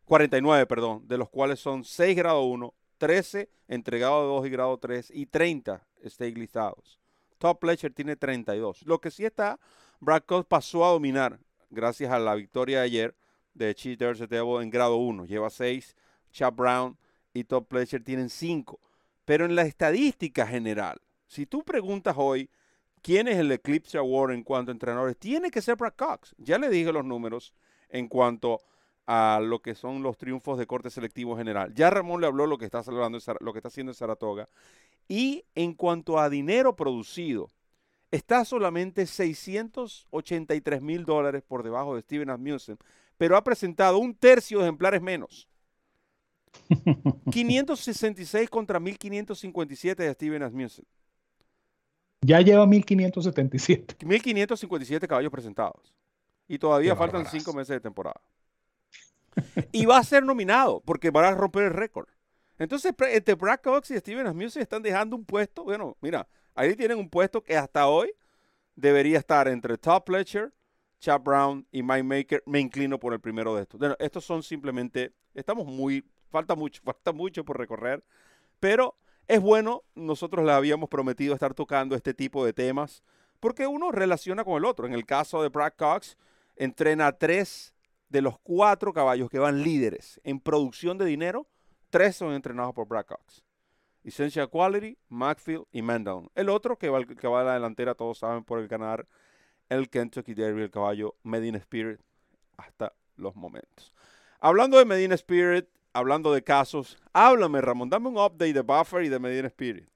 49, 0.05 0.67
perdón, 0.67 1.07
de 1.09 1.19
los 1.19 1.31
cuales 1.31 1.61
son 1.61 1.85
6 1.85 2.17
grado 2.17 2.43
1, 2.43 2.75
13 2.99 3.49
entregado 3.69 4.27
2 4.27 4.47
y 4.47 4.51
grado 4.51 4.79
3 4.79 5.11
y 5.15 5.27
30 5.27 5.87
stakes 6.07 6.39
listados. 6.39 6.99
Top 7.39 7.59
Pletcher 7.59 7.93
tiene 7.93 8.17
32. 8.17 8.87
Lo 8.87 9.01
que 9.01 9.11
sí 9.11 9.25
está, 9.25 9.59
Brad 10.01 10.23
Cox 10.25 10.47
pasó 10.47 10.85
a 10.85 10.91
dominar 10.91 11.39
gracias 11.71 12.13
a 12.13 12.19
la 12.19 12.35
victoria 12.35 12.79
de 12.79 12.85
ayer 12.85 13.15
de 13.55 13.75
Cheaters 13.75 14.29
Devil 14.29 14.63
en 14.63 14.71
grado 14.71 14.97
1. 14.97 15.27
Lleva 15.27 15.51
6, 15.51 15.97
Chap 16.33 16.57
Brown 16.57 16.97
y 17.33 17.45
Top 17.45 17.69
Pletcher 17.69 18.03
tienen 18.03 18.31
5. 18.31 18.81
Pero 19.25 19.45
en 19.45 19.55
la 19.55 19.63
estadística 19.63 20.47
general, 20.47 21.01
si 21.27 21.47
tú 21.47 21.63
preguntas 21.65 22.15
hoy 22.19 22.51
quién 23.03 23.29
es 23.29 23.39
el 23.39 23.51
Eclipse 23.51 23.99
Award 23.99 24.33
en 24.33 24.43
cuanto 24.43 24.71
a 24.71 24.75
entrenadores, 24.75 25.17
tiene 25.19 25.51
que 25.51 25.63
ser 25.63 25.77
Brad 25.77 25.95
Cox. 25.97 26.35
Ya 26.39 26.59
le 26.59 26.69
dije 26.69 26.93
los 26.93 27.05
números 27.05 27.55
en 27.89 28.09
cuanto 28.09 28.55
a 28.55 28.74
lo 29.07 29.61
que 29.63 29.75
son 29.75 30.03
los 30.03 30.17
triunfos 30.17 30.59
de 30.59 30.67
corte 30.67 30.91
selectivo 30.91 31.37
general. 31.37 31.75
Ya 31.75 31.91
Ramón 31.91 32.21
le 32.21 32.27
habló 32.27 32.47
lo 32.47 32.59
que 32.59 32.65
está 32.65 32.83
celebrando 32.83 33.19
lo 33.41 33.53
que 33.53 33.59
está 33.59 33.69
haciendo 33.69 33.91
en 33.93 33.97
Saratoga. 33.97 34.49
Y 35.09 35.45
en 35.55 35.75
cuanto 35.75 36.19
a 36.19 36.31
dinero 36.31 36.77
producido, 36.77 37.49
está 38.11 38.45
solamente 38.45 39.07
683 39.07 40.81
mil 40.83 41.05
dólares 41.05 41.43
por 41.47 41.63
debajo 41.63 41.95
de 41.95 42.03
Steven 42.03 42.31
Asmussen, 42.31 42.79
pero 43.19 43.37
ha 43.37 43.45
presentado 43.45 43.99
un 43.99 44.15
tercio 44.15 44.59
de 44.59 44.65
ejemplares 44.65 45.03
menos. 45.03 45.49
566 47.31 48.49
contra 48.51 48.81
1557 48.81 50.03
de 50.03 50.13
Steven 50.15 50.43
Asmussen. 50.43 50.87
Ya 52.23 52.41
lleva 52.41 52.67
1577. 52.67 53.97
1557 54.01 55.07
caballos 55.07 55.31
presentados. 55.31 55.93
Y 56.49 56.59
todavía 56.59 56.95
Qué 56.95 56.97
faltan 56.97 57.25
bárbaras. 57.25 57.31
cinco 57.31 57.53
meses 57.53 57.77
de 57.77 57.81
temporada. 57.81 58.21
Y 59.73 59.87
va 59.87 59.99
a 59.99 60.05
ser 60.05 60.25
nominado 60.25 60.81
porque 60.85 61.11
va 61.11 61.29
a 61.29 61.35
romper 61.35 61.65
el 61.65 61.73
récord. 61.73 62.09
Entonces, 62.59 62.95
entre 63.11 63.35
Brad 63.35 63.61
Cox 63.61 63.91
y 63.91 63.99
Steven 63.99 64.27
Asmussen 64.27 64.63
están 64.63 64.83
dejando 64.83 65.17
un 65.17 65.25
puesto. 65.25 65.65
Bueno, 65.65 65.97
mira, 66.01 66.29
ahí 66.55 66.77
tienen 66.77 66.99
un 66.99 67.11
puesto 67.11 67.43
que 67.43 67.57
hasta 67.57 67.89
hoy 67.89 68.13
debería 68.77 69.19
estar 69.19 69.49
entre 69.49 69.77
Top 69.77 70.05
Pletcher, 70.05 70.53
Chap 71.01 71.25
Brown 71.25 71.67
y 71.73 71.83
Mike 71.83 72.03
Maker. 72.05 72.43
Me 72.47 72.61
inclino 72.61 72.99
por 72.99 73.13
el 73.13 73.21
primero 73.21 73.55
de 73.57 73.63
estos. 73.63 73.79
Bueno, 73.79 73.97
estos 73.99 74.25
son 74.25 74.43
simplemente, 74.43 75.13
estamos 75.35 75.67
muy, 75.67 76.05
falta 76.31 76.55
mucho, 76.55 76.81
falta 76.85 77.13
mucho 77.13 77.45
por 77.45 77.59
recorrer. 77.59 78.05
Pero 78.61 78.97
es 79.27 79.41
bueno, 79.41 79.83
nosotros 79.95 80.45
le 80.45 80.53
habíamos 80.53 80.89
prometido 80.89 81.35
estar 81.35 81.55
tocando 81.55 81.97
este 81.97 82.15
tipo 82.15 82.45
de 82.45 82.53
temas 82.53 83.03
porque 83.41 83.67
uno 83.67 83.91
relaciona 83.91 84.45
con 84.45 84.57
el 84.57 84.65
otro. 84.65 84.87
En 84.87 84.95
el 84.95 85.05
caso 85.05 85.43
de 85.43 85.49
Brad 85.49 85.73
Cox, 85.77 86.17
entrena 86.57 87.13
tres 87.13 87.74
de 88.15 88.23
los 88.23 88.39
cuatro 88.39 88.93
caballos 88.93 89.29
que 89.29 89.41
van 89.41 89.65
líderes 89.65 90.21
en 90.23 90.39
producción 90.39 90.97
de 90.99 91.05
dinero, 91.05 91.49
tres 91.91 92.15
son 92.15 92.33
entrenados 92.33 92.73
por 92.73 92.87
Brad 92.87 93.07
Cox. 93.07 93.43
Essential 94.05 94.49
Quality, 94.49 94.97
Macfield 95.09 95.65
y 95.73 95.83
Mandown. 95.83 96.31
El 96.37 96.49
otro 96.49 96.79
que 96.79 96.89
va, 96.89 97.05
que 97.05 97.27
va 97.27 97.41
a 97.41 97.45
la 97.45 97.55
delantera, 97.55 97.97
todos 97.97 98.19
saben, 98.19 98.45
por 98.45 98.61
el 98.61 98.69
ganar 98.69 99.09
el 99.69 99.91
Kentucky 99.91 100.33
Derby, 100.33 100.63
el 100.63 100.71
caballo 100.71 101.17
Medina 101.25 101.59
Spirit, 101.59 101.99
hasta 102.57 102.93
los 103.17 103.35
momentos. 103.35 103.93
Hablando 104.39 104.79
de 104.79 104.85
Medina 104.85 105.17
Spirit, 105.17 105.67
hablando 105.93 106.33
de 106.33 106.45
casos, 106.45 106.97
háblame, 107.13 107.61
Ramón, 107.63 107.91
dame 107.91 108.11
un 108.11 108.17
update 108.17 108.53
de 108.53 108.61
Buffer 108.61 109.03
y 109.03 109.09
de 109.09 109.19
Medina 109.19 109.49
Spirit. 109.49 109.89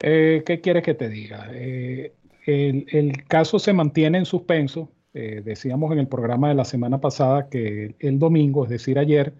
Eh, 0.00 0.42
¿Qué 0.44 0.60
quieres 0.60 0.82
que 0.82 0.92
te 0.92 1.08
diga? 1.08 1.48
Eh, 1.52 2.12
el, 2.44 3.24
caso 3.26 3.58
se 3.58 3.72
mantiene 3.72 4.18
en 4.18 4.26
suspenso. 4.26 4.90
Eh, 5.20 5.42
decíamos 5.44 5.90
en 5.90 5.98
el 5.98 6.06
programa 6.06 6.48
de 6.48 6.54
la 6.54 6.64
semana 6.64 7.00
pasada 7.00 7.48
que 7.48 7.96
el 7.98 8.20
domingo, 8.20 8.62
es 8.62 8.70
decir, 8.70 9.00
ayer, 9.00 9.34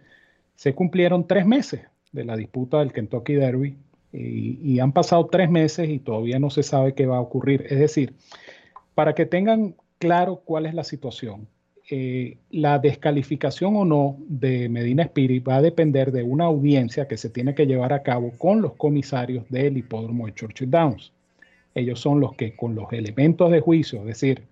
se 0.56 0.74
cumplieron 0.74 1.28
tres 1.28 1.46
meses 1.46 1.82
de 2.10 2.24
la 2.24 2.36
disputa 2.36 2.80
del 2.80 2.92
Kentucky 2.92 3.34
Derby 3.34 3.76
y, 4.12 4.80
han 4.80 4.90
pasado 4.90 5.26
tres 5.26 5.48
meses 5.48 5.88
y 5.88 6.00
todavía 6.00 6.40
no 6.40 6.50
se 6.50 6.64
sabe 6.64 6.94
qué 6.94 7.06
va 7.06 7.18
a 7.18 7.20
ocurrir. 7.20 7.64
Es 7.70 7.78
decir, 7.78 8.14
para 8.96 9.14
que 9.14 9.24
tengan 9.24 9.76
claro 10.00 10.42
cuál 10.44 10.66
es 10.66 10.74
la 10.74 10.82
situación, 10.82 11.46
eh, 11.88 12.38
la 12.50 12.80
descalificación 12.80 13.76
o 13.76 13.84
no 13.84 14.16
de 14.26 14.68
Medina 14.68 15.04
Spirit 15.04 15.48
va 15.48 15.58
a 15.58 15.62
depender 15.62 16.10
de 16.10 16.24
una 16.24 16.46
audiencia 16.46 17.06
que 17.06 17.16
se 17.16 17.30
tiene 17.30 17.54
que 17.54 17.66
llevar 17.66 17.92
a 17.92 18.02
cabo 18.02 18.32
con 18.36 18.62
los 18.62 18.72
comisarios 18.72 19.48
del 19.48 19.76
hipódromo 19.76 20.26
de 20.26 20.34
Churchill 20.34 20.72
Downs. 20.72 21.12
Ellos 21.76 22.00
son 22.00 22.18
los 22.18 22.34
que 22.34 22.56
con 22.56 22.74
los 22.74 22.92
elementos 22.92 23.52
de 23.52 23.60
juicio, 23.60 24.00
es 24.00 24.06
decir, 24.06 24.42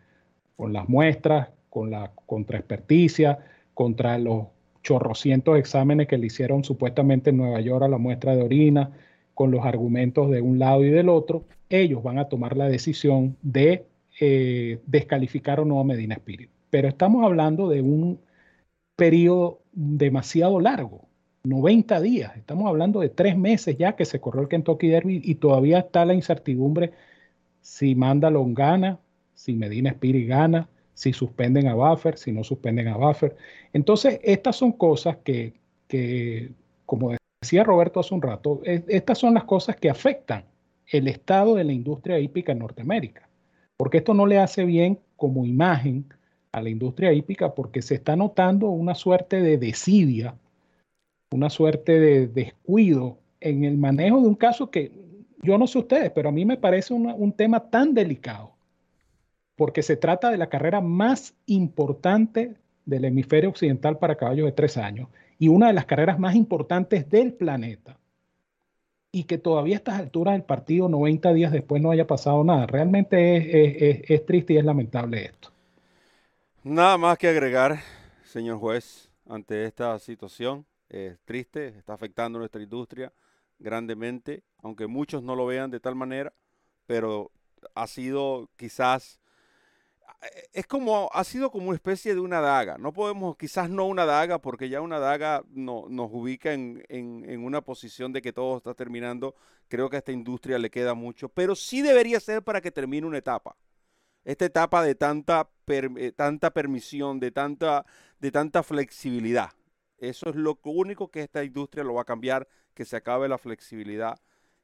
con 0.57 0.73
las 0.73 0.89
muestras, 0.89 1.49
con 1.71 1.91
la 1.91 2.13
contraexperticia, 2.27 3.39
contra 3.75 4.19
los 4.19 4.47
chorrocientos 4.83 5.59
exámenes 5.59 6.09
que 6.09 6.19
le 6.19 6.27
hicieron 6.27 6.65
supuestamente 6.65 7.31
en 7.31 7.39
Nueva 7.39 7.61
York 7.61 7.85
a 7.85 7.89
la 7.89 7.99
muestra 7.99 8.35
de 8.35 8.43
orina, 8.43 8.93
con 9.35 9.51
los 9.51 9.67
argumentos 9.67 10.31
de 10.31 10.41
un 10.41 10.59
lado 10.59 10.83
y 10.85 10.91
del 10.91 11.11
otro, 11.11 11.45
ellos 11.69 12.03
van 12.03 12.19
a 12.19 12.29
tomar 12.29 12.57
la 12.57 12.69
decisión 12.69 13.37
de 13.43 13.85
eh, 14.19 14.81
descalificar 14.87 15.61
o 15.61 15.67
no 15.67 15.79
a 15.79 15.85
Medina 15.85 16.15
Spirit. 16.15 16.49
Pero 16.71 16.89
estamos 16.89 17.25
hablando 17.25 17.69
de 17.69 17.83
un 17.83 18.19
periodo 18.97 19.61
demasiado 19.73 20.59
largo, 20.61 21.07
90 21.45 22.01
días. 22.01 22.37
Estamos 22.37 22.67
hablando 22.67 23.01
de 23.01 23.11
tres 23.11 23.37
meses 23.37 23.77
ya 23.77 23.95
que 23.95 24.07
se 24.07 24.21
corrió 24.21 24.43
el 24.43 24.49
Kentucky 24.49 24.89
Derby 24.89 25.21
y 25.23 25.35
todavía 25.35 25.81
está 25.81 26.07
la 26.07 26.15
incertidumbre 26.15 26.93
si 27.61 27.95
Mandalon 27.95 28.55
gana, 28.55 28.99
si 29.37 29.55
Medina 29.55 29.91
Spirit 29.91 30.29
gana, 30.29 30.69
si 30.95 31.13
suspenden 31.13 31.69
a 31.69 31.75
Buffer, 31.75 32.17
si 32.17 32.33
no 32.33 32.43
suspenden 32.43 32.89
a 32.89 32.97
Buffer. 32.97 33.37
Entonces, 33.73 34.19
estas 34.25 34.57
son 34.57 34.73
cosas 34.73 35.19
que, 35.23 35.53
como 36.87 37.13
decía 37.41 37.63
Roberto 37.63 38.01
hace 38.01 38.15
un 38.15 38.23
rato, 38.23 38.63
estas 38.65 39.19
son 39.19 39.35
las 39.35 39.45
cosas 39.45 39.77
que 39.77 39.91
afectan 39.91 40.45
el 40.89 41.07
estado 41.07 41.55
de 41.55 41.65
la 41.65 41.73
industria 41.73 42.19
hípica 42.19 42.53
en 42.53 42.61
Norteamérica, 42.61 43.29
porque 43.77 43.99
esto 43.99 44.15
no 44.15 44.27
le 44.27 44.39
hace 44.39 44.65
bien 44.65 44.99
como 45.17 45.45
imagen 45.45 46.07
a 46.51 46.63
la 46.63 46.71
industria 46.71 47.13
hípica 47.13 47.55
porque 47.55 47.83
se 47.83 47.97
está 47.97 48.17
notando 48.17 48.71
una 48.71 48.95
suerte 48.95 49.43
de 49.43 49.59
desidia, 49.59 50.35
una 51.31 51.51
suerte 51.51 52.01
de 52.01 52.27
descuido 52.27 53.19
en 53.41 53.65
el 53.65 53.77
manejo 53.77 54.23
de 54.23 54.29
un 54.29 54.35
caso 54.35 54.71
que 54.71 54.93
yo 55.43 55.59
no 55.59 55.67
sé 55.67 55.79
ustedes, 55.79 56.11
pero 56.13 56.31
a 56.31 56.33
mí 56.33 56.47
me 56.47 56.57
parece 56.57 56.95
un 56.95 57.33
tema 57.33 57.69
tan 57.69 57.93
delicado 57.93 58.56
porque 59.57 59.83
se 59.83 59.97
trata 59.97 60.31
de 60.31 60.37
la 60.37 60.49
carrera 60.49 60.81
más 60.81 61.35
importante 61.47 62.55
del 62.85 63.05
hemisferio 63.07 63.51
occidental 63.51 63.99
para 63.99 64.17
caballos 64.17 64.47
de 64.47 64.53
tres 64.53 64.77
años 64.77 65.09
y 65.39 65.49
una 65.49 65.69
de 65.69 65.73
las 65.73 65.87
carreras 65.87 66.19
más 66.19 66.35
importantes 66.35 67.09
del 67.11 67.33
planeta. 67.33 67.99
Y 69.13 69.25
que 69.25 69.39
todavía 69.39 69.77
a 69.77 69.79
estas 69.79 69.99
alturas 69.99 70.35
del 70.35 70.43
partido, 70.43 70.89
90 70.89 71.33
días 71.33 71.53
después, 71.53 71.81
no 71.81 71.91
haya 71.91 72.07
pasado 72.07 72.45
nada. 72.45 72.67
Realmente 72.67 74.15
es, 74.15 74.27
triste 74.27 74.53
y 74.53 74.59
es 74.59 74.65
lamentable 74.65 75.25
esto. 75.25 75.51
Nada 76.63 76.99
más 76.99 77.17
que 77.17 77.29
agregar, 77.29 77.79
señor 78.25 78.59
juez, 78.59 79.11
ante 79.27 79.65
esta 79.65 79.99
situación. 79.99 80.67
Es 80.89 81.19
triste, 81.25 81.69
está 81.69 81.95
afectando 81.95 82.39
nuestra 82.39 82.63
industria 82.63 83.13
grandemente, 83.59 84.43
aunque 84.59 84.87
muchos 84.87 85.23
no 85.23 85.35
lo 85.35 85.47
vean 85.47 85.71
de 85.71 85.81
tal 85.81 85.95
manera, 85.95 86.35
pero 86.87 87.31
ha 87.75 87.87
sido 87.87 88.51
quizás 88.57 89.19
es 90.53 90.67
como, 90.67 91.11
ha 91.13 91.25
sido 91.25 91.51
como 91.51 91.69
una 91.69 91.77
especie 91.77 92.15
de 92.15 92.21
una 92.21 92.41
daga. 92.41 92.79
No 92.79 92.93
podemos, 92.93 93.37
quizás 93.37 93.71
no 93.71 93.87
una 93.87 94.05
daga, 94.05 94.41
porque 94.41 94.69
ya 94.69 94.81
una 94.81 94.99
daga 94.99 95.45
no, 95.51 95.87
nos 95.89 96.11
ubica 96.13 96.53
en, 96.53 96.85
una 97.45 97.61
posición 97.61 98.13
de 98.13 98.23
que 98.23 98.33
todo 98.33 98.57
está 98.57 98.75
terminando. 98.75 99.35
Creo 99.69 99.91
que 99.91 99.97
a 99.97 99.99
esta 99.99 100.13
industria 100.13 100.59
le 100.59 100.71
queda 100.71 100.95
mucho, 100.95 101.29
pero 101.29 101.55
sí 101.55 101.83
debería 101.83 102.21
ser 102.21 102.43
para 102.43 102.61
que 102.61 102.71
termine 102.71 103.07
una 103.07 103.19
etapa. 103.19 103.57
Esta 104.25 104.45
etapa 104.45 104.83
de 104.83 104.95
tanta, 104.95 105.49
eh, 105.69 106.13
tanta 106.17 106.51
permisión, 106.51 107.21
de 107.21 107.31
tanta, 107.31 107.87
de 108.19 108.31
tanta 108.33 108.63
flexibilidad. 108.63 109.51
Eso 109.99 110.31
es 110.31 110.37
lo 110.37 110.59
único 110.65 111.11
que 111.11 111.23
esta 111.23 111.45
industria 111.45 111.85
lo 111.85 111.95
va 111.95 112.03
a 112.03 112.07
cambiar, 112.07 112.49
que 112.75 112.85
se 112.85 112.97
acabe 112.97 113.29
la 113.29 113.39
flexibilidad 113.39 114.19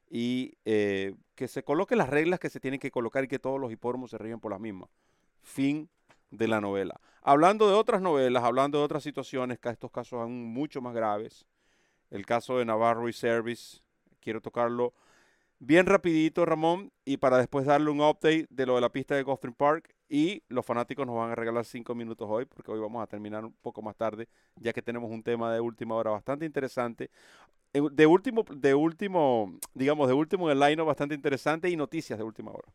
y 0.09 0.53
eh, 0.65 1.15
que 1.35 1.47
se 1.47 1.63
coloquen 1.63 1.97
las 1.97 2.09
reglas 2.09 2.39
que 2.39 2.49
se 2.49 2.59
tienen 2.59 2.79
que 2.79 2.91
colocar 2.91 3.23
y 3.23 3.27
que 3.27 3.39
todos 3.39 3.59
los 3.59 3.71
hipódromos 3.71 4.11
se 4.11 4.17
rigen 4.17 4.39
por 4.39 4.51
las 4.51 4.59
mismas. 4.59 4.89
Fin 5.43 5.89
de 6.31 6.47
la 6.47 6.59
novela. 6.59 6.99
Hablando 7.21 7.67
de 7.67 7.75
otras 7.75 8.01
novelas, 8.01 8.43
hablando 8.43 8.79
de 8.79 8.85
otras 8.85 9.03
situaciones, 9.03 9.59
que 9.59 9.69
estos 9.69 9.91
casos 9.91 10.19
son 10.21 10.33
mucho 10.33 10.81
más 10.81 10.93
graves. 10.93 11.45
El 12.09 12.25
caso 12.25 12.57
de 12.57 12.65
Navarro 12.65 13.07
y 13.07 13.13
Service, 13.13 13.81
quiero 14.19 14.41
tocarlo 14.41 14.93
bien 15.59 15.85
rapidito, 15.85 16.45
Ramón, 16.45 16.91
y 17.05 17.17
para 17.17 17.37
después 17.37 17.65
darle 17.65 17.89
un 17.89 18.01
update 18.01 18.47
de 18.49 18.65
lo 18.65 18.75
de 18.75 18.81
la 18.81 18.89
pista 18.89 19.15
de 19.15 19.23
Gotham 19.23 19.53
Park. 19.53 19.95
Y 20.09 20.43
los 20.47 20.65
fanáticos 20.65 21.07
nos 21.07 21.15
van 21.15 21.31
a 21.31 21.35
regalar 21.35 21.65
cinco 21.65 21.95
minutos 21.95 22.27
hoy, 22.29 22.45
porque 22.45 22.71
hoy 22.71 22.79
vamos 22.79 23.01
a 23.01 23.07
terminar 23.07 23.45
un 23.45 23.53
poco 23.53 23.81
más 23.81 23.95
tarde, 23.95 24.27
ya 24.57 24.71
que 24.73 24.81
tenemos 24.81 25.09
un 25.09 25.23
tema 25.23 25.51
de 25.51 25.59
última 25.59 25.95
hora 25.95 26.11
bastante 26.11 26.45
interesante. 26.45 27.09
Eh, 27.73 27.81
de 27.91 28.05
último, 28.05 28.45
de 28.53 28.75
último, 28.75 29.57
digamos, 29.73 30.07
de 30.07 30.13
último 30.13 30.51
en 30.51 30.57
el 30.57 30.69
line 30.69 30.83
bastante 30.83 31.15
interesante 31.15 31.69
y 31.69 31.75
noticias 31.75 32.19
de 32.19 32.25
última 32.25 32.51
hora. 32.51 32.67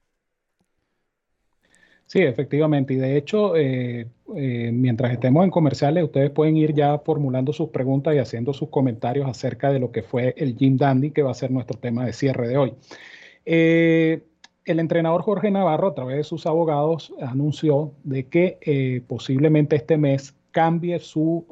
Sí, 2.09 2.21
efectivamente. 2.21 2.95
Y 2.95 2.97
de 2.97 3.19
hecho, 3.19 3.55
eh, 3.55 4.09
eh, 4.35 4.71
mientras 4.73 5.13
estemos 5.13 5.45
en 5.45 5.51
comerciales, 5.51 6.05
ustedes 6.05 6.31
pueden 6.31 6.57
ir 6.57 6.73
ya 6.73 6.99
formulando 7.01 7.53
sus 7.53 7.69
preguntas 7.69 8.15
y 8.15 8.19
haciendo 8.19 8.55
sus 8.55 8.71
comentarios 8.71 9.29
acerca 9.29 9.71
de 9.71 9.79
lo 9.79 9.93
que 9.93 10.03
fue 10.03 10.35
el 10.39 10.57
Jim 10.57 10.79
Dandy, 10.79 11.11
que 11.11 11.23
va 11.23 11.33
a 11.33 11.35
ser 11.35 11.51
nuestro 11.51 11.79
tema 11.79 12.07
de 12.07 12.15
cierre 12.15 12.49
de 12.49 12.57
hoy. 12.57 12.75
Eh, 13.45 14.23
el 14.65 14.81
entrenador 14.81 15.21
Jorge 15.21 15.51
Navarro, 15.51 15.89
a 15.89 15.95
través 15.95 16.17
de 16.17 16.25
sus 16.25 16.47
abogados, 16.47 17.13
anunció 17.21 17.93
de 18.05 18.27
que 18.29 19.03
posiblemente 19.07 19.77
este 19.77 19.99
mes 19.99 20.35
cambie 20.51 20.99
su 21.01 21.47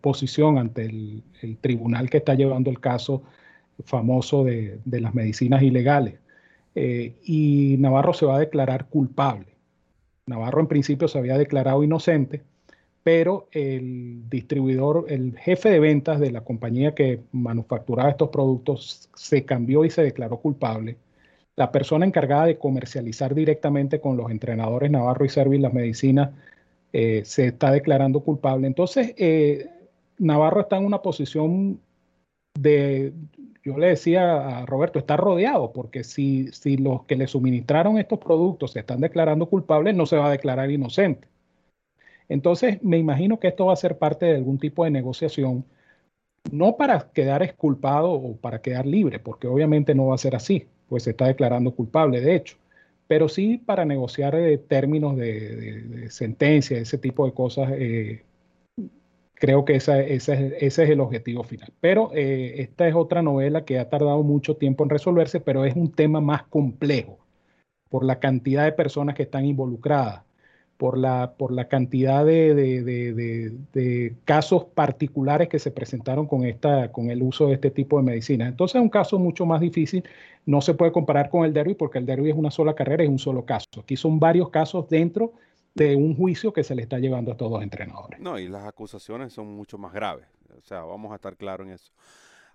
posición 0.00 0.58
ante 0.58 0.86
el, 0.86 1.22
tribunal 1.60 2.10
que 2.10 2.18
está 2.18 2.34
llevando 2.34 2.70
el 2.70 2.80
caso 2.80 3.22
famoso 3.84 4.44
de 4.44 5.00
las 5.00 5.14
medicinas 5.14 5.62
ilegales. 5.62 6.14
y 6.74 7.76
Navarro 7.78 8.12
se 8.12 8.26
va 8.26 8.36
a 8.36 8.40
declarar 8.40 8.86
culpable. 8.88 9.57
Navarro 10.28 10.60
en 10.60 10.68
principio 10.68 11.08
se 11.08 11.18
había 11.18 11.38
declarado 11.38 11.82
inocente, 11.82 12.42
pero 13.02 13.48
el 13.52 14.28
distribuidor, 14.28 15.06
el 15.08 15.36
jefe 15.38 15.70
de 15.70 15.80
ventas 15.80 16.20
de 16.20 16.30
la 16.30 16.42
compañía 16.42 16.94
que 16.94 17.20
manufacturaba 17.32 18.10
estos 18.10 18.28
productos 18.28 19.08
se 19.14 19.44
cambió 19.44 19.84
y 19.84 19.90
se 19.90 20.02
declaró 20.02 20.38
culpable. 20.38 20.96
La 21.56 21.72
persona 21.72 22.06
encargada 22.06 22.46
de 22.46 22.58
comercializar 22.58 23.34
directamente 23.34 24.00
con 24.00 24.16
los 24.16 24.30
entrenadores 24.30 24.90
Navarro 24.90 25.24
y 25.24 25.28
Servil 25.28 25.62
las 25.62 25.72
medicinas 25.72 26.30
eh, 26.92 27.22
se 27.24 27.46
está 27.46 27.72
declarando 27.72 28.20
culpable. 28.20 28.66
Entonces, 28.66 29.14
eh, 29.16 29.68
Navarro 30.18 30.60
está 30.60 30.76
en 30.76 30.84
una 30.84 31.02
posición 31.02 31.80
de, 32.54 33.12
yo 33.68 33.76
le 33.76 33.88
decía 33.88 34.60
a 34.60 34.66
Roberto, 34.66 34.98
está 34.98 35.18
rodeado, 35.18 35.72
porque 35.72 36.02
si, 36.02 36.48
si 36.52 36.78
los 36.78 37.04
que 37.04 37.16
le 37.16 37.26
suministraron 37.26 37.98
estos 37.98 38.18
productos 38.18 38.72
se 38.72 38.80
están 38.80 39.00
declarando 39.02 39.46
culpables, 39.46 39.94
no 39.94 40.06
se 40.06 40.16
va 40.16 40.28
a 40.28 40.30
declarar 40.30 40.70
inocente. 40.70 41.28
Entonces, 42.30 42.82
me 42.82 42.96
imagino 42.96 43.38
que 43.38 43.48
esto 43.48 43.66
va 43.66 43.74
a 43.74 43.76
ser 43.76 43.98
parte 43.98 44.24
de 44.24 44.36
algún 44.36 44.58
tipo 44.58 44.84
de 44.84 44.90
negociación, 44.90 45.66
no 46.50 46.76
para 46.78 47.10
quedar 47.12 47.42
exculpado 47.42 48.12
o 48.12 48.36
para 48.36 48.62
quedar 48.62 48.86
libre, 48.86 49.18
porque 49.18 49.46
obviamente 49.46 49.94
no 49.94 50.06
va 50.06 50.14
a 50.14 50.18
ser 50.18 50.34
así, 50.34 50.66
pues 50.88 51.02
se 51.02 51.10
está 51.10 51.26
declarando 51.26 51.74
culpable, 51.74 52.22
de 52.22 52.36
hecho, 52.36 52.56
pero 53.06 53.28
sí 53.28 53.58
para 53.58 53.84
negociar 53.84 54.34
eh, 54.34 54.56
términos 54.56 55.14
de, 55.16 56.06
sentencia, 56.10 56.78
ese 56.78 56.96
tipo 56.96 57.26
de 57.26 57.32
cosas, 57.34 57.70
eh, 57.72 58.24
creo 59.38 59.64
que 59.64 59.76
ese 59.76 60.16
es 60.60 60.78
el 60.78 61.00
objetivo 61.00 61.44
final. 61.44 61.72
Pero 61.80 62.10
eh, 62.14 62.54
esta 62.58 62.88
es 62.88 62.94
otra 62.94 63.22
novela 63.22 63.64
que 63.64 63.78
ha 63.78 63.88
tardado 63.88 64.22
mucho 64.22 64.56
tiempo 64.56 64.84
en 64.84 64.90
resolverse, 64.90 65.40
pero 65.40 65.64
es 65.64 65.74
un 65.76 65.92
tema 65.92 66.20
más 66.20 66.42
complejo 66.44 67.18
por 67.88 68.04
la 68.04 68.18
cantidad 68.18 68.64
de 68.64 68.72
personas 68.72 69.14
que 69.14 69.22
están 69.22 69.44
involucradas, 69.44 70.22
por 70.76 70.98
la, 70.98 71.34
por 71.36 71.52
la 71.52 71.68
cantidad 71.68 72.24
de, 72.24 72.54
de, 72.54 74.14
casos 74.24 74.66
particulares 74.74 75.48
que 75.48 75.58
se 75.58 75.70
presentaron 75.70 76.26
con, 76.26 76.44
esta, 76.44 76.92
con 76.92 77.10
el 77.10 77.22
uso 77.22 77.48
de 77.48 77.54
este 77.54 77.70
tipo 77.70 77.96
de 77.96 78.04
medicina. 78.04 78.46
Entonces 78.46 78.76
es 78.76 78.82
un 78.82 78.90
caso 78.90 79.18
mucho 79.18 79.46
más 79.46 79.60
difícil, 79.60 80.04
no 80.46 80.60
se 80.60 80.74
puede 80.74 80.92
comparar 80.92 81.30
con 81.30 81.44
el 81.44 81.52
derby 81.52 81.74
porque 81.74 81.98
el 81.98 82.06
derby 82.06 82.30
es 82.30 82.36
una 82.36 82.50
sola 82.50 82.74
carrera, 82.74 83.02
es 83.02 83.08
un 83.08 83.18
solo 83.18 83.44
caso. 83.44 83.66
Aquí 83.82 83.96
son 83.96 84.20
varios 84.20 84.50
casos 84.50 84.88
dentro 84.88 85.32
de 85.32 85.47
un 85.96 86.16
juicio 86.16 86.52
que 86.52 86.64
se 86.64 86.74
le 86.74 86.82
está 86.82 86.98
llevando 86.98 87.32
a 87.32 87.36
todos 87.36 87.52
los 87.52 87.62
entrenadores. 87.62 88.20
No, 88.20 88.38
y 88.38 88.48
las 88.48 88.64
acusaciones 88.64 89.32
son 89.32 89.46
mucho 89.54 89.78
más 89.78 89.92
graves, 89.92 90.26
o 90.56 90.66
sea, 90.66 90.82
vamos 90.82 91.12
a 91.12 91.16
estar 91.16 91.36
claros 91.36 91.66
en 91.66 91.74
eso. 91.74 91.92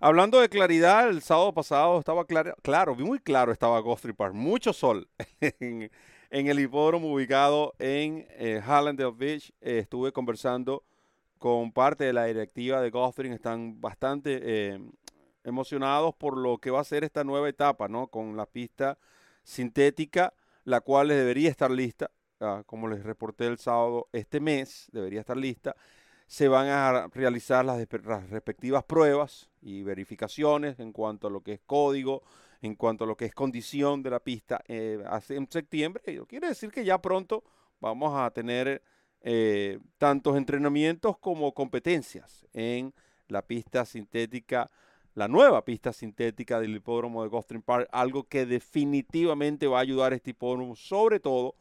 Hablando 0.00 0.40
de 0.40 0.48
claridad, 0.48 1.08
el 1.08 1.22
sábado 1.22 1.54
pasado 1.54 1.98
estaba 1.98 2.26
claro, 2.26 2.54
claro 2.62 2.94
muy 2.94 3.18
claro 3.18 3.52
estaba 3.52 3.78
Gulfstream 3.80 4.16
Park, 4.16 4.34
mucho 4.34 4.72
sol 4.72 5.08
en, 5.40 5.90
el 6.30 6.60
hipódromo 6.60 7.12
ubicado 7.12 7.72
en 7.78 8.26
eh, 8.32 8.60
Hallandale 8.62 9.12
Beach. 9.16 9.52
Eh, 9.60 9.78
estuve 9.78 10.12
conversando 10.12 10.82
con 11.38 11.72
parte 11.72 12.04
de 12.04 12.12
la 12.12 12.26
directiva 12.26 12.82
de 12.82 12.90
Gulfstream. 12.90 13.32
Están 13.32 13.80
bastante 13.80 14.40
eh, 14.42 14.78
emocionados 15.44 16.14
por 16.14 16.36
lo 16.36 16.58
que 16.58 16.70
va 16.70 16.80
a 16.80 16.84
ser 16.84 17.04
esta 17.04 17.24
nueva 17.24 17.48
etapa, 17.48 17.88
¿no? 17.88 18.08
Con 18.08 18.36
la 18.36 18.46
pista 18.46 18.98
sintética, 19.42 20.34
la 20.64 20.80
cual 20.80 21.08
debería 21.08 21.48
estar 21.48 21.70
lista. 21.70 22.10
Ah, 22.40 22.62
como 22.66 22.88
les 22.88 23.02
reporté 23.02 23.46
el 23.46 23.58
sábado, 23.58 24.08
este 24.12 24.40
mes 24.40 24.88
debería 24.92 25.20
estar 25.20 25.36
lista. 25.36 25.76
Se 26.26 26.48
van 26.48 26.68
a 26.68 27.08
realizar 27.08 27.64
las 27.64 27.78
respectivas 28.28 28.84
pruebas 28.84 29.50
y 29.60 29.82
verificaciones 29.82 30.80
en 30.80 30.92
cuanto 30.92 31.28
a 31.28 31.30
lo 31.30 31.42
que 31.42 31.52
es 31.54 31.60
código, 31.64 32.22
en 32.60 32.74
cuanto 32.74 33.04
a 33.04 33.06
lo 33.06 33.16
que 33.16 33.26
es 33.26 33.34
condición 33.34 34.02
de 34.02 34.10
la 34.10 34.20
pista 34.20 34.62
eh, 34.66 35.02
en 35.28 35.50
septiembre. 35.50 36.02
Quiere 36.26 36.48
decir 36.48 36.70
que 36.70 36.84
ya 36.84 37.00
pronto 37.00 37.44
vamos 37.78 38.12
a 38.18 38.30
tener 38.30 38.82
eh, 39.20 39.78
tantos 39.98 40.36
entrenamientos 40.36 41.18
como 41.18 41.52
competencias 41.52 42.46
en 42.52 42.92
la 43.28 43.42
pista 43.42 43.84
sintética, 43.84 44.70
la 45.14 45.28
nueva 45.28 45.64
pista 45.64 45.92
sintética 45.92 46.58
del 46.58 46.76
hipódromo 46.76 47.22
de 47.22 47.28
Gulfstream 47.28 47.62
Park, 47.62 47.88
algo 47.92 48.24
que 48.24 48.44
definitivamente 48.44 49.66
va 49.66 49.78
a 49.78 49.82
ayudar 49.82 50.12
a 50.12 50.16
este 50.16 50.30
hipódromo, 50.30 50.74
sobre 50.74 51.20
todo 51.20 51.54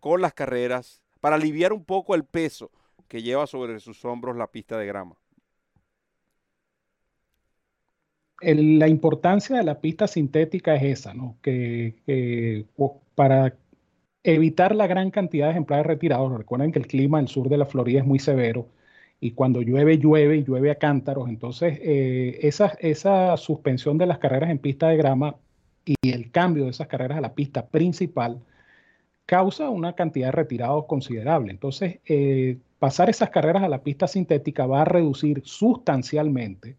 con 0.00 0.20
las 0.20 0.32
carreras, 0.32 1.02
para 1.20 1.36
aliviar 1.36 1.72
un 1.72 1.84
poco 1.84 2.14
el 2.14 2.24
peso 2.24 2.70
que 3.08 3.22
lleva 3.22 3.46
sobre 3.46 3.78
sus 3.80 4.04
hombros 4.04 4.36
la 4.36 4.46
pista 4.48 4.78
de 4.78 4.86
grama. 4.86 5.16
la 8.42 8.88
importancia 8.88 9.56
de 9.56 9.64
la 9.64 9.80
pista 9.80 10.06
sintética 10.06 10.74
es 10.74 10.82
esa, 11.00 11.14
¿no? 11.14 11.36
Que, 11.42 12.64
para 13.14 13.54
evitar 14.22 14.74
la 14.74 14.86
gran 14.86 15.10
cantidad 15.10 15.46
de 15.46 15.52
ejemplares 15.52 15.86
retirados, 15.86 16.32
recuerden 16.36 16.72
que 16.72 16.78
el 16.78 16.86
clima 16.86 17.18
en 17.18 17.24
el 17.24 17.28
sur 17.28 17.48
de 17.48 17.58
la 17.58 17.66
Florida 17.66 18.00
es 18.00 18.06
muy 18.06 18.18
severo 18.18 18.66
y 19.20 19.32
cuando 19.32 19.60
llueve, 19.60 19.98
llueve 19.98 20.38
y 20.38 20.44
llueve 20.44 20.70
a 20.70 20.76
cántaros, 20.76 21.28
entonces 21.28 21.78
eh, 21.82 22.38
esa, 22.42 22.68
esa 22.80 23.36
suspensión 23.36 23.98
de 23.98 24.06
las 24.06 24.18
carreras 24.18 24.50
en 24.50 24.58
pista 24.58 24.88
de 24.88 24.96
grama 24.96 25.36
y 25.84 26.10
el 26.10 26.30
cambio 26.30 26.64
de 26.64 26.70
esas 26.70 26.88
carreras 26.88 27.18
a 27.18 27.20
la 27.20 27.34
pista 27.34 27.66
principal 27.68 28.40
causa 29.30 29.70
una 29.70 29.92
cantidad 29.92 30.26
de 30.26 30.32
retirados 30.32 30.86
considerable. 30.86 31.52
Entonces, 31.52 32.00
eh, 32.04 32.58
pasar 32.80 33.08
esas 33.08 33.30
carreras 33.30 33.62
a 33.62 33.68
la 33.68 33.84
pista 33.84 34.08
sintética 34.08 34.66
va 34.66 34.82
a 34.82 34.84
reducir 34.84 35.40
sustancialmente 35.44 36.76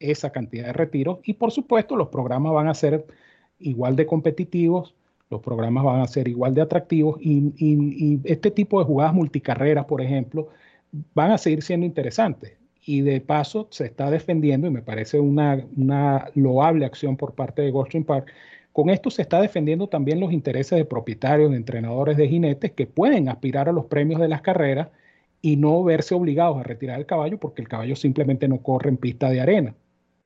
esa 0.00 0.30
cantidad 0.30 0.66
de 0.66 0.72
retiros 0.72 1.20
y 1.22 1.34
por 1.34 1.52
supuesto 1.52 1.94
los 1.94 2.08
programas 2.08 2.52
van 2.52 2.66
a 2.66 2.74
ser 2.74 3.06
igual 3.60 3.94
de 3.94 4.06
competitivos, 4.06 4.96
los 5.30 5.40
programas 5.40 5.84
van 5.84 6.00
a 6.00 6.08
ser 6.08 6.26
igual 6.26 6.52
de 6.52 6.62
atractivos 6.62 7.16
y, 7.20 8.18
este 8.24 8.50
tipo 8.50 8.80
de 8.80 8.84
jugadas 8.84 9.14
multicarreras, 9.14 9.84
por 9.84 10.02
ejemplo, 10.02 10.48
van 11.14 11.30
a 11.30 11.38
seguir 11.38 11.62
siendo 11.62 11.86
interesantes. 11.86 12.54
Y 12.84 13.02
de 13.02 13.20
paso 13.20 13.68
se 13.70 13.84
está 13.84 14.10
defendiendo, 14.10 14.66
y 14.66 14.70
me 14.70 14.82
parece 14.82 15.20
una, 15.20 15.64
una 15.76 16.28
loable 16.34 16.86
acción 16.86 17.16
por 17.16 17.34
parte 17.34 17.62
de 17.62 17.70
Goldstream 17.70 18.04
Park, 18.04 18.32
con 18.78 18.90
esto 18.90 19.10
se 19.10 19.22
está 19.22 19.40
defendiendo 19.40 19.88
también 19.88 20.20
los 20.20 20.30
intereses 20.30 20.78
de 20.78 20.84
propietarios, 20.84 21.50
de 21.50 21.56
entrenadores 21.56 22.16
de 22.16 22.28
jinetes 22.28 22.70
que 22.70 22.86
pueden 22.86 23.28
aspirar 23.28 23.68
a 23.68 23.72
los 23.72 23.86
premios 23.86 24.20
de 24.20 24.28
las 24.28 24.40
carreras 24.40 24.86
y 25.42 25.56
no 25.56 25.82
verse 25.82 26.14
obligados 26.14 26.58
a 26.58 26.62
retirar 26.62 27.00
el 27.00 27.04
caballo 27.04 27.40
porque 27.40 27.60
el 27.60 27.66
caballo 27.66 27.96
simplemente 27.96 28.46
no 28.46 28.62
corre 28.62 28.90
en 28.90 28.96
pista 28.96 29.30
de 29.30 29.40
arena 29.40 29.74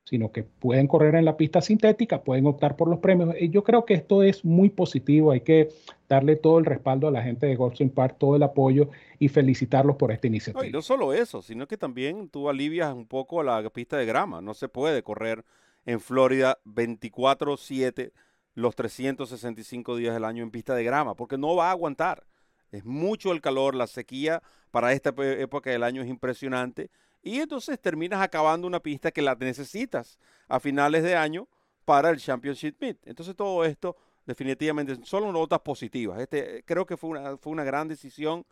sino 0.05 0.33
que 0.33 0.43
pueden 0.43 0.87
correr 0.87 1.15
en 1.15 1.25
la 1.25 1.39
pista 1.39 1.63
sintética, 1.63 2.25
pueden 2.25 2.45
optar 2.47 2.77
por 2.77 2.89
los 2.89 2.99
premios. 2.99 3.35
Yo 3.49 3.65
creo 3.65 3.87
que 3.87 3.95
esto 3.95 4.23
es 4.23 4.45
muy 4.45 4.69
positivo, 4.69 5.31
hay 5.31 5.41
que 5.41 5.71
darle 6.07 6.37
todo 6.37 6.59
el 6.59 6.67
respaldo 6.67 7.09
a 7.09 7.11
la 7.11 7.23
gente 7.23 7.47
de 7.47 7.57
Goldstein 7.57 7.89
Park, 7.89 8.17
todo 8.19 8.37
el 8.37 8.43
apoyo 8.43 8.91
y 9.19 9.29
felicitarlos 9.29 9.97
por 9.97 10.13
esta 10.13 10.27
iniciativa. 10.27 10.63
No, 10.63 10.69
y 10.69 10.73
no 10.73 10.83
solo 10.83 11.15
eso, 11.15 11.41
sino 11.41 11.67
que 11.67 11.79
también 11.79 12.29
tú 12.29 12.51
alivias 12.51 12.93
un 12.93 13.07
poco 13.07 13.43
la 13.43 13.67
pista 13.71 13.97
de 13.97 14.05
grama. 14.05 14.43
No 14.43 14.53
se 14.53 14.69
puede 14.69 15.03
correr 15.03 15.43
en 15.87 16.01
Florida 16.01 16.59
24/7 16.67 18.13
los 18.55 18.75
365 18.77 19.97
días 19.97 20.15
del 20.15 20.25
año 20.25 20.43
en 20.43 20.51
pista 20.51 20.75
de 20.75 20.85
grama, 20.85 21.15
porque 21.15 21.39
no 21.39 21.57
va 21.57 21.69
a 21.69 21.73
aguantar. 21.73 22.27
Es 22.71 22.85
mucho 22.85 23.33
el 23.33 23.41
calor, 23.41 23.75
la 23.75 23.87
sequía 23.87 24.43
para 24.71 24.93
esta 24.93 25.15
época 25.19 25.71
del 25.71 25.83
año 25.83 26.03
es 26.03 26.09
impresionante 26.09 26.91
y 27.23 27.39
entonces 27.39 27.79
terminas 27.81 28.21
acabando 28.21 28.67
una 28.67 28.81
pista 28.81 29.13
que 29.13 29.23
la 29.23 29.35
necesitas 29.37 30.19
a 30.49 30.59
finales 30.59 31.03
de 31.03 31.15
año 31.15 31.49
para 31.85 32.11
el 32.11 32.19
Championship 32.19 32.77
Meet. 32.81 33.07
Entonces 33.07 33.37
todo 33.37 33.65
esto 33.65 33.97
definitivamente 34.27 34.97
son 35.05 35.33
notas 35.33 35.61
positivas. 35.61 36.21
Este, 36.21 36.65
creo 36.65 36.85
que 36.85 36.97
fue 36.97 37.11
una, 37.11 37.37
fue 37.37 37.53
una 37.53 37.65
gran 37.65 37.89
decisión, 37.89 38.45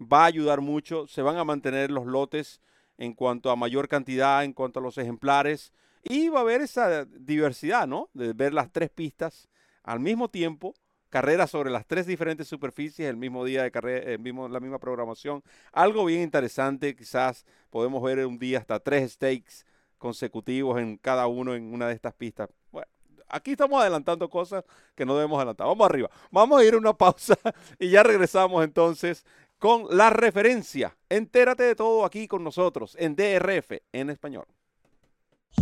va 0.00 0.22
a 0.22 0.26
ayudar 0.26 0.60
mucho, 0.60 1.06
se 1.06 1.22
van 1.22 1.36
a 1.36 1.44
mantener 1.44 1.90
los 1.90 2.06
lotes 2.06 2.60
en 2.98 3.14
cuanto 3.14 3.50
a 3.50 3.56
mayor 3.56 3.88
cantidad, 3.88 4.44
en 4.44 4.52
cuanto 4.52 4.80
a 4.80 4.82
los 4.82 4.98
ejemplares, 4.98 5.72
y 6.02 6.28
va 6.28 6.38
a 6.38 6.42
haber 6.42 6.60
esa 6.60 7.04
diversidad, 7.04 7.86
¿no? 7.86 8.08
De 8.14 8.32
ver 8.32 8.54
las 8.54 8.70
tres 8.70 8.90
pistas 8.90 9.48
al 9.82 10.00
mismo 10.00 10.28
tiempo 10.28 10.74
carreras 11.08 11.50
sobre 11.50 11.70
las 11.70 11.86
tres 11.86 12.06
diferentes 12.06 12.48
superficies 12.48 13.08
el 13.08 13.16
mismo 13.16 13.44
día 13.44 13.62
de 13.62 13.70
carrera, 13.70 14.10
el 14.12 14.22
la 14.52 14.60
misma 14.60 14.78
programación. 14.78 15.42
Algo 15.72 16.04
bien 16.04 16.22
interesante, 16.22 16.94
quizás 16.94 17.44
podemos 17.70 18.02
ver 18.02 18.24
un 18.26 18.38
día 18.38 18.58
hasta 18.58 18.78
tres 18.80 19.12
stakes 19.12 19.64
consecutivos 19.96 20.78
en 20.78 20.96
cada 20.96 21.26
uno 21.26 21.54
en 21.54 21.72
una 21.72 21.88
de 21.88 21.94
estas 21.94 22.14
pistas. 22.14 22.48
Bueno, 22.70 22.88
aquí 23.28 23.52
estamos 23.52 23.80
adelantando 23.80 24.28
cosas 24.28 24.64
que 24.94 25.04
no 25.04 25.14
debemos 25.16 25.38
adelantar. 25.38 25.66
Vamos 25.66 25.88
arriba. 25.88 26.10
Vamos 26.30 26.60
a 26.60 26.64
ir 26.64 26.74
a 26.74 26.78
una 26.78 26.92
pausa 26.96 27.36
y 27.78 27.90
ya 27.90 28.02
regresamos 28.02 28.64
entonces 28.64 29.24
con 29.58 29.86
la 29.96 30.10
referencia. 30.10 30.96
Entérate 31.08 31.64
de 31.64 31.74
todo 31.74 32.04
aquí 32.04 32.28
con 32.28 32.44
nosotros 32.44 32.96
en 32.98 33.16
DRF 33.16 33.72
en 33.92 34.10
español. 34.10 34.46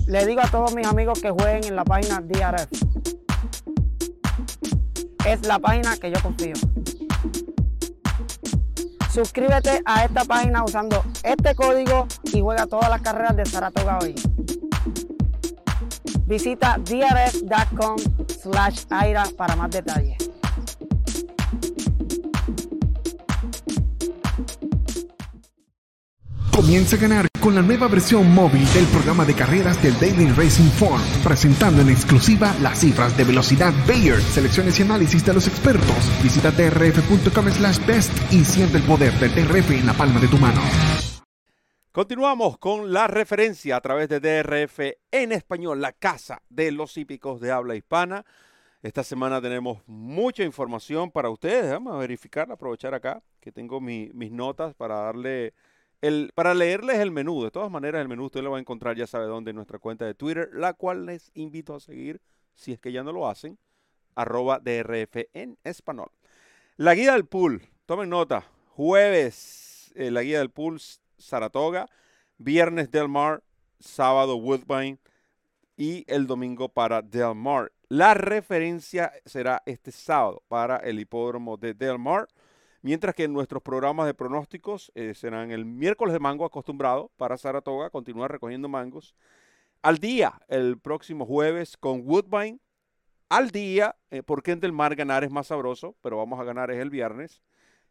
Le 0.07 0.25
digo 0.27 0.41
a 0.41 0.49
todos 0.49 0.75
mis 0.75 0.87
amigos 0.87 1.21
que 1.21 1.31
jueguen 1.31 1.65
en 1.65 1.77
la 1.77 1.85
página 1.85 2.21
DRF 2.21 2.69
es 5.27 5.45
la 5.47 5.59
página 5.59 5.97
que 5.97 6.11
yo 6.11 6.23
confío. 6.23 6.55
Suscríbete 9.11 9.83
a 9.85 10.05
esta 10.05 10.25
página 10.25 10.63
usando 10.63 11.03
este 11.23 11.55
código 11.55 12.07
y 12.33 12.41
juega 12.41 12.67
todas 12.67 12.89
las 12.91 13.01
carreras 13.01 13.37
de 13.37 13.45
Saratoga 13.45 13.99
hoy. 14.01 14.15
Visita 16.27 16.79
drf.com 16.79 17.97
slash 18.29 18.85
aira 18.91 19.25
para 19.37 19.57
más 19.57 19.71
detalles. 19.71 20.26
Comienza 26.57 26.97
a 26.97 26.99
ganar 26.99 27.29
con 27.39 27.55
la 27.55 27.61
nueva 27.61 27.87
versión 27.87 28.33
móvil 28.33 28.65
del 28.73 28.87
programa 28.87 29.27
de 29.27 29.35
carreras 29.35 29.83
del 29.83 29.93
Daily 30.01 30.31
Racing 30.31 30.71
Form, 30.71 31.03
presentando 31.23 31.83
en 31.83 31.91
exclusiva 31.91 32.55
las 32.63 32.81
cifras 32.81 33.15
de 33.15 33.25
velocidad 33.25 33.75
Bayer, 33.87 34.23
selecciones 34.23 34.81
y 34.81 34.83
análisis 34.83 35.23
de 35.23 35.35
los 35.35 35.47
expertos. 35.47 36.23
Visita 36.23 36.51
drf.com 36.51 37.51
slash 37.51 37.85
best 37.85 38.33
y 38.33 38.43
siente 38.43 38.79
el 38.79 38.85
poder 38.85 39.13
del 39.21 39.35
DRF 39.35 39.71
en 39.73 39.85
la 39.85 39.93
palma 39.93 40.19
de 40.19 40.29
tu 40.29 40.39
mano. 40.39 40.63
Continuamos 41.93 42.57
con 42.57 42.91
la 42.91 43.07
referencia 43.07 43.77
a 43.77 43.83
través 43.83 44.09
de 44.09 44.21
DRF 44.21 44.81
en 45.11 45.33
español, 45.33 45.83
la 45.83 45.93
casa 45.93 46.41
de 46.49 46.73
los 46.73 46.97
hípicos 46.97 47.39
de 47.39 47.53
habla 47.53 47.77
hispana. 47.77 48.25
Esta 48.81 49.05
semana 49.05 49.43
tenemos 49.43 49.83
mucha 49.87 50.43
información 50.43 51.11
para 51.11 51.29
ustedes. 51.29 51.71
Vamos 51.71 51.95
a 51.95 51.99
verificar, 51.99 52.51
aprovechar 52.51 52.95
acá 52.95 53.23
que 53.41 53.53
tengo 53.53 53.79
mis 53.79 54.33
notas 54.33 54.75
para 54.75 54.95
darle 55.03 55.53
para 56.35 56.55
leerles 56.55 56.99
el 56.99 57.11
menú, 57.11 57.43
de 57.43 57.51
todas 57.51 57.71
maneras 57.71 58.03
el 58.03 58.09
menú 58.09 58.27
usted 58.27 58.43
lo 58.43 58.51
va 58.51 58.59
a 58.59 58.61
encontrar 58.61 58.97
ya 58.97 59.07
sabe 59.07 59.27
dónde 59.27 59.51
en 59.51 59.57
nuestra 59.57 59.79
cuenta 59.79 60.05
de 60.05 60.15
Twitter, 60.15 60.51
la 60.53 60.75
cual 60.75 61.07
les 61.07 61.31
invito 61.35 61.75
a 61.75 61.81
seguir 61.81 62.21
si 62.55 62.73
es 62.73 62.81
que 62.81 62.93
ya 62.93 63.03
no 63.03 63.13
lo 63.13 63.29
hacen, 63.29 63.59
arroba 64.15 64.59
DRF 64.59 65.29
en 65.35 65.59
español. 65.63 66.11
La 66.77 66.95
guía 66.95 67.13
del 67.13 67.27
pool, 67.27 67.63
tomen 67.87 68.11
nota, 68.11 68.45
jueves 68.69 69.93
eh, 69.95 70.11
la 70.11 70.23
guía 70.23 70.39
del 70.41 70.51
pool 70.51 70.79
Saratoga, 71.17 71.89
viernes 72.37 72.91
Del 72.91 73.09
Mar, 73.09 73.43
sábado 73.81 74.37
Woodbine 74.37 74.99
y 75.77 76.05
el 76.07 76.27
domingo 76.27 76.69
para 76.69 77.01
Del 77.01 77.35
Mar. 77.35 77.73
La 77.89 78.15
referencia 78.15 79.13
será 79.25 79.63
este 79.65 79.93
sábado 79.93 80.43
para 80.49 80.77
el 80.77 80.99
hipódromo 80.99 81.57
de 81.57 81.73
Del 81.73 81.99
Mar 81.99 82.29
Mientras 82.87 83.17
que 83.17 83.27
nuestros 83.27 83.65
programas 83.65 84.07
de 84.07 84.15
pronósticos 84.15 84.93
eh, 84.95 85.13
serán 85.13 85.51
el 85.51 85.65
miércoles 85.65 86.13
de 86.13 86.21
mango 86.21 86.45
acostumbrado 86.45 87.11
para 87.17 87.37
Saratoga, 87.37 87.91
continuar 87.91 88.31
recogiendo 88.31 88.69
mangos. 88.69 89.17
Al 89.83 89.99
día, 89.99 90.41
el 90.47 90.79
próximo 90.79 91.27
jueves 91.27 91.77
con 91.77 92.03
Woodbine. 92.05 92.61
Al 93.29 93.51
día, 93.51 93.97
eh, 94.13 94.23
porque 94.23 94.53
en 94.53 94.61
Del 94.61 94.73
Mar 94.73 94.95
ganar 94.95 95.25
es 95.25 95.33
más 95.33 95.49
sabroso, 95.49 95.97
pero 96.01 96.19
vamos 96.19 96.39
a 96.39 96.45
ganar 96.45 96.71
es 96.71 96.79
el 96.79 96.91
viernes. 96.91 97.43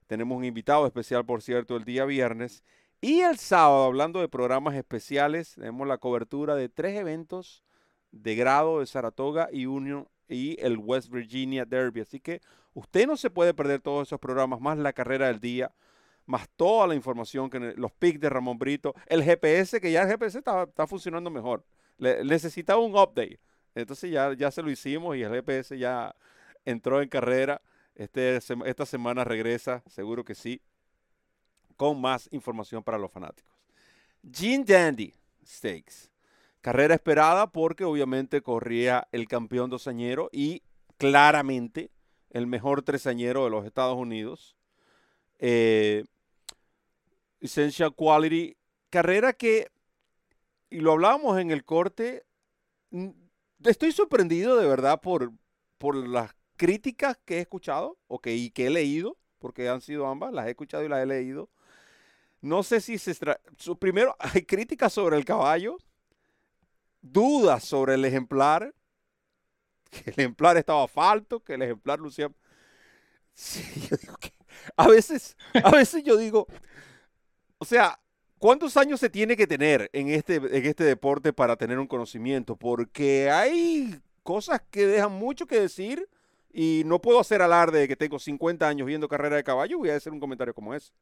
Tenemos 0.08 0.38
un 0.38 0.46
invitado 0.46 0.86
especial, 0.86 1.26
por 1.26 1.42
cierto, 1.42 1.76
el 1.76 1.84
día 1.84 2.06
viernes. 2.06 2.64
Y 3.02 3.20
el 3.20 3.38
sábado, 3.38 3.84
hablando 3.84 4.22
de 4.22 4.30
programas 4.30 4.76
especiales, 4.76 5.56
tenemos 5.56 5.86
la 5.90 5.98
cobertura 5.98 6.56
de 6.56 6.70
tres 6.70 6.98
eventos 6.98 7.66
de 8.14 8.36
grado 8.36 8.80
de 8.80 8.86
Saratoga 8.86 9.50
y 9.52 9.66
Union 9.66 10.08
y 10.30 10.56
el 10.62 10.78
West 10.78 11.12
Virginia 11.12 11.66
Derby. 11.66 12.00
Así 12.00 12.22
que 12.22 12.40
usted 12.76 13.08
no 13.08 13.18
se 13.18 13.32
puede 13.32 13.54
perder 13.54 13.82
todos 13.82 14.08
esos 14.08 14.20
programas, 14.20 14.62
más 14.62 14.78
la 14.78 14.94
carrera 14.94 15.28
del 15.28 15.40
día, 15.40 15.74
más 16.26 16.48
toda 16.56 16.86
la 16.86 16.94
información, 16.94 17.50
que 17.50 17.60
los 17.60 17.92
pics 17.94 18.20
de 18.20 18.30
Ramón 18.30 18.60
Brito, 18.60 18.94
el 19.08 19.24
GPS, 19.24 19.82
que 19.82 19.92
ya 19.92 20.04
el 20.04 20.10
GPS 20.10 20.38
está, 20.38 20.68
funcionando 20.86 21.32
mejor. 21.32 21.66
necesitaba 21.98 22.80
un 22.82 22.92
update. 22.92 23.40
Entonces 23.74 24.12
ya, 24.12 24.34
ya 24.34 24.52
se 24.52 24.62
lo 24.62 24.70
hicimos 24.70 25.16
y 25.16 25.24
el 25.24 25.32
GPS 25.32 25.78
ya 25.78 26.16
entró 26.64 27.02
en 27.02 27.10
carrera. 27.10 27.62
Este, 27.96 28.38
esta 28.38 28.86
semana 28.86 29.24
regresa, 29.24 29.82
seguro 29.88 30.26
que 30.26 30.36
sí, 30.36 30.62
con 31.78 32.00
más 32.00 32.28
información 32.32 32.84
para 32.84 32.98
los 32.98 33.12
fanáticos. 33.12 33.52
Gene 34.30 34.66
Dandy 34.66 35.14
Stakes. 35.46 36.10
Carrera 36.62 36.96
esperada 36.96 37.52
porque 37.52 37.86
obviamente 37.86 38.42
corría 38.42 39.08
el 39.12 39.28
campeón 39.28 39.70
dosañero 39.70 40.30
y 40.32 40.64
claramente 40.98 41.92
el 42.36 42.48
mejor 42.48 42.82
tresañero 42.82 43.46
de 43.46 43.50
los 43.50 43.66
Estados 43.66 43.96
Unidos. 43.96 44.58
Eh, 45.40 46.04
Essential 47.40 47.96
Quality. 47.96 48.58
Carrera 48.90 49.32
que, 49.32 49.72
y 50.70 50.82
lo 50.82 50.92
hablábamos 50.92 51.40
en 51.40 51.52
el 51.52 51.64
corte, 51.64 52.26
estoy 53.64 53.94
sorprendido 53.94 54.58
de 54.58 54.68
verdad 54.68 55.00
por, 55.00 55.32
por 55.78 55.96
las 55.96 56.36
críticas 56.58 57.18
que 57.24 57.38
he 57.38 57.40
escuchado 57.40 57.98
o 58.08 58.20
que, 58.20 58.36
y 58.36 58.52
que 58.52 58.68
he 58.68 58.70
leído, 58.70 59.18
porque 59.40 59.70
han 59.70 59.80
sido 59.80 60.06
ambas, 60.06 60.34
las 60.34 60.48
he 60.48 60.50
escuchado 60.50 60.84
y 60.84 60.90
las 60.90 61.02
he 61.02 61.06
leído. 61.06 61.50
No 62.42 62.64
sé 62.64 62.82
si 62.82 62.98
se... 62.98 63.16
Primero, 63.80 64.14
hay 64.20 64.42
críticas 64.42 64.92
sobre 64.92 65.16
el 65.16 65.24
caballo, 65.24 65.78
dudas 67.02 67.64
sobre 67.64 67.94
el 67.94 68.04
ejemplar, 68.04 68.74
que 70.04 70.12
el 70.12 70.20
ejemplar 70.20 70.58
estaba 70.58 70.88
falto, 70.88 71.40
que 71.44 71.54
el 71.54 71.62
ejemplar 71.62 72.00
lucía... 72.00 72.30
a 74.78 74.88
veces, 74.88 75.36
a 75.54 75.72
veces 75.72 76.04
yo 76.04 76.16
digo, 76.16 76.48
o 77.58 77.66
sea, 77.66 78.00
¿cuántos 78.40 78.78
años 78.78 79.00
se 79.00 79.10
tiene 79.10 79.36
que 79.36 79.48
tener 79.48 79.90
en 79.92 80.08
este, 80.08 80.36
en 80.36 80.66
este 80.66 80.86
deporte 80.86 81.34
para 81.34 81.58
tener 81.58 81.78
un 81.80 81.88
conocimiento? 81.88 82.56
Porque 82.56 83.30
hay 83.30 84.00
cosas 84.24 84.62
que 84.72 84.88
dejan 84.88 85.12
mucho 85.12 85.48
que 85.48 85.60
decir 85.60 86.10
y 86.52 86.84
no 86.86 87.02
puedo 87.02 87.20
hacer 87.20 87.42
alarde 87.42 87.80
de 87.80 87.88
que 87.90 87.98
tengo 87.98 88.20
50 88.20 88.66
años 88.66 88.88
viendo 88.88 89.10
carrera 89.10 89.36
de 89.36 89.44
caballo, 89.44 89.80
voy 89.80 89.90
a 89.90 89.98
hacer 89.98 90.14
un 90.14 90.22
comentario 90.22 90.54
como 90.54 90.74
ese. 90.74 90.94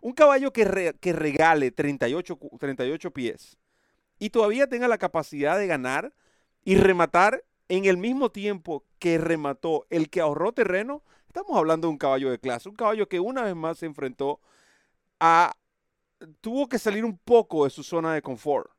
Un 0.00 0.12
caballo 0.12 0.52
que, 0.52 0.94
que 1.00 1.12
regale 1.12 1.70
38, 1.70 2.38
38 2.58 3.10
pies 3.10 3.58
y 4.18 4.30
todavía 4.30 4.68
tenga 4.68 4.88
la 4.88 4.98
capacidad 4.98 5.58
de 5.58 5.66
ganar 5.66 6.14
y 6.64 6.76
rematar 6.76 7.44
en 7.68 7.84
el 7.84 7.96
mismo 7.96 8.30
tiempo 8.30 8.84
que 8.98 9.18
remató 9.18 9.86
el 9.90 10.10
que 10.10 10.20
ahorró 10.20 10.52
terreno, 10.52 11.02
estamos 11.26 11.56
hablando 11.56 11.88
de 11.88 11.92
un 11.92 11.98
caballo 11.98 12.30
de 12.30 12.38
clase, 12.38 12.68
un 12.68 12.76
caballo 12.76 13.08
que 13.08 13.20
una 13.20 13.42
vez 13.42 13.54
más 13.54 13.78
se 13.78 13.86
enfrentó 13.86 14.40
a... 15.20 15.56
tuvo 16.40 16.68
que 16.68 16.78
salir 16.78 17.04
un 17.04 17.18
poco 17.18 17.64
de 17.64 17.70
su 17.70 17.82
zona 17.82 18.14
de 18.14 18.22
confort. 18.22 18.70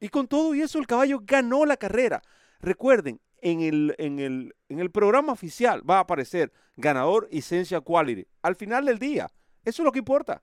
Y 0.00 0.08
con 0.08 0.28
todo 0.28 0.54
y 0.54 0.62
eso 0.62 0.78
el 0.78 0.86
caballo 0.86 1.20
ganó 1.22 1.64
la 1.64 1.76
carrera. 1.76 2.22
Recuerden, 2.60 3.20
en 3.38 3.60
el, 3.60 3.94
en 3.98 4.18
el, 4.18 4.54
en 4.68 4.80
el 4.80 4.90
programa 4.90 5.32
oficial 5.32 5.88
va 5.88 5.98
a 5.98 6.00
aparecer 6.00 6.52
ganador 6.76 7.28
y 7.30 7.38
Essential 7.38 7.84
Quality. 7.84 8.26
Al 8.42 8.56
final 8.56 8.86
del 8.86 8.98
día, 8.98 9.30
eso 9.64 9.82
es 9.82 9.84
lo 9.84 9.92
que 9.92 10.00
importa 10.00 10.42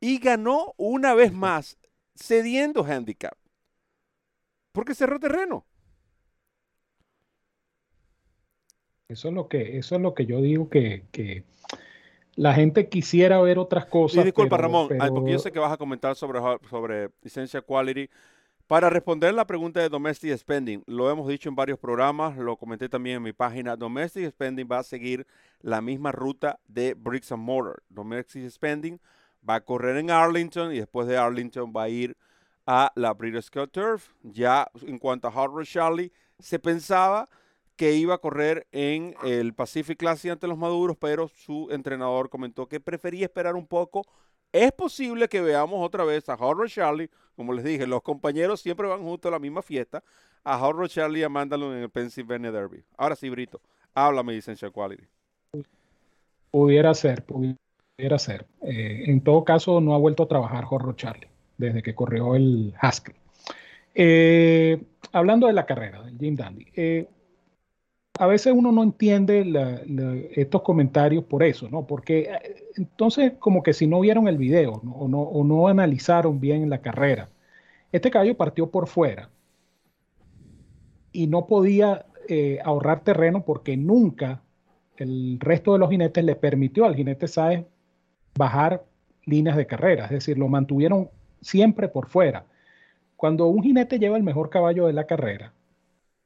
y 0.00 0.18
ganó 0.18 0.74
una 0.76 1.14
vez 1.14 1.32
más, 1.32 1.78
cediendo 2.14 2.84
handicap, 2.84 3.36
porque 4.76 4.94
cerró 4.94 5.18
terreno. 5.18 5.64
Eso 9.08 9.28
es 9.28 9.34
lo 9.34 9.48
que, 9.48 9.78
eso 9.78 9.96
es 9.96 10.02
lo 10.02 10.12
que 10.12 10.26
yo 10.26 10.42
digo 10.42 10.68
que, 10.68 11.44
la 12.34 12.52
gente 12.52 12.90
quisiera 12.90 13.40
ver 13.40 13.58
otras 13.58 13.86
cosas. 13.86 14.26
disculpa, 14.26 14.58
Ramón, 14.58 14.88
porque 15.08 15.32
yo 15.32 15.38
sé 15.38 15.50
que 15.50 15.58
vas 15.58 15.72
a 15.72 15.78
comentar 15.78 16.14
sobre, 16.14 16.40
sobre 16.68 17.08
licencia 17.22 17.62
quality. 17.62 18.10
Para 18.66 18.90
responder 18.90 19.32
la 19.32 19.46
pregunta 19.46 19.80
de 19.80 19.88
Domestic 19.88 20.36
Spending, 20.36 20.82
lo 20.86 21.10
hemos 21.10 21.26
dicho 21.26 21.48
en 21.48 21.56
varios 21.56 21.78
programas, 21.78 22.36
lo 22.36 22.58
comenté 22.58 22.90
también 22.90 23.16
en 23.16 23.22
mi 23.22 23.32
página. 23.32 23.76
Domestic 23.76 24.28
Spending 24.28 24.68
va 24.70 24.80
a 24.80 24.82
seguir 24.82 25.26
la 25.62 25.80
misma 25.80 26.12
ruta 26.12 26.60
de 26.68 26.92
Bricks 26.92 27.32
and 27.32 27.42
Mortar. 27.42 27.82
Domestic 27.88 28.46
Spending 28.50 29.00
va 29.48 29.54
a 29.54 29.60
correr 29.62 29.96
en 29.96 30.10
Arlington 30.10 30.74
y 30.74 30.80
después 30.80 31.08
de 31.08 31.16
Arlington 31.16 31.72
va 31.74 31.84
a 31.84 31.88
ir 31.88 32.14
a 32.66 32.92
la 32.96 33.14
British 33.14 33.44
Scott 33.44 33.70
Turf. 33.72 34.08
Ya 34.22 34.68
en 34.82 34.98
cuanto 34.98 35.28
a 35.28 35.30
Hard 35.30 35.64
Charlie, 35.64 36.12
se 36.38 36.58
pensaba 36.58 37.28
que 37.76 37.94
iba 37.94 38.14
a 38.14 38.18
correr 38.18 38.66
en 38.72 39.14
el 39.24 39.54
Pacific 39.54 39.98
Classic 39.98 40.32
ante 40.32 40.48
los 40.48 40.58
Maduros, 40.58 40.96
pero 40.98 41.28
su 41.28 41.68
entrenador 41.70 42.28
comentó 42.28 42.66
que 42.66 42.80
prefería 42.80 43.26
esperar 43.26 43.54
un 43.54 43.66
poco. 43.66 44.02
Es 44.52 44.72
posible 44.72 45.28
que 45.28 45.40
veamos 45.40 45.84
otra 45.84 46.04
vez 46.04 46.28
a 46.28 46.34
Hard 46.34 46.68
Charlie, 46.68 47.10
como 47.36 47.52
les 47.52 47.64
dije, 47.64 47.86
los 47.86 48.02
compañeros 48.02 48.60
siempre 48.60 48.86
van 48.86 49.02
juntos 49.02 49.28
a 49.28 49.32
la 49.32 49.38
misma 49.38 49.62
fiesta, 49.62 50.02
a 50.42 50.58
Hard 50.58 50.88
Charlie 50.88 51.20
y 51.20 51.22
a 51.24 51.28
Mandalun 51.28 51.74
en 51.74 51.82
el 51.82 51.90
Pennsylvania 51.90 52.50
Derby. 52.50 52.82
Ahora 52.96 53.14
sí, 53.14 53.28
Brito, 53.28 53.60
háblame 53.94 54.36
Essential 54.36 54.72
Quality. 54.72 55.04
Pudiera 56.50 56.94
ser, 56.94 57.24
pudiera 57.26 58.18
ser. 58.18 58.46
Eh, 58.62 59.04
en 59.06 59.20
todo 59.20 59.44
caso, 59.44 59.80
no 59.82 59.94
ha 59.94 59.98
vuelto 59.98 60.22
a 60.22 60.28
trabajar 60.28 60.64
Jorro 60.64 60.94
Charlie 60.94 61.28
desde 61.58 61.82
que 61.82 61.94
corrió 61.94 62.34
el 62.34 62.74
Haskell. 62.80 63.16
Eh, 63.94 64.82
hablando 65.12 65.46
de 65.46 65.52
la 65.52 65.66
carrera 65.66 66.02
del 66.02 66.18
Jim 66.18 66.36
Dandy, 66.36 66.66
eh, 66.74 67.08
a 68.18 68.26
veces 68.26 68.52
uno 68.56 68.72
no 68.72 68.82
entiende 68.82 69.44
estos 70.34 70.62
comentarios 70.62 71.24
por 71.24 71.42
eso, 71.42 71.68
¿no? 71.68 71.86
Porque 71.86 72.30
entonces 72.76 73.34
como 73.38 73.62
que 73.62 73.74
si 73.74 73.86
no 73.86 74.00
vieron 74.00 74.26
el 74.26 74.38
video 74.38 74.72
O, 74.72 75.06
no, 75.06 75.20
o, 75.20 75.44
no, 75.44 75.68
analizaron 75.68 76.40
bien 76.40 76.70
la 76.70 76.80
carrera. 76.80 77.28
Este 77.92 78.10
caballo 78.10 78.36
partió 78.36 78.70
por 78.70 78.88
fuera 78.88 79.28
y 81.12 81.26
no 81.26 81.46
podía 81.46 82.06
ahorrar 82.64 83.04
terreno 83.04 83.44
porque 83.44 83.76
nunca 83.76 84.42
el 84.96 85.38
resto 85.40 85.72
de 85.72 85.78
los 85.78 85.90
jinetes 85.90 86.24
le 86.24 86.36
permitió 86.36 86.84
al 86.84 86.96
jinete 86.96 87.28
Sáez 87.28 87.64
bajar 88.36 88.84
líneas 89.24 89.56
de 89.56 89.66
carrera, 89.66 90.04
es 90.04 90.10
decir, 90.10 90.38
lo 90.38 90.48
mantuvieron 90.48 91.10
siempre 91.46 91.88
por 91.88 92.08
fuera. 92.08 92.44
Cuando 93.16 93.46
un 93.46 93.62
jinete 93.62 93.98
lleva 93.98 94.16
el 94.16 94.22
mejor 94.22 94.50
caballo 94.50 94.86
de 94.86 94.92
la 94.92 95.06
carrera, 95.06 95.52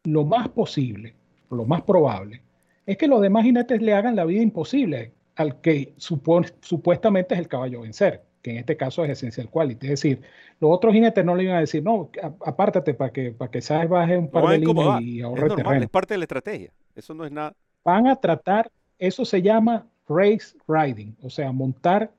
lo 0.04 0.24
más 0.24 0.48
posible, 0.48 1.14
lo 1.50 1.64
más 1.64 1.82
probable, 1.82 2.42
es 2.86 2.96
que 2.96 3.06
los 3.06 3.20
demás 3.20 3.44
jinetes 3.44 3.82
le 3.82 3.94
hagan 3.94 4.16
la 4.16 4.24
vida 4.24 4.42
imposible 4.42 5.12
al 5.36 5.60
que 5.60 5.94
supuestamente 5.96 7.34
es 7.34 7.40
el 7.40 7.48
caballo 7.48 7.82
vencer, 7.82 8.22
que 8.42 8.52
en 8.52 8.56
este 8.56 8.76
caso 8.76 9.04
es 9.04 9.10
Essential 9.10 9.48
Quality. 9.48 9.86
Es 9.86 9.90
decir, 9.90 10.22
los 10.58 10.70
otros 10.72 10.92
jinetes 10.92 11.24
no 11.24 11.34
le 11.34 11.44
iban 11.44 11.56
a 11.56 11.60
decir, 11.60 11.82
no, 11.82 12.10
apártate 12.44 12.94
para 12.94 13.12
que, 13.12 13.30
para 13.30 13.50
que 13.50 13.60
sabes 13.60 13.88
baje 13.88 14.16
un 14.16 14.28
par 14.28 14.48
de 14.48 14.58
líneas 14.58 15.02
y 15.02 15.20
ahorre 15.20 15.48
es 15.48 15.54
terreno. 15.54 15.82
Es 15.84 15.90
parte 15.90 16.14
de 16.14 16.18
la 16.18 16.24
estrategia, 16.24 16.72
eso 16.96 17.14
no 17.14 17.24
es 17.24 17.30
nada. 17.30 17.54
Van 17.84 18.06
a 18.06 18.16
tratar, 18.16 18.70
eso 18.98 19.24
se 19.24 19.40
llama 19.40 19.86
race 20.08 20.56
riding, 20.66 21.16
o 21.22 21.30
sea, 21.30 21.52
montar, 21.52 22.10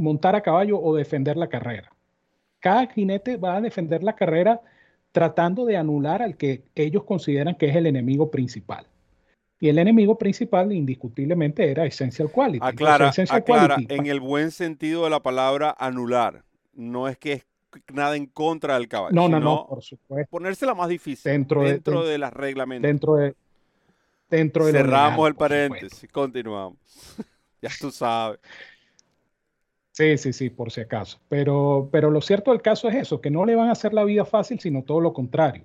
montar 0.00 0.34
a 0.34 0.40
caballo 0.40 0.80
o 0.80 0.96
defender 0.96 1.36
la 1.36 1.48
carrera. 1.48 1.92
Cada 2.62 2.86
jinete 2.86 3.36
va 3.36 3.56
a 3.56 3.60
defender 3.60 4.02
la 4.02 4.14
carrera 4.14 4.62
tratando 5.12 5.66
de 5.66 5.76
anular 5.76 6.22
al 6.22 6.38
que 6.38 6.62
ellos 6.74 7.04
consideran 7.04 7.56
que 7.56 7.68
es 7.68 7.76
el 7.76 7.86
enemigo 7.86 8.30
principal. 8.30 8.86
Y 9.62 9.68
el 9.68 9.78
enemigo 9.78 10.18
principal 10.18 10.72
indiscutiblemente 10.72 11.70
era 11.70 11.86
Essential 11.86 12.28
Quality. 12.32 12.58
Aclara, 12.66 13.12
aclara 13.30 13.76
en 13.88 14.06
el 14.06 14.18
buen 14.18 14.50
sentido 14.50 15.04
de 15.04 15.10
la 15.10 15.22
palabra 15.22 15.72
anular. 15.78 16.42
No 16.74 17.06
es 17.06 17.16
que 17.16 17.32
es 17.34 17.46
nada 17.92 18.16
en 18.16 18.26
contra 18.26 18.74
del 18.74 18.88
caballo. 18.88 19.14
No, 19.14 19.28
no, 19.28 19.38
no, 19.38 19.66
por 19.68 19.80
supuesto. 19.80 20.28
Ponérsela 20.32 20.74
más 20.74 20.88
difícil 20.88 21.30
dentro, 21.30 21.62
dentro 21.62 22.04
de, 22.04 22.18
las 22.18 22.32
reglamentos. 22.32 22.88
Dentro 22.88 23.14
de, 23.14 23.36
dentro 24.28 24.66
de 24.66 24.72
Cerramos 24.72 25.28
el 25.28 25.36
paréntesis, 25.36 26.10
continuamos. 26.10 26.78
ya 27.62 27.70
tú 27.80 27.92
sabes. 27.92 28.40
Sí, 29.92 30.16
sí, 30.16 30.32
sí, 30.32 30.48
por 30.50 30.70
si 30.72 30.80
acaso. 30.80 31.20
Pero, 31.28 31.88
pero 31.92 32.10
lo 32.10 32.20
cierto 32.22 32.50
del 32.50 32.62
caso 32.62 32.88
es 32.88 32.94
eso, 32.96 33.20
que 33.20 33.30
no 33.30 33.44
le 33.44 33.56
van 33.56 33.68
a 33.68 33.72
hacer 33.72 33.92
la 33.92 34.04
vida 34.04 34.24
fácil, 34.24 34.58
sino 34.58 34.82
todo 34.84 35.00
lo 35.00 35.12
contrario. 35.12 35.64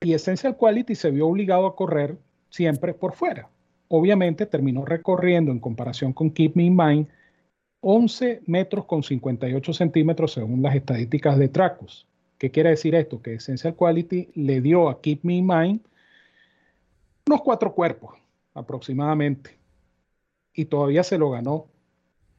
Y 0.00 0.14
Essential 0.14 0.56
Quality 0.56 0.94
se 0.94 1.10
vio 1.10 1.28
obligado 1.28 1.66
a 1.66 1.76
correr 1.76 2.18
siempre 2.50 2.94
por 2.94 3.14
fuera. 3.14 3.50
obviamente 3.88 4.46
terminó 4.46 4.84
recorriendo 4.84 5.52
en 5.52 5.60
comparación 5.60 6.12
con 6.12 6.30
Keep 6.30 6.56
Me 6.56 6.64
in 6.64 6.76
Mind 6.76 7.08
11 7.80 8.42
metros 8.46 8.84
con 8.86 9.02
58 9.02 9.72
centímetros 9.72 10.32
según 10.34 10.62
las 10.62 10.74
estadísticas 10.76 11.38
de 11.38 11.48
Tracus. 11.48 12.06
¿Qué 12.38 12.50
quiere 12.50 12.70
decir 12.70 12.94
esto? 12.94 13.22
Que 13.22 13.34
Essential 13.34 13.74
Quality 13.74 14.30
le 14.34 14.60
dio 14.60 14.88
a 14.88 15.00
Keep 15.00 15.24
Me 15.24 15.34
in 15.36 15.46
Mind 15.46 15.80
unos 17.26 17.42
cuatro 17.42 17.74
cuerpos 17.74 18.16
aproximadamente 18.54 19.58
y 20.54 20.66
todavía 20.66 21.02
se 21.04 21.18
lo 21.18 21.30
ganó 21.30 21.66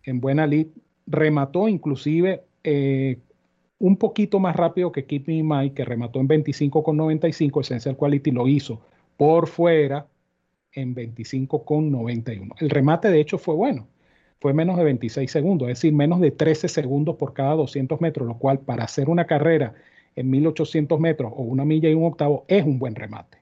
en 0.03 0.19
buena 0.21 0.47
lead. 0.47 0.67
Remató 1.07 1.67
inclusive 1.67 2.43
eh, 2.63 3.17
un 3.79 3.97
poquito 3.97 4.39
más 4.39 4.55
rápido 4.55 4.91
que 4.91 5.05
Keep 5.05 5.27
Me 5.27 5.35
in 5.35 5.47
Mind, 5.47 5.73
que 5.73 5.85
remató 5.85 6.19
en 6.19 6.27
25,95. 6.27 7.61
Essential 7.61 7.97
Quality 7.97 8.31
lo 8.31 8.47
hizo 8.47 8.81
por 9.17 9.47
fuera 9.47 10.07
en 10.73 10.95
25,91. 10.95 12.53
El 12.59 12.69
remate 12.69 13.09
de 13.09 13.19
hecho 13.19 13.37
fue 13.37 13.55
bueno, 13.55 13.87
fue 14.39 14.53
menos 14.53 14.77
de 14.77 14.83
26 14.83 15.29
segundos, 15.29 15.67
es 15.69 15.77
decir, 15.77 15.93
menos 15.93 16.19
de 16.19 16.31
13 16.31 16.67
segundos 16.67 17.15
por 17.15 17.33
cada 17.33 17.55
200 17.55 17.99
metros, 18.01 18.27
lo 18.27 18.37
cual 18.37 18.59
para 18.59 18.83
hacer 18.83 19.09
una 19.09 19.25
carrera 19.27 19.73
en 20.15 20.29
1800 20.29 20.99
metros 20.99 21.31
o 21.35 21.43
una 21.43 21.65
milla 21.65 21.89
y 21.89 21.93
un 21.93 22.05
octavo 22.05 22.45
es 22.47 22.65
un 22.65 22.79
buen 22.79 22.95
remate. 22.95 23.40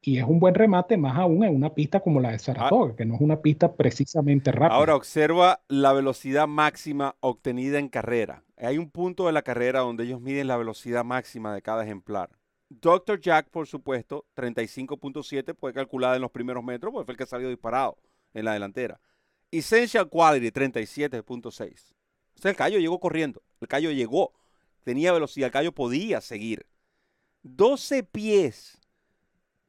Y 0.00 0.18
es 0.18 0.24
un 0.24 0.38
buen 0.38 0.54
remate 0.54 0.96
más 0.96 1.18
aún 1.18 1.42
en 1.42 1.54
una 1.54 1.74
pista 1.74 2.00
como 2.00 2.20
la 2.20 2.30
de 2.30 2.38
Saratoga, 2.38 2.94
que 2.94 3.04
no 3.04 3.16
es 3.16 3.20
una 3.20 3.40
pista 3.40 3.74
precisamente 3.74 4.52
rápida. 4.52 4.76
Ahora 4.76 4.94
observa 4.94 5.60
la 5.68 5.92
velocidad 5.92 6.46
máxima 6.46 7.16
obtenida 7.20 7.78
en 7.78 7.88
carrera. 7.88 8.44
Hay 8.56 8.78
un 8.78 8.90
punto 8.90 9.26
de 9.26 9.32
la 9.32 9.42
carrera 9.42 9.80
donde 9.80 10.04
ellos 10.04 10.20
miden 10.20 10.46
la 10.46 10.56
velocidad 10.56 11.04
máxima 11.04 11.52
de 11.52 11.62
cada 11.62 11.84
ejemplar. 11.84 12.30
Dr. 12.70 13.20
Jack, 13.20 13.48
por 13.50 13.66
supuesto, 13.66 14.26
35.7 14.36 15.54
fue 15.56 15.72
calculada 15.72 16.16
en 16.16 16.22
los 16.22 16.30
primeros 16.30 16.62
metros 16.62 16.92
porque 16.92 17.06
fue 17.06 17.12
el 17.12 17.18
que 17.18 17.26
salió 17.26 17.48
disparado 17.48 17.98
en 18.34 18.44
la 18.44 18.52
delantera. 18.52 19.00
Essential 19.50 20.08
Quality, 20.08 20.50
37.6. 20.50 21.94
O 22.36 22.40
sea, 22.40 22.50
el 22.50 22.56
Cayo 22.56 22.78
llegó 22.78 23.00
corriendo. 23.00 23.42
El 23.60 23.68
Cayo 23.68 23.90
llegó. 23.90 24.32
Tenía 24.84 25.12
velocidad. 25.12 25.46
El 25.46 25.52
Cayo 25.52 25.72
podía 25.72 26.20
seguir. 26.20 26.66
12 27.42 28.04
pies. 28.04 28.77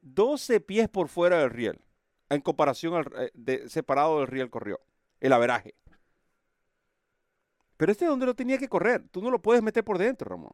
12 0.01 0.59
pies 0.61 0.89
por 0.89 1.07
fuera 1.07 1.39
del 1.39 1.49
riel. 1.49 1.79
En 2.29 2.41
comparación 2.41 2.95
al 2.95 3.05
eh, 3.17 3.31
de, 3.33 3.69
separado 3.69 4.19
del 4.19 4.27
riel 4.27 4.49
corrió. 4.49 4.79
El 5.19 5.33
averaje. 5.33 5.75
Pero 7.77 7.91
este 7.91 8.05
es 8.05 8.09
donde 8.09 8.25
lo 8.25 8.35
tenía 8.35 8.57
que 8.57 8.69
correr. 8.69 9.03
Tú 9.09 9.21
no 9.21 9.31
lo 9.31 9.41
puedes 9.41 9.63
meter 9.63 9.83
por 9.83 9.97
dentro, 9.97 10.29
Ramón. 10.29 10.51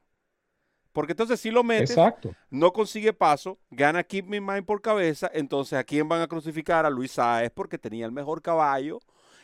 Porque 0.93 1.11
entonces 1.11 1.41
si 1.41 1.51
lo 1.51 1.63
metes, 1.63 1.89
Exacto. 1.89 2.33
no 2.49 2.71
consigue 2.71 3.11
paso, 3.11 3.59
gana 3.69 4.03
Keep 4.03 4.27
Me 4.27 4.37
in 4.37 4.45
Mind 4.45 4.63
por 4.63 4.81
cabeza, 4.81 5.29
entonces 5.33 5.77
¿a 5.77 5.83
quién 5.83 6.07
van 6.07 6.21
a 6.21 6.27
crucificar? 6.27 6.85
A 6.85 6.89
Luis 6.89 7.11
Sáez 7.11 7.51
porque 7.53 7.77
tenía 7.77 8.05
el 8.05 8.13
mejor 8.13 8.41
caballo 8.41 8.99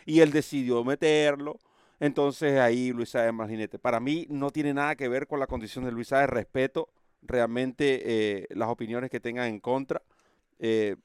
y 0.05 0.21
él 0.21 0.31
decidió 0.31 0.81
meterlo. 0.85 1.59
Entonces 1.99 2.57
ahí 2.57 2.93
Luis 2.93 3.09
Sáez 3.09 3.33
más 3.33 3.49
jinete. 3.49 3.79
Para 3.79 3.99
mí 3.99 4.25
no 4.29 4.51
tiene 4.51 4.73
nada 4.73 4.95
que 4.95 5.09
ver 5.09 5.27
con 5.27 5.39
la 5.41 5.47
condición 5.47 5.83
de 5.83 5.91
Luis 5.91 6.07
Sáez. 6.07 6.29
Respeto 6.29 6.89
realmente 7.21 8.01
eh, 8.03 8.47
las 8.51 8.69
opiniones 8.69 9.09
que 9.09 9.19
tengan 9.19 9.47
en 9.47 9.59
contra. 9.59 10.01
Eh, 10.59 10.95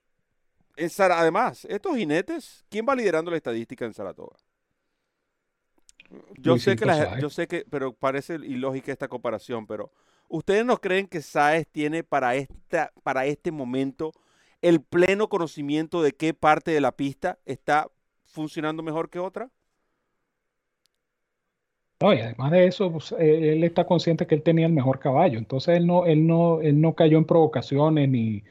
en 0.76 0.90
además, 0.98 1.66
estos 1.70 1.96
jinetes, 1.96 2.64
¿quién 2.68 2.86
va 2.88 2.94
liderando 2.94 3.30
la 3.30 3.36
estadística 3.36 3.84
en 3.84 3.94
Saratoga? 3.94 4.36
Yo 6.36 6.58
sé 6.58 6.76
que 6.76 6.84
la, 6.84 7.18
yo 7.18 7.30
sé 7.30 7.48
que, 7.48 7.64
pero 7.68 7.92
parece 7.92 8.34
ilógica 8.34 8.92
esta 8.92 9.08
comparación, 9.08 9.66
pero 9.66 9.90
¿ustedes 10.28 10.64
no 10.64 10.78
creen 10.78 11.08
que 11.08 11.22
Sáez 11.22 11.66
tiene 11.70 12.04
para 12.04 12.36
esta, 12.36 12.92
para 13.02 13.26
este 13.26 13.50
momento 13.50 14.12
el 14.62 14.80
pleno 14.80 15.28
conocimiento 15.28 16.02
de 16.02 16.12
qué 16.12 16.34
parte 16.34 16.70
de 16.70 16.80
la 16.80 16.92
pista 16.92 17.38
está 17.44 17.90
funcionando 18.24 18.82
mejor 18.82 19.10
que 19.10 19.18
otra? 19.18 19.50
No, 22.00 22.12
y 22.12 22.20
además 22.20 22.50
de 22.52 22.66
eso, 22.66 22.92
pues, 22.92 23.12
eh, 23.12 23.52
él 23.54 23.64
está 23.64 23.86
consciente 23.86 24.26
que 24.26 24.34
él 24.34 24.42
tenía 24.42 24.66
el 24.66 24.72
mejor 24.72 24.98
caballo. 24.98 25.38
Entonces 25.38 25.76
él 25.78 25.86
no, 25.86 26.04
él 26.04 26.26
no, 26.26 26.60
él 26.60 26.80
no 26.80 26.94
cayó 26.94 27.16
en 27.16 27.24
provocaciones 27.24 28.08
ni, 28.10 28.44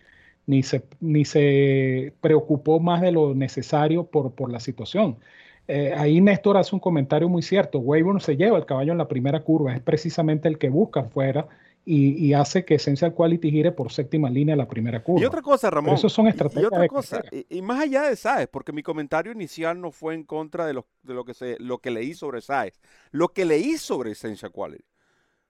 ni 0.47 0.63
se, 0.63 0.83
ni 0.99 1.25
se 1.25 2.13
preocupó 2.21 2.79
más 2.79 3.01
de 3.01 3.11
lo 3.11 3.35
necesario 3.35 4.05
por, 4.09 4.33
por 4.33 4.51
la 4.51 4.59
situación. 4.59 5.19
Eh, 5.67 5.93
ahí 5.95 6.21
Néstor 6.21 6.57
hace 6.57 6.73
un 6.75 6.79
comentario 6.79 7.29
muy 7.29 7.43
cierto. 7.43 7.77
Wayburn 7.79 8.19
se 8.19 8.35
lleva 8.35 8.57
el 8.57 8.65
caballo 8.65 8.91
en 8.93 8.97
la 8.97 9.07
primera 9.07 9.43
curva, 9.43 9.75
es 9.75 9.81
precisamente 9.81 10.47
el 10.47 10.57
que 10.57 10.69
busca 10.69 11.01
afuera 11.01 11.47
y, 11.85 12.25
y 12.25 12.33
hace 12.33 12.65
que 12.65 12.75
Essential 12.75 13.13
Quality 13.13 13.51
gire 13.51 13.71
por 13.71 13.91
séptima 13.91 14.29
línea 14.29 14.55
la 14.55 14.67
primera 14.67 15.03
curva. 15.03 15.21
Y 15.21 15.25
otra 15.25 15.41
cosa, 15.41 15.69
Ramón. 15.69 15.95
eso 15.95 16.09
son 16.09 16.25
y- 16.25 16.29
y 16.29 16.29
estrategias 16.31 16.65
otra 16.65 16.87
cosa, 16.87 17.21
y, 17.31 17.45
y 17.57 17.61
más 17.61 17.79
allá 17.81 18.03
de 18.03 18.15
Sáez, 18.15 18.47
porque 18.51 18.71
mi 18.73 18.83
comentario 18.83 19.31
inicial 19.31 19.79
no 19.79 19.91
fue 19.91 20.15
en 20.15 20.23
contra 20.23 20.65
de 20.65 20.73
lo, 20.73 20.87
de 21.03 21.13
lo 21.13 21.23
que 21.25 21.33
se, 21.33 21.57
lo 21.59 21.79
que 21.79 21.91
leí 21.91 22.13
sobre 22.15 22.41
Sáez, 22.41 22.79
lo 23.11 23.29
que 23.29 23.45
leí 23.45 23.77
sobre 23.77 24.11
Essential 24.11 24.51
Quality. 24.51 24.83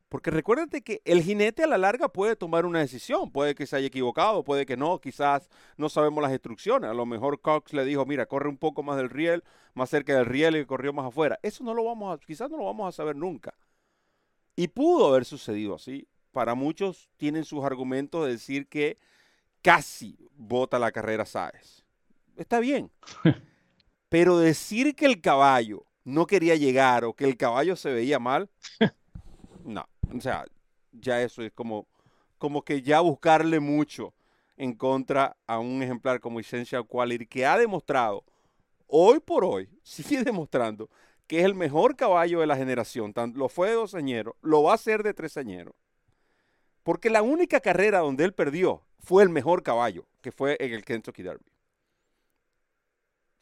Porque 0.09 0.31
recuérdate 0.31 0.81
que 0.83 1.01
el 1.03 1.23
jinete 1.23 1.63
a 1.63 1.67
la 1.67 1.77
larga 1.79 2.09
puede 2.09 2.35
tomar 2.35 2.65
una 2.65 2.79
decisión, 2.79 3.31
puede 3.31 3.55
que 3.55 3.65
se 3.65 3.75
haya 3.75 3.87
equivocado, 3.87 4.43
puede 4.43 4.65
que 4.65 4.77
no, 4.77 4.99
quizás 5.01 5.49
no 5.77 5.89
sabemos 5.89 6.21
las 6.21 6.31
instrucciones. 6.31 6.89
A 6.89 6.93
lo 6.93 7.05
mejor 7.05 7.41
Cox 7.41 7.73
le 7.73 7.83
dijo, 7.83 8.05
mira, 8.05 8.27
corre 8.27 8.47
un 8.47 8.57
poco 8.57 8.83
más 8.83 8.97
del 8.97 9.09
riel, 9.09 9.43
más 9.73 9.89
cerca 9.89 10.15
del 10.15 10.25
riel 10.27 10.55
y 10.57 10.65
corrió 10.65 10.93
más 10.93 11.07
afuera. 11.07 11.39
Eso 11.41 11.63
no 11.63 11.73
lo 11.73 11.83
vamos 11.83 12.15
a, 12.15 12.19
quizás 12.23 12.49
no 12.51 12.57
lo 12.57 12.65
vamos 12.65 12.87
a 12.87 12.91
saber 12.95 13.15
nunca. 13.15 13.55
Y 14.55 14.67
pudo 14.69 15.07
haber 15.07 15.25
sucedido 15.25 15.75
así. 15.75 16.07
Para 16.35 16.53
muchos 16.53 17.09
tienen 17.15 17.45
sus 17.45 17.63
argumentos 17.63 18.25
de 18.25 18.33
decir 18.33 18.67
que 18.67 18.97
casi 19.61 20.17
bota 20.35 20.77
la 20.77 20.91
carrera 20.91 21.25
Sáez. 21.25 21.85
Está 22.35 22.59
bien. 22.59 22.91
Pero 24.09 24.37
decir 24.37 24.97
que 24.97 25.05
el 25.05 25.21
caballo 25.21 25.85
no 26.03 26.27
quería 26.27 26.55
llegar 26.57 27.05
o 27.05 27.13
que 27.13 27.23
el 27.23 27.37
caballo 27.37 27.77
se 27.77 27.93
veía 27.93 28.19
mal, 28.19 28.49
no. 29.63 29.85
O 30.13 30.19
sea, 30.19 30.43
ya 30.91 31.21
eso 31.21 31.41
es 31.41 31.53
como, 31.53 31.87
como 32.37 32.63
que 32.63 32.81
ya 32.81 32.99
buscarle 32.99 33.61
mucho 33.61 34.13
en 34.57 34.73
contra 34.73 35.37
a 35.47 35.59
un 35.59 35.81
ejemplar 35.83 36.19
como 36.19 36.41
Essential 36.41 36.85
Quality 36.85 37.27
que 37.27 37.45
ha 37.45 37.57
demostrado, 37.57 38.25
hoy 38.87 39.21
por 39.21 39.45
hoy, 39.45 39.69
sigue 39.83 40.21
demostrando 40.21 40.89
que 41.27 41.39
es 41.39 41.45
el 41.45 41.55
mejor 41.55 41.95
caballo 41.95 42.41
de 42.41 42.47
la 42.47 42.57
generación. 42.57 43.13
Tan- 43.13 43.35
Lo 43.37 43.47
fue 43.47 43.69
de 43.69 43.75
dos 43.75 43.95
añeros, 43.95 44.35
lo 44.41 44.63
va 44.63 44.73
a 44.73 44.77
ser 44.77 45.01
de 45.01 45.13
tres 45.13 45.37
añeros. 45.37 45.73
Porque 46.85 47.09
la 47.09 47.23
única 47.23 47.61
carrera 47.61 47.97
donde 47.97 48.23
él 48.25 48.33
perdió 48.35 48.83
fue 48.99 49.23
el 49.23 49.29
mejor 49.29 49.63
caballo, 49.63 50.05
que 50.21 50.31
fue 50.31 50.55
en 50.59 50.71
el 50.71 50.85
Kentucky 50.85 51.23
Derby. 51.23 51.43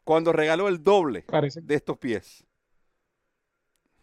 Cuando 0.06 0.32
regaló 0.32 0.70
el 0.70 0.82
doble 0.82 1.24
Parece, 1.24 1.60
de 1.60 1.76
estos 1.76 1.98
pies. 1.98 2.46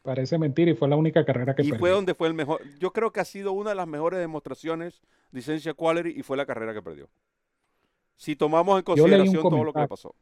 parece 0.03 0.37
mentira 0.37 0.71
y 0.71 0.75
fue 0.75 0.89
la 0.89 0.97
única 0.97 1.25
carrera 1.25 1.55
que 1.55 1.63
Y 1.63 1.71
perdió. 1.71 1.79
fue 1.79 1.89
donde 1.89 2.15
fue 2.15 2.29
el 2.29 2.35
mejor. 2.35 2.61
Yo 2.79 2.93
creo 2.93 3.13
que 3.13 3.21
ha 3.21 3.25
sido 3.25 3.53
una 3.53 3.71
de 3.71 3.77
las 3.77 3.89
mejores 3.89 4.21
demostraciones 4.21 5.01
de 5.33 5.41
Essential 5.41 5.75
Quality 5.75 6.21
y 6.21 6.23
fue 6.23 6.37
la 6.37 6.45
carrera 6.45 6.75
que 6.75 6.83
perdió. 6.83 7.09
Si 8.17 8.37
tomamos 8.37 8.77
en 8.77 8.85
consideración 8.85 9.43
todo 9.43 9.65
lo 9.65 9.73
que 9.73 9.89
pasó. 9.89 10.15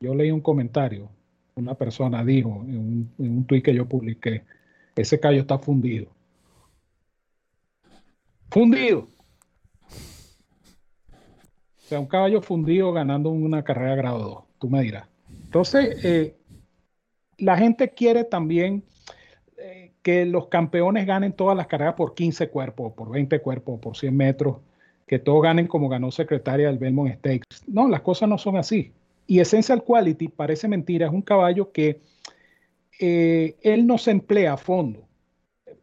Yo 0.00 0.14
leí 0.14 0.30
un 0.30 0.42
comentario, 0.42 1.08
una 1.54 1.74
persona 1.74 2.22
dijo 2.22 2.62
en 2.66 2.78
un, 2.78 3.14
en 3.18 3.36
un 3.38 3.46
tuit 3.46 3.64
que 3.64 3.74
yo 3.74 3.88
publiqué, 3.88 4.44
ese 4.94 5.18
callo 5.18 5.40
está 5.40 5.58
fundido. 5.58 6.17
Fundido. 8.50 9.08
O 11.88 11.88
sea, 11.88 12.00
un 12.00 12.06
caballo 12.06 12.42
fundido 12.42 12.92
ganando 12.92 13.30
una 13.30 13.64
carrera 13.64 13.94
grado 13.94 14.18
2, 14.18 14.44
tú 14.58 14.68
me 14.68 14.82
dirás. 14.82 15.08
Entonces, 15.44 16.04
eh, 16.04 16.36
la 17.38 17.56
gente 17.56 17.90
quiere 17.90 18.24
también 18.24 18.84
eh, 19.56 19.92
que 20.02 20.26
los 20.26 20.48
campeones 20.48 21.06
ganen 21.06 21.32
todas 21.32 21.56
las 21.56 21.66
carreras 21.66 21.94
por 21.94 22.14
15 22.14 22.50
cuerpos, 22.50 22.92
por 22.92 23.10
20 23.10 23.40
cuerpos, 23.40 23.80
por 23.80 23.96
100 23.96 24.14
metros, 24.14 24.58
que 25.06 25.18
todos 25.18 25.42
ganen 25.42 25.66
como 25.66 25.88
ganó 25.88 26.10
secretaria 26.10 26.66
del 26.66 26.78
Belmont 26.78 27.14
Stakes. 27.14 27.64
No, 27.66 27.88
las 27.88 28.02
cosas 28.02 28.28
no 28.28 28.36
son 28.36 28.58
así. 28.58 28.92
Y 29.26 29.40
Essential 29.40 29.82
Quality, 29.82 30.28
parece 30.28 30.68
mentira, 30.68 31.06
es 31.06 31.12
un 31.12 31.22
caballo 31.22 31.72
que 31.72 32.02
eh, 33.00 33.56
él 33.62 33.86
no 33.86 33.96
se 33.96 34.10
emplea 34.10 34.52
a 34.52 34.56
fondo. 34.58 35.07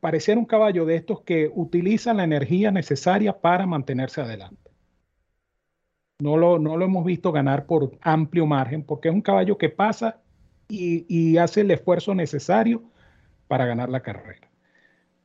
Pareciera 0.05 0.39
un 0.39 0.45
caballo 0.45 0.85
de 0.85 0.97
estos 0.97 1.21
que 1.21 1.51
utiliza 1.51 2.13
la 2.13 2.25
energía 2.25 2.69
necesaria 2.69 3.41
para 3.41 3.65
mantenerse 3.65 4.21
adelante. 4.21 4.69
No 6.19 6.37
lo, 6.37 6.59
no 6.59 6.77
lo 6.77 6.85
hemos 6.85 7.03
visto 7.03 7.31
ganar 7.31 7.65
por 7.65 7.97
amplio 8.01 8.45
margen, 8.45 8.83
porque 8.83 9.07
es 9.07 9.15
un 9.15 9.23
caballo 9.23 9.57
que 9.57 9.69
pasa 9.69 10.21
y, 10.67 11.07
y 11.09 11.39
hace 11.39 11.61
el 11.61 11.71
esfuerzo 11.71 12.13
necesario 12.13 12.83
para 13.47 13.65
ganar 13.65 13.89
la 13.89 14.01
carrera. 14.01 14.47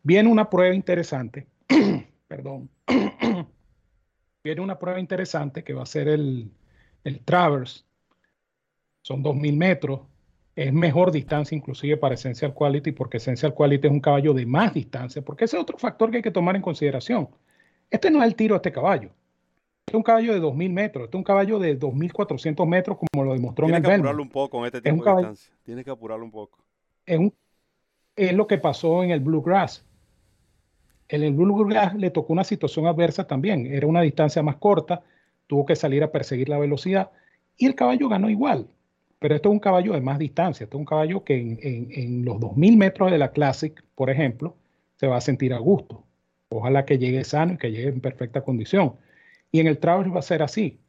Viene 0.03 0.31
una 0.31 0.49
prueba 0.49 0.75
interesante, 0.75 1.47
perdón, 2.27 2.71
viene 4.43 4.63
una 4.63 4.79
prueba 4.79 4.99
interesante 4.99 5.63
que 5.63 5.75
va 5.75 5.83
a 5.83 5.87
ser 5.95 6.09
el, 6.09 6.51
el 7.05 7.21
Travers, 7.23 7.87
son 9.03 9.23
2.000 9.23 9.59
metros, 9.59 10.01
es 10.57 10.73
mejor 10.73 11.13
distancia 11.13 11.57
inclusive 11.57 11.97
para 11.97 12.15
Essential 12.15 12.55
Quality, 12.55 12.93
porque 12.93 13.19
Essential 13.19 13.55
Quality 13.55 13.87
es 13.87 13.93
un 13.93 14.01
caballo 14.01 14.35
de 14.35 14.47
más 14.47 14.75
distancia, 14.75 15.23
porque 15.23 15.45
ese 15.45 15.57
es 15.57 15.63
otro 15.63 15.79
factor 15.79 16.11
que 16.11 16.19
hay 16.19 16.23
que 16.23 16.31
tomar 16.31 16.57
en 16.57 16.63
consideración. 16.63 17.29
Este 17.89 18.11
no 18.11 18.21
es 18.21 18.29
el 18.29 18.35
tiro 18.35 18.55
de 18.55 18.59
este 18.59 18.73
caballo. 18.73 19.11
Este 19.87 19.93
es 19.93 19.95
un 19.95 20.03
caballo 20.03 20.35
de 20.35 20.41
2.000 20.41 20.71
metros, 20.71 21.05
este 21.05 21.17
es 21.17 21.19
un 21.19 21.25
caballo 21.25 21.59
de 21.59 21.79
2.400 21.79 22.67
metros, 22.67 22.99
como 22.99 23.25
lo 23.25 23.33
demostró 23.33 23.69
en 23.69 23.75
el 23.75 23.83
que 23.83 23.89
Belmont. 23.89 24.01
apurarlo 24.01 24.23
un 24.23 24.29
poco 24.29 24.59
en 24.59 24.65
este 24.67 24.81
tipo 24.81 25.05
de 25.05 25.17
distancia. 25.17 25.55
Tiene 25.63 25.85
que 25.85 25.91
apurarlo 25.91 26.25
un 26.25 26.31
poco. 26.31 26.59
Es, 27.07 27.19
un, 27.19 27.35
es 28.17 28.33
lo 28.33 28.47
que 28.47 28.59
pasó 28.59 29.03
en 29.03 29.11
el 29.11 29.21
Bluegrass. 29.21 29.85
En 31.09 31.25
el 31.25 31.33
Bluegrass 31.33 31.95
le 31.95 32.11
tocó 32.11 32.33
una 32.33 32.45
situación 32.45 32.87
adversa 32.87 33.27
también. 33.27 33.67
Era 33.67 33.87
una 33.87 34.01
distancia 34.01 34.43
más 34.43 34.57
corta, 34.57 35.03
tuvo 35.47 35.67
que 35.67 35.75
salir 35.75 36.05
a 36.05 36.13
perseguir 36.13 36.49
la 36.49 36.59
velocidad 36.59 37.11
y 37.57 37.67
el 37.67 37.75
caballo 37.75 38.09
ganó 38.09 38.31
igual. 38.31 38.69
Pero 39.21 39.37
esto 39.37 39.51
es 39.51 39.53
un 39.53 39.61
caballo 39.61 39.93
de 39.93 40.01
más 40.01 40.19
distancia. 40.19 40.65
Esto 40.65 40.79
es 40.79 40.81
un 40.81 40.87
caballo 40.87 41.23
que 41.23 41.39
en, 41.39 41.59
en, 41.63 41.89
en 41.93 42.25
los 42.25 42.39
2.000 42.39 42.77
metros 42.77 43.11
de 43.11 43.19
la 43.19 43.31
Classic, 43.31 43.81
por 43.95 44.11
ejemplo, 44.11 44.57
se 44.97 45.07
va 45.07 45.19
a 45.19 45.21
sentir 45.21 45.53
a 45.55 45.59
gusto. 45.59 46.05
Ojalá 46.49 46.85
que 46.85 46.99
llegue 46.99 47.23
sano 47.25 47.53
y 47.53 47.59
que 47.59 47.71
llegue 47.71 47.89
en 47.89 48.01
perfecta 48.01 48.43
condición. 48.43 48.95
Y 49.53 49.61
en 49.61 49.67
el 49.67 49.79
Travers 49.79 50.13
va 50.13 50.21
a 50.21 50.23
ser 50.23 50.43
así. 50.43 50.81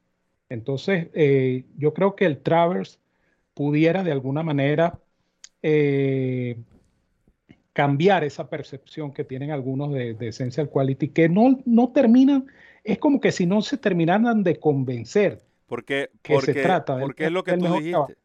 Entonces, 0.49 1.09
eh, 1.13 1.65
yo 1.77 1.93
creo 1.93 2.15
que 2.15 2.25
el 2.25 2.39
Travers 2.39 2.99
pudiera 3.53 4.03
de 4.03 4.13
alguna 4.13 4.43
manera 4.43 4.97
eh, 5.61 6.57
cambiar 7.73 8.23
esa 8.23 8.49
percepción 8.49 9.13
que 9.13 9.23
tienen 9.23 9.51
algunos 9.51 9.91
de, 9.93 10.13
de 10.13 10.29
Essential 10.29 10.69
Quality, 10.69 11.09
que 11.09 11.29
no, 11.29 11.59
no 11.65 11.91
terminan, 11.91 12.47
es 12.83 12.97
como 12.97 13.19
que 13.19 13.31
si 13.31 13.45
no 13.45 13.61
se 13.61 13.77
terminaran 13.77 14.43
de 14.43 14.57
convencer 14.59 15.41
porque, 15.67 16.09
que 16.21 16.33
porque, 16.33 16.53
se 16.53 16.63
trata 16.63 16.99
porque 16.99 17.25
es 17.25 17.31
lo 17.31 17.43
que 17.45 17.57
tú 17.57 17.73
dijiste. 17.75 18.17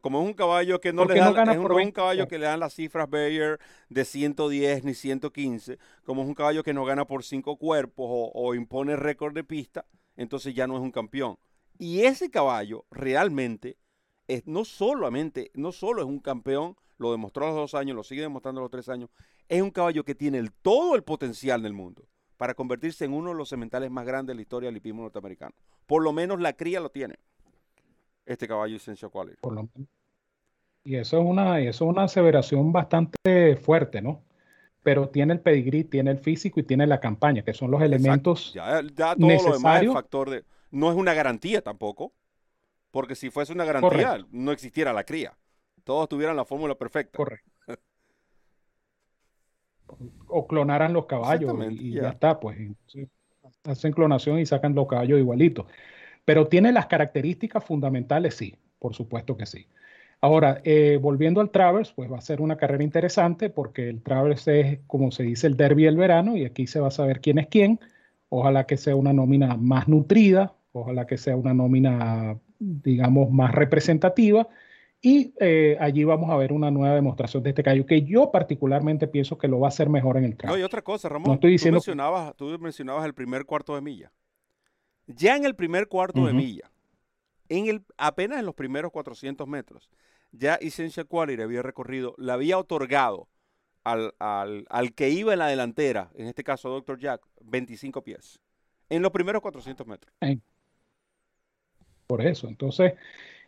Como 0.00 0.20
es 0.20 0.26
un 0.26 0.34
caballo 0.34 0.80
que 0.80 0.92
no 0.92 1.02
Porque 1.02 1.14
le 1.14 1.20
dan, 1.20 1.34
no 1.34 1.52
es 1.52 1.56
un, 1.56 1.62
por 1.62 1.72
no 1.72 1.78
es 1.78 1.84
20. 1.84 1.88
un 1.88 1.92
caballo 1.92 2.28
que 2.28 2.38
le 2.38 2.44
dan 2.46 2.60
las 2.60 2.74
cifras 2.74 3.08
Bayer 3.08 3.58
de 3.88 4.04
110 4.04 4.84
ni 4.84 4.94
115, 4.94 5.78
como 6.04 6.22
es 6.22 6.28
un 6.28 6.34
caballo 6.34 6.62
que 6.62 6.74
no 6.74 6.84
gana 6.84 7.06
por 7.06 7.24
cinco 7.24 7.56
cuerpos 7.56 8.06
o, 8.08 8.30
o 8.34 8.54
impone 8.54 8.96
récord 8.96 9.34
de 9.34 9.44
pista, 9.44 9.86
entonces 10.16 10.54
ya 10.54 10.66
no 10.66 10.76
es 10.76 10.82
un 10.82 10.92
campeón. 10.92 11.38
Y 11.78 12.02
ese 12.02 12.30
caballo 12.30 12.84
realmente 12.90 13.78
es 14.26 14.46
no 14.46 14.64
solamente, 14.64 15.50
no 15.54 15.72
solo 15.72 16.02
es 16.02 16.08
un 16.08 16.20
campeón, 16.20 16.76
lo 16.98 17.12
demostró 17.12 17.46
a 17.46 17.48
los 17.48 17.56
dos 17.56 17.74
años, 17.74 17.96
lo 17.96 18.02
sigue 18.02 18.20
demostrando 18.22 18.60
a 18.60 18.64
los 18.64 18.70
tres 18.70 18.88
años, 18.88 19.08
es 19.48 19.62
un 19.62 19.70
caballo 19.70 20.04
que 20.04 20.14
tiene 20.14 20.38
el, 20.38 20.52
todo 20.52 20.94
el 20.94 21.02
potencial 21.02 21.62
del 21.62 21.72
mundo 21.72 22.06
para 22.36 22.54
convertirse 22.54 23.04
en 23.04 23.12
uno 23.12 23.30
de 23.30 23.36
los 23.36 23.48
sementales 23.48 23.90
más 23.90 24.06
grandes 24.06 24.28
de 24.28 24.36
la 24.36 24.42
historia 24.42 24.68
del 24.68 24.76
hipismo 24.76 25.02
norteamericano. 25.02 25.54
Por 25.86 26.02
lo 26.02 26.12
menos 26.12 26.40
la 26.40 26.52
cría 26.52 26.80
lo 26.80 26.90
tiene. 26.90 27.18
Este 28.28 28.46
caballo 28.46 28.76
Essential 28.76 29.10
Quality. 29.10 29.38
Por 29.40 29.54
lo 29.54 29.62
menos. 29.62 29.88
Y 30.84 30.96
eso 30.96 31.18
es 31.18 31.24
una, 31.26 31.60
eso 31.60 31.84
es 31.86 31.90
una 31.90 32.04
aseveración 32.04 32.72
bastante 32.72 33.56
fuerte, 33.56 34.02
¿no? 34.02 34.22
Pero 34.82 35.08
tiene 35.08 35.32
el 35.32 35.40
pedigrí, 35.40 35.84
tiene 35.84 36.10
el 36.10 36.18
físico 36.18 36.60
y 36.60 36.62
tiene 36.62 36.86
la 36.86 37.00
campaña, 37.00 37.42
que 37.42 37.54
son 37.54 37.70
los 37.70 37.80
elementos 37.82 38.52
ya, 38.54 38.82
ya 38.94 39.14
todo 39.16 39.26
necesarios. 39.26 39.44
lo 39.44 39.52
demás 39.68 39.82
es 39.82 39.92
factor 39.92 40.30
de. 40.30 40.44
No 40.70 40.90
es 40.90 40.96
una 40.96 41.14
garantía 41.14 41.62
tampoco. 41.62 42.12
Porque 42.90 43.14
si 43.14 43.30
fuese 43.30 43.52
una 43.52 43.64
garantía, 43.64 44.08
Correcto. 44.10 44.28
no 44.30 44.52
existiera 44.52 44.92
la 44.92 45.04
cría. 45.04 45.36
Todos 45.84 46.08
tuvieran 46.08 46.36
la 46.36 46.44
fórmula 46.44 46.74
perfecta. 46.74 47.16
Correcto. 47.16 47.50
O 50.26 50.46
clonaran 50.46 50.92
los 50.92 51.06
caballos 51.06 51.54
y, 51.70 51.88
y 51.88 51.92
ya. 51.94 52.02
ya 52.02 52.08
está, 52.10 52.38
pues. 52.38 52.58
Hacen 53.64 53.92
clonación 53.92 54.38
y 54.38 54.44
sacan 54.44 54.74
los 54.74 54.86
caballos 54.86 55.18
igualitos. 55.18 55.64
Pero 56.28 56.46
tiene 56.46 56.72
las 56.72 56.84
características 56.88 57.64
fundamentales, 57.64 58.34
sí, 58.34 58.54
por 58.78 58.92
supuesto 58.94 59.34
que 59.38 59.46
sí. 59.46 59.66
Ahora, 60.20 60.60
eh, 60.62 60.98
volviendo 61.00 61.40
al 61.40 61.48
Travers, 61.48 61.90
pues 61.92 62.12
va 62.12 62.18
a 62.18 62.20
ser 62.20 62.42
una 62.42 62.58
carrera 62.58 62.84
interesante 62.84 63.48
porque 63.48 63.88
el 63.88 64.02
Travers 64.02 64.46
es, 64.46 64.80
como 64.86 65.10
se 65.10 65.22
dice, 65.22 65.46
el 65.46 65.56
derby 65.56 65.84
del 65.84 65.96
verano 65.96 66.36
y 66.36 66.44
aquí 66.44 66.66
se 66.66 66.80
va 66.80 66.88
a 66.88 66.90
saber 66.90 67.22
quién 67.22 67.38
es 67.38 67.46
quién. 67.46 67.80
Ojalá 68.28 68.64
que 68.66 68.76
sea 68.76 68.94
una 68.94 69.14
nómina 69.14 69.56
más 69.56 69.88
nutrida, 69.88 70.52
ojalá 70.72 71.06
que 71.06 71.16
sea 71.16 71.34
una 71.34 71.54
nómina, 71.54 72.36
digamos, 72.58 73.30
más 73.30 73.54
representativa. 73.54 74.48
Y 75.00 75.32
eh, 75.40 75.78
allí 75.80 76.04
vamos 76.04 76.28
a 76.28 76.36
ver 76.36 76.52
una 76.52 76.70
nueva 76.70 76.94
demostración 76.94 77.42
de 77.42 77.48
este 77.50 77.62
caballo 77.62 77.86
que 77.86 78.02
yo 78.02 78.30
particularmente 78.30 79.08
pienso 79.08 79.38
que 79.38 79.48
lo 79.48 79.60
va 79.60 79.68
a 79.68 79.70
hacer 79.70 79.88
mejor 79.88 80.18
en 80.18 80.24
el 80.24 80.32
No, 80.32 80.36
Travers. 80.36 80.60
y 80.60 80.62
otra 80.62 80.82
cosa, 80.82 81.08
Ramón. 81.08 81.28
No 81.28 81.34
estoy 81.36 81.52
tú, 81.52 81.52
diciendo- 81.52 81.76
mencionabas, 81.78 82.36
tú 82.36 82.54
mencionabas 82.60 83.06
el 83.06 83.14
primer 83.14 83.46
cuarto 83.46 83.74
de 83.74 83.80
milla. 83.80 84.12
Ya 85.08 85.36
en 85.36 85.44
el 85.44 85.54
primer 85.56 85.88
cuarto 85.88 86.26
de 86.26 86.32
milla, 86.34 86.70
en 87.48 87.66
el, 87.66 87.82
apenas 87.96 88.38
en 88.38 88.46
los 88.46 88.54
primeros 88.54 88.92
400 88.92 89.48
metros, 89.48 89.88
ya 90.32 90.54
Essential 90.56 91.06
Quality 91.06 91.42
había 91.42 91.62
recorrido, 91.62 92.14
le 92.18 92.30
había 92.32 92.58
otorgado 92.58 93.26
al, 93.84 94.14
al, 94.18 94.66
al 94.68 94.92
que 94.94 95.08
iba 95.10 95.32
en 95.32 95.38
la 95.40 95.46
delantera, 95.48 96.10
en 96.14 96.26
este 96.26 96.44
caso 96.44 96.68
Dr. 96.68 96.98
Jack, 96.98 97.22
25 97.42 98.02
pies. 98.04 98.38
En 98.90 99.02
los 99.02 99.10
primeros 99.10 99.40
400 99.42 99.86
metros. 99.86 100.14
Por 102.06 102.24
eso. 102.24 102.48
Entonces, 102.48 102.94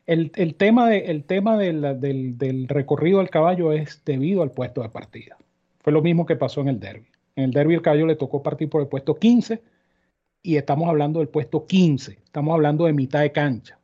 el, 0.07 0.33
el 0.35 0.55
tema, 0.55 0.89
de, 0.89 0.99
el 1.07 1.25
tema 1.25 1.57
de 1.57 1.73
la- 1.73 1.95
del, 1.95 2.37
del 2.39 2.69
recorrido 2.69 3.19
del 3.19 3.31
caballo 3.31 3.73
es 3.73 4.03
debido 4.05 4.43
al 4.43 4.51
puesto 4.53 4.83
de 4.83 4.89
partida. 4.91 5.37
Fue 5.81 5.93
lo 5.93 6.03
mismo 6.03 6.27
que 6.27 6.37
pasó 6.37 6.61
en 6.61 6.69
el 6.69 6.81
derby. 6.81 7.07
En 7.37 7.45
el 7.45 7.51
derby 7.53 7.75
el 7.75 7.83
caballo 7.83 8.07
le 8.07 8.17
tocó 8.17 8.43
partir 8.43 8.69
por 8.69 8.83
el 8.83 8.89
puesto 8.89 9.15
15 9.19 9.63
y 10.43 10.57
estamos 10.57 10.89
hablando 10.89 11.21
del 11.21 11.29
puesto 11.29 11.67
15. 11.67 12.13
Estamos 12.25 12.55
hablando 12.55 12.87
de 12.87 12.93
mitad 12.93 13.21
de 13.21 13.33
cancha. 13.33 13.79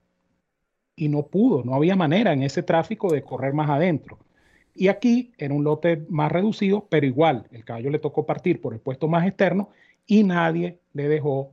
Y 0.97 1.09
no 1.09 1.27
pudo, 1.27 1.63
no 1.63 1.75
había 1.75 1.97
manera 1.97 2.33
en 2.33 2.43
ese 2.43 2.63
tráfico 2.63 3.13
de 3.13 3.23
correr 3.23 3.53
más 3.53 3.69
adentro. 3.69 4.19
Y 4.75 4.89
aquí 4.89 5.33
era 5.39 5.55
un 5.55 5.65
lote 5.65 6.05
más 6.09 6.33
reducido, 6.33 6.87
pero 6.89 7.07
igual, 7.07 7.47
el 7.51 7.65
caballo 7.65 7.91
le 7.91 7.99
tocó 7.99 8.25
partir 8.25 8.61
por 8.61 8.73
el 8.73 8.81
puesto 8.81 9.09
más 9.09 9.27
externo 9.27 9.71
y 10.07 10.23
nadie 10.23 10.79
le 10.93 11.09
dejó 11.09 11.53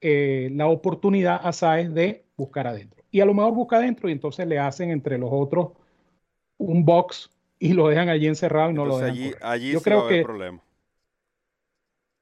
eh, 0.00 0.48
la 0.52 0.66
oportunidad 0.68 1.40
a 1.42 1.52
Sáez 1.52 1.92
de 1.92 2.24
buscar 2.36 2.66
adentro. 2.66 3.04
Y 3.10 3.20
a 3.20 3.24
lo 3.24 3.34
mejor 3.34 3.52
busca 3.54 3.76
adentro 3.76 4.08
y 4.08 4.12
entonces 4.12 4.46
le 4.46 4.58
hacen 4.58 4.90
entre 4.90 5.18
los 5.18 5.30
otros 5.32 5.70
un 6.56 6.84
box 6.84 7.30
y 7.58 7.72
lo 7.72 7.88
dejan 7.88 8.08
allí 8.08 8.26
encerrado 8.26 8.70
y 8.70 8.74
no 8.74 8.84
Entonces 8.84 9.08
lo 9.08 9.14
dejan 9.14 9.26
allí, 9.26 9.34
allí 9.42 9.72
Yo 9.72 9.80
creo 9.80 10.08
que- 10.08 10.22
problema. 10.22 10.60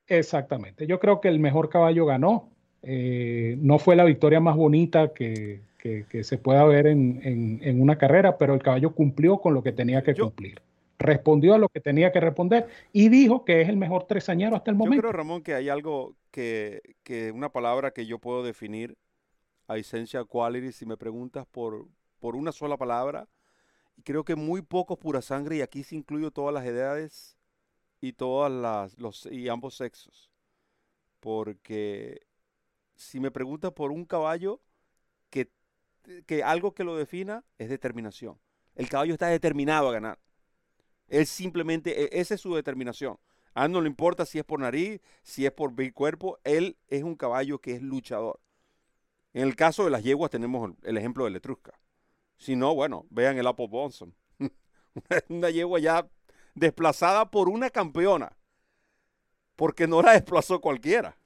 Exactamente. 0.09 0.87
Yo 0.87 1.01
creo 1.01 1.21
que 1.21 1.29
el 1.29 1.39
mejor 1.41 1.69
caballo 1.69 2.07
ganó. 2.07 2.49
Eh, 2.83 3.57
no 3.61 3.79
fue 3.79 3.97
la 3.97 4.05
victoria 4.05 4.39
más 4.41 4.57
bonita 4.57 5.13
que, 5.13 5.61
que- 5.79 6.07
que 6.09 6.23
se 6.25 6.39
pueda 6.39 6.65
ver 6.65 6.87
en, 6.87 7.21
en- 7.25 7.61
en 7.63 7.81
una 7.81 7.99
carrera, 7.99 8.39
pero 8.39 8.55
el 8.55 8.63
caballo 8.63 8.95
cumplió 8.95 9.39
con 9.41 9.55
lo 9.55 9.63
que 9.63 9.73
tenía 9.73 10.03
que 10.03 10.15
Yo- 10.15 10.27
cumplir. 10.27 10.61
Respondió 10.99 11.55
a 11.55 11.59
lo 11.59 11.69
que 11.69 11.81
tenía 11.81 12.11
que 12.13 12.21
responder 12.21 12.69
y 12.93 13.09
dijo 13.11 13.45
que 13.45 13.61
es 13.61 13.69
el 13.69 13.77
mejor 13.77 14.05
tresañero 14.05 14.57
hasta 14.57 14.71
el 14.71 14.77
Yo 14.77 14.79
momento. 14.85 15.03
creo, 15.03 15.13
Ramón, 15.13 15.43
que 15.43 15.55
hay 15.55 15.69
algo 15.69 16.17
que, 16.31 16.81
que 17.03 17.33
una 17.33 17.51
palabra 17.51 17.91
que 17.91 18.07
yo 18.07 18.19
puedo 18.19 18.43
definir 18.43 18.97
a 19.69 19.79
Essential 19.79 20.27
Quality, 20.29 20.73
si 20.73 20.87
me 20.87 20.97
preguntas 20.97 21.47
por, 21.47 21.87
por 22.21 22.37
una 22.37 22.53
sola 22.53 22.77
palabra, 22.77 23.29
creo 24.05 24.25
que 24.25 24.37
muy 24.37 24.63
pocos 24.63 24.99
pura 24.99 25.23
sangre, 25.23 25.57
y 25.59 25.63
aquí 25.63 25.85
se 25.85 25.97
incluyo 25.97 26.31
todas 26.31 26.55
las 26.55 26.65
edades 26.67 27.36
y 28.01 28.13
todas 28.15 28.53
las, 28.53 28.99
los, 28.99 29.27
y 29.27 29.49
ambos 29.49 29.77
sexos. 29.77 30.31
Porque 31.21 32.27
si 32.97 33.21
me 33.21 33.31
preguntas 33.33 33.73
por 33.73 33.93
un 33.93 34.05
caballo, 34.07 34.61
que, 35.31 35.51
que 36.27 36.43
algo 36.45 36.75
que 36.75 36.85
lo 36.85 36.97
defina 36.97 37.45
es 37.59 37.69
determinación. 37.71 38.41
El 38.77 38.89
caballo 38.89 39.15
está 39.15 39.29
determinado 39.29 39.89
a 39.91 39.93
ganar. 39.93 40.19
Él 41.09 41.27
simplemente, 41.27 42.05
e- 42.05 42.21
esa 42.21 42.35
es 42.35 42.41
su 42.41 42.55
determinación. 42.55 43.19
A 43.55 43.67
él 43.67 43.73
no 43.73 43.81
le 43.81 43.89
importa 43.89 44.27
si 44.27 44.39
es 44.39 44.45
por 44.45 44.61
nariz, 44.61 45.01
si 45.23 45.47
es 45.47 45.53
por 45.53 45.75
big 45.75 45.95
cuerpo, 45.95 46.39
él 46.45 46.77
es 46.89 47.03
un 47.05 47.17
caballo 47.17 47.61
que 47.61 47.75
es 47.75 47.83
luchador. 47.83 48.41
En 49.35 49.43
el 49.45 49.57
caso 49.57 49.85
de 49.85 49.91
las 49.91 50.03
yeguas 50.03 50.31
tenemos 50.31 50.73
el- 50.83 50.97
ejemplo 50.99 51.25
de 51.25 51.31
Letrusca. 51.31 51.79
Si 52.39 52.57
no, 52.57 52.75
bueno, 52.75 53.07
vean 53.11 53.39
el 53.39 53.47
Apple 53.47 53.69
Bonson. 53.69 54.15
una 55.29 55.51
yegua 55.51 55.81
ya 55.81 56.09
desplazada 56.57 57.31
por 57.31 57.49
una 57.49 57.71
campeona. 57.71 58.33
Porque 59.55 59.87
no 59.87 60.03
la 60.03 60.13
desplazó 60.13 60.61
cualquiera. 60.61 61.17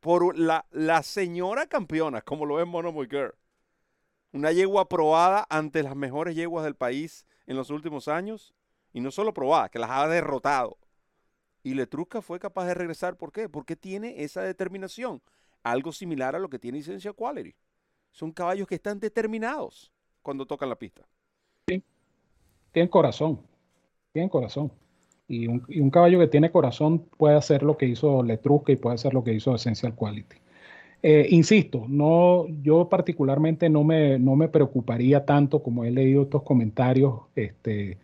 Por 0.00 0.38
la, 0.38 0.64
la 0.70 1.02
señora 1.02 1.66
campeona, 1.66 2.22
como 2.22 2.46
lo 2.46 2.60
es 2.60 2.66
Mono 2.66 2.92
Girl. 2.92 3.34
Una 4.32 4.52
yegua 4.52 4.88
probada 4.88 5.46
ante 5.50 5.82
las 5.82 5.94
mejores 5.94 6.34
yeguas 6.34 6.64
del 6.64 6.74
país 6.74 7.26
en 7.46 7.56
los 7.56 7.70
últimos 7.70 8.08
años. 8.08 8.54
Y 8.92 9.00
no 9.00 9.10
solo 9.10 9.34
probada, 9.34 9.68
que 9.68 9.78
las 9.78 9.90
ha 9.90 10.08
derrotado. 10.08 10.78
Y 11.62 11.74
Letrusca 11.74 12.22
fue 12.22 12.38
capaz 12.38 12.66
de 12.66 12.74
regresar. 12.74 13.16
¿Por 13.16 13.32
qué? 13.32 13.48
Porque 13.48 13.76
tiene 13.76 14.22
esa 14.22 14.42
determinación. 14.42 15.20
Algo 15.62 15.92
similar 15.92 16.36
a 16.36 16.38
lo 16.38 16.48
que 16.48 16.58
tiene 16.58 16.78
Essential 16.78 17.14
Quality. 17.14 17.54
Son 18.12 18.32
caballos 18.32 18.68
que 18.68 18.76
están 18.76 19.00
determinados 19.00 19.92
cuando 20.22 20.46
tocan 20.46 20.68
la 20.68 20.78
pista. 20.78 21.02
Tienen 21.66 22.88
corazón, 22.88 23.40
tienen 24.16 24.30
corazón. 24.30 24.72
Y 25.28 25.46
un, 25.46 25.62
y 25.68 25.80
un 25.80 25.90
caballo 25.90 26.18
que 26.18 26.28
tiene 26.28 26.50
corazón 26.50 27.04
puede 27.18 27.36
hacer 27.36 27.62
lo 27.62 27.76
que 27.76 27.86
hizo 27.86 28.22
Letrusca 28.22 28.72
y 28.72 28.76
puede 28.76 28.94
hacer 28.94 29.12
lo 29.12 29.22
que 29.22 29.34
hizo 29.34 29.54
Essential 29.54 29.94
Quality. 29.94 30.36
Eh, 31.02 31.26
insisto, 31.30 31.84
no, 31.86 32.46
yo 32.62 32.88
particularmente 32.88 33.68
no 33.68 33.84
me, 33.84 34.18
no 34.18 34.34
me 34.36 34.48
preocuparía 34.48 35.26
tanto 35.26 35.62
como 35.62 35.84
he 35.84 35.90
leído 35.90 36.22
estos 36.22 36.42
comentarios 36.42 37.20
este, 37.34 37.98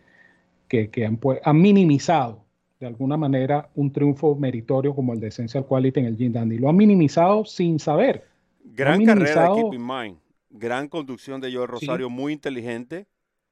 que, 0.67 0.89
que 0.89 1.05
han, 1.05 1.19
pu- 1.19 1.39
han 1.43 1.59
minimizado 1.59 2.43
de 2.79 2.85
alguna 2.85 3.17
manera 3.17 3.69
un 3.73 3.91
triunfo 3.91 4.35
meritorio 4.35 4.93
como 4.93 5.13
el 5.13 5.19
de 5.19 5.29
Essential 5.29 5.65
Quality 5.65 5.99
en 6.01 6.05
el 6.05 6.17
Gin 6.17 6.33
Dandy. 6.33 6.59
Lo 6.59 6.69
han 6.69 6.75
minimizado 6.75 7.43
sin 7.45 7.79
saber. 7.79 8.27
Gran 8.63 9.03
carrera 9.03 9.49
de 9.49 9.55
Keep 9.55 9.73
in 9.73 9.87
Mind. 9.87 10.17
Gran 10.51 10.87
conducción 10.87 11.41
de 11.41 11.51
Joel 11.51 11.69
Rosario, 11.69 12.09
muy 12.09 12.33
inteligente, 12.33 13.07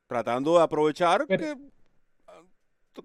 tratando 0.08 0.58
de 0.58 0.64
aprovechar 0.64 1.26
que 1.26 1.56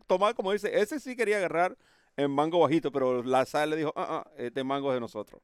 tomar, 0.06 0.34
como 0.34 0.52
dice, 0.52 0.80
ese 0.80 1.00
sí 1.00 1.16
quería 1.16 1.38
agarrar 1.38 1.76
en 2.16 2.30
mango 2.30 2.60
bajito, 2.60 2.90
pero 2.90 3.22
la 3.22 3.44
sal 3.44 3.70
le 3.70 3.76
dijo, 3.76 3.92
ah, 3.96 4.24
ah, 4.24 4.30
este 4.38 4.64
mango 4.64 4.90
es 4.90 4.96
de 4.96 5.00
nosotros. 5.00 5.42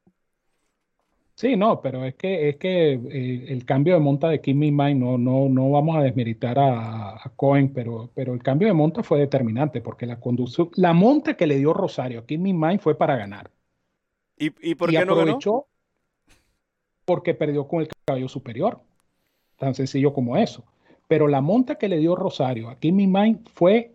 Sí, 1.35 1.55
no, 1.55 1.81
pero 1.81 2.05
es 2.05 2.13
que 2.13 2.49
es 2.49 2.57
que 2.57 2.93
eh, 2.93 3.45
el 3.47 3.65
cambio 3.65 3.95
de 3.95 3.99
monta 3.99 4.29
de 4.29 4.39
Kim 4.39 4.59
Mind, 4.59 5.01
no, 5.01 5.17
no, 5.17 5.49
no 5.49 5.71
vamos 5.71 5.97
a 5.97 6.01
desmeritar 6.01 6.59
a, 6.59 7.31
Cohen, 7.35 7.73
pero, 7.73 8.11
pero 8.13 8.33
el 8.33 8.43
cambio 8.43 8.67
de 8.67 8.73
monta 8.75 9.01
fue 9.01 9.19
determinante 9.19 9.81
porque 9.81 10.05
la 10.05 10.19
conducción, 10.19 10.69
la 10.75 10.93
monta 10.93 11.35
que 11.35 11.47
le 11.47 11.57
dio 11.57 11.73
Rosario 11.73 12.19
a 12.19 12.25
Kim 12.25 12.43
Mind 12.43 12.79
fue 12.79 12.95
para 12.95 13.15
ganar. 13.15 13.49
¿Y, 14.37 14.75
por 14.75 14.91
qué 14.91 15.05
no 15.05 15.15
ganó? 15.15 15.39
Porque 17.05 17.33
perdió 17.33 17.67
con 17.67 17.81
el 17.81 17.89
caballo 18.05 18.27
superior. 18.27 18.81
Tan 19.57 19.73
sencillo 19.73 20.13
como 20.13 20.37
eso. 20.37 20.63
Pero 21.07 21.27
la 21.27 21.41
monta 21.41 21.75
que 21.75 21.87
le 21.87 21.97
dio 21.97 22.15
Rosario 22.15 22.69
a 22.69 22.79
Kim 22.79 22.95
Mind 22.95 23.47
fue 23.53 23.93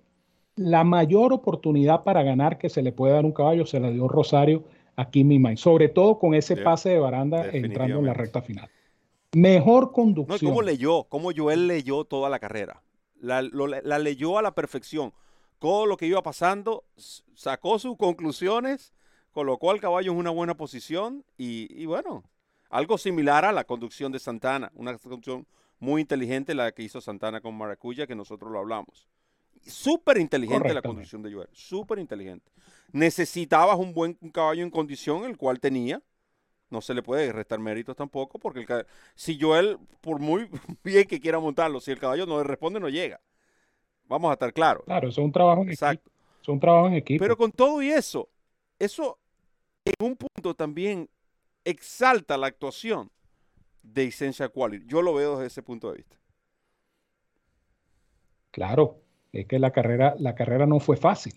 la 0.58 0.84
mayor 0.84 1.32
oportunidad 1.32 2.04
para 2.04 2.22
ganar 2.22 2.58
que 2.58 2.68
se 2.68 2.82
le 2.82 2.92
puede 2.92 3.14
dar 3.14 3.24
un 3.24 3.32
caballo, 3.32 3.64
se 3.64 3.80
la 3.80 3.90
dio 3.90 4.08
Rosario 4.08 4.64
aquí 4.96 5.22
misma, 5.24 5.56
sobre 5.56 5.88
todo 5.88 6.18
con 6.18 6.34
ese 6.34 6.56
pase 6.56 6.90
de 6.90 6.98
baranda 6.98 7.48
entrando 7.50 8.00
en 8.00 8.06
la 8.06 8.14
recta 8.14 8.42
final. 8.42 8.68
Mejor 9.32 9.92
conducción. 9.92 10.38
No, 10.42 10.48
¿Cómo 10.50 10.62
leyó? 10.62 11.04
¿Cómo 11.04 11.30
Joel 11.34 11.68
leyó 11.68 12.04
toda 12.04 12.28
la 12.28 12.38
carrera? 12.38 12.82
La, 13.20 13.42
leyó 13.42 14.38
a 14.38 14.42
la 14.42 14.54
perfección. 14.54 15.12
Todo 15.58 15.86
lo 15.86 15.96
que 15.96 16.06
iba 16.06 16.22
pasando, 16.22 16.84
sacó 17.34 17.78
sus 17.78 17.96
conclusiones, 17.96 18.92
colocó 19.32 19.70
al 19.70 19.80
caballo 19.80 20.12
en 20.12 20.18
una 20.18 20.30
buena 20.30 20.56
posición 20.56 21.24
y, 21.36 21.84
bueno, 21.86 22.24
algo 22.70 22.96
similar 22.96 23.44
a 23.44 23.52
la 23.52 23.64
conducción 23.64 24.12
de 24.12 24.18
Santana, 24.18 24.72
una 24.74 24.96
conducción 24.98 25.46
muy 25.78 26.00
inteligente 26.00 26.54
la 26.54 26.72
que 26.72 26.82
hizo 26.82 27.00
Santana 27.00 27.40
con 27.40 27.56
Maracuya, 27.56 28.06
que 28.06 28.14
nosotros 28.14 28.50
lo 28.50 28.58
hablamos. 28.58 29.08
Súper 29.66 30.18
inteligente 30.18 30.72
la 30.72 30.82
conducción 30.82 31.22
de 31.22 31.32
Joel, 31.32 31.48
súper 31.52 31.98
inteligente. 31.98 32.50
Necesitabas 32.92 33.78
un 33.78 33.92
buen 33.92 34.14
caballo 34.32 34.62
en 34.62 34.70
condición, 34.70 35.24
el 35.24 35.36
cual 35.36 35.60
tenía. 35.60 36.02
No 36.70 36.82
se 36.82 36.92
le 36.92 37.02
puede 37.02 37.32
restar 37.32 37.58
méritos 37.58 37.96
tampoco, 37.96 38.38
porque 38.38 38.60
el 38.60 38.86
si 39.14 39.40
Joel, 39.40 39.78
por 40.00 40.20
muy 40.20 40.48
bien 40.84 41.06
que 41.06 41.20
quiera 41.20 41.38
montarlo, 41.38 41.80
si 41.80 41.90
el 41.90 41.98
caballo 41.98 42.26
no 42.26 42.38
le 42.38 42.44
responde, 42.44 42.78
no 42.78 42.88
llega. 42.88 43.20
Vamos 44.04 44.30
a 44.30 44.34
estar 44.34 44.52
claros. 44.52 44.84
Claro, 44.84 45.08
es 45.08 45.18
un 45.18 45.32
trabajo 45.32 45.62
en 45.62 45.70
equipo. 45.70 46.10
Es 46.42 46.48
un 46.48 46.60
trabajo 46.60 46.88
en 46.88 46.94
equipo. 46.94 47.22
Pero 47.22 47.36
con 47.36 47.52
todo 47.52 47.82
y 47.82 47.90
eso, 47.90 48.28
eso 48.78 49.18
en 49.84 50.06
un 50.06 50.16
punto 50.16 50.54
también 50.54 51.08
exalta 51.64 52.36
la 52.36 52.46
actuación 52.46 53.10
de 53.82 54.04
Essential 54.04 54.50
Quality. 54.50 54.86
Yo 54.86 55.02
lo 55.02 55.14
veo 55.14 55.32
desde 55.36 55.46
ese 55.46 55.62
punto 55.62 55.90
de 55.90 55.98
vista. 55.98 56.16
Claro, 58.50 59.00
es 59.40 59.46
que 59.46 59.58
la 59.58 59.70
carrera, 59.70 60.14
la 60.18 60.34
carrera 60.34 60.66
no 60.66 60.80
fue 60.80 60.96
fácil. 60.96 61.34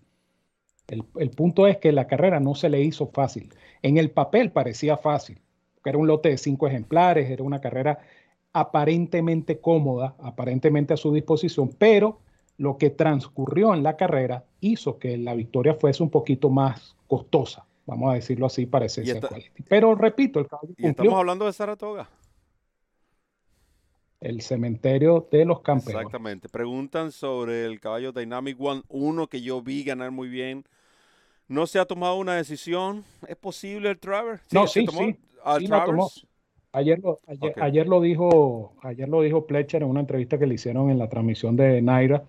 El, 0.87 1.29
punto 1.29 1.67
es 1.67 1.77
que 1.77 1.93
la 1.93 2.05
carrera 2.05 2.39
no 2.41 2.53
se 2.53 2.69
le 2.69 2.81
hizo 2.81 3.07
fácil. 3.07 3.49
En 3.81 3.97
el 3.97 4.11
papel 4.11 4.51
parecía 4.51 4.97
fácil, 4.97 5.39
porque 5.75 5.89
era 5.91 5.97
un 5.97 6.07
lote 6.07 6.29
de 6.29 6.37
cinco 6.37 6.67
ejemplares, 6.67 7.29
era 7.29 7.43
una 7.43 7.61
carrera 7.61 7.99
aparentemente 8.51 9.59
cómoda, 9.59 10.15
aparentemente 10.19 10.93
a 10.93 10.97
su 10.97 11.13
disposición, 11.13 11.69
pero 11.77 12.19
lo 12.57 12.77
que 12.77 12.89
transcurrió 12.89 13.73
en 13.73 13.83
la 13.83 13.95
carrera 13.95 14.43
hizo 14.59 14.99
que 14.99 15.17
la 15.17 15.33
victoria 15.33 15.75
fuese 15.75 16.03
un 16.03 16.09
poquito 16.09 16.49
más 16.49 16.97
costosa, 17.07 17.65
vamos 17.85 18.11
a 18.11 18.15
decirlo 18.15 18.47
así, 18.47 18.65
parece 18.65 19.05
ser. 19.05 19.23
Pero 19.69 19.95
repito, 19.95 20.39
el 20.39 20.47
caballo 20.47 20.73
y 20.77 20.87
estamos 20.87 21.13
hablando 21.13 21.45
de 21.45 21.53
Saratoga 21.53 22.09
el 24.21 24.41
cementerio 24.41 25.27
de 25.31 25.45
los 25.45 25.61
campeones. 25.61 26.03
Exactamente. 26.03 26.47
Preguntan 26.47 27.11
sobre 27.11 27.65
el 27.65 27.79
caballo 27.79 28.11
Dynamic 28.11 28.55
One, 28.61 28.83
uno 28.87 29.27
que 29.27 29.41
yo 29.41 29.61
vi 29.61 29.83
ganar 29.83 30.11
muy 30.11 30.29
bien. 30.29 30.63
¿No 31.47 31.67
se 31.67 31.79
ha 31.79 31.85
tomado 31.85 32.15
una 32.15 32.35
decisión? 32.35 33.03
¿Es 33.27 33.35
posible 33.35 33.89
el 33.89 33.99
Travers? 33.99 34.41
no, 34.51 34.67
sí, 34.67 34.85
sí. 34.87 35.17
Ayer 36.73 36.99
lo, 36.99 37.19
ayer, 37.57 37.87
lo 37.87 37.99
dijo, 37.99 38.73
ayer 38.81 39.09
lo 39.09 39.21
dijo 39.21 39.45
Pletcher 39.45 39.83
en 39.83 39.89
una 39.89 39.99
entrevista 39.99 40.37
que 40.37 40.47
le 40.47 40.53
hicieron 40.53 40.89
en 40.89 40.99
la 40.99 41.09
transmisión 41.09 41.57
de 41.57 41.81
Naira. 41.81 42.23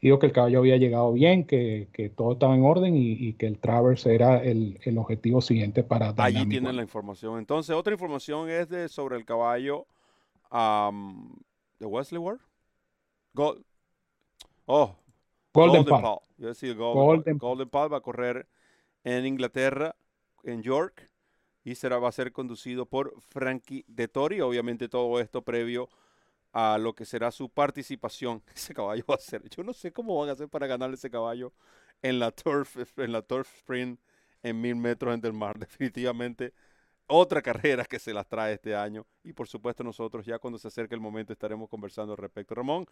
Dijo 0.00 0.20
que 0.20 0.26
el 0.26 0.32
caballo 0.32 0.60
había 0.60 0.76
llegado 0.76 1.12
bien, 1.12 1.44
que, 1.44 1.88
todo 2.14 2.34
estaba 2.34 2.54
en 2.54 2.64
orden 2.64 2.94
y, 2.96 3.32
que 3.32 3.46
el 3.46 3.58
Travers 3.58 4.06
era 4.06 4.38
el, 4.38 4.78
objetivo 4.96 5.40
siguiente 5.40 5.82
para 5.82 6.12
Dynamic 6.12 6.36
Allí 6.36 6.48
tienen 6.48 6.76
la 6.76 6.82
información. 6.82 7.38
Entonces, 7.38 7.74
otra 7.74 7.92
información 7.92 8.48
es 8.50 8.68
de 8.68 8.88
sobre 8.88 9.16
el 9.16 9.24
caballo 9.24 9.86
um, 10.52 11.34
de 11.78 11.86
Wesley 11.86 12.18
Ward. 12.18 12.40
oh, 14.66 14.96
Golden, 15.52 15.84
Paul. 15.84 16.20
Yo 16.36 16.48
decía 16.48 16.74
Golden, 16.74 17.38
Golden, 17.38 17.68
Paul 17.68 17.92
va 17.92 17.98
a 17.98 18.02
correr 18.02 18.48
en 19.04 19.26
Inglaterra, 19.26 19.96
en 20.44 20.62
York, 20.62 21.10
y 21.64 21.74
será, 21.74 21.98
va 21.98 22.08
a 22.08 22.12
ser 22.12 22.32
conducido 22.32 22.86
por 22.86 23.14
Frankie 23.20 23.84
de 23.86 24.08
Tori. 24.08 24.40
Obviamente 24.40 24.88
todo 24.88 25.20
esto 25.20 25.42
previo 25.42 25.88
a 26.52 26.78
lo 26.78 26.94
que 26.94 27.04
será 27.04 27.30
su 27.30 27.48
participación. 27.48 28.42
Ese 28.54 28.74
caballo 28.74 29.04
va 29.08 29.16
a 29.16 29.18
ser. 29.18 29.48
Yo 29.48 29.62
no 29.62 29.72
sé 29.72 29.92
cómo 29.92 30.18
van 30.18 30.28
a 30.28 30.32
hacer 30.32 30.48
para 30.48 30.66
ganar 30.66 30.92
ese 30.92 31.10
caballo 31.10 31.52
en 32.02 32.18
la 32.18 32.30
Turf, 32.30 32.76
en 32.98 33.12
la 33.12 33.22
Turf 33.22 33.52
Sprint 33.58 34.00
en 34.42 34.60
mil 34.60 34.76
metros 34.76 35.14
en 35.14 35.20
Del 35.20 35.32
Mar. 35.32 35.58
Definitivamente 35.58 36.52
otra 37.06 37.42
carrera 37.42 37.84
que 37.84 37.98
se 37.98 38.12
las 38.12 38.26
trae 38.26 38.54
este 38.54 38.74
año. 38.74 39.06
Y 39.24 39.32
por 39.32 39.48
supuesto 39.48 39.84
nosotros 39.84 40.24
ya 40.26 40.38
cuando 40.38 40.58
se 40.58 40.68
acerque 40.68 40.94
el 40.94 41.00
momento 41.00 41.32
estaremos 41.32 41.68
conversando 41.68 42.12
al 42.12 42.18
respecto. 42.18 42.54
Ramón, 42.54 42.86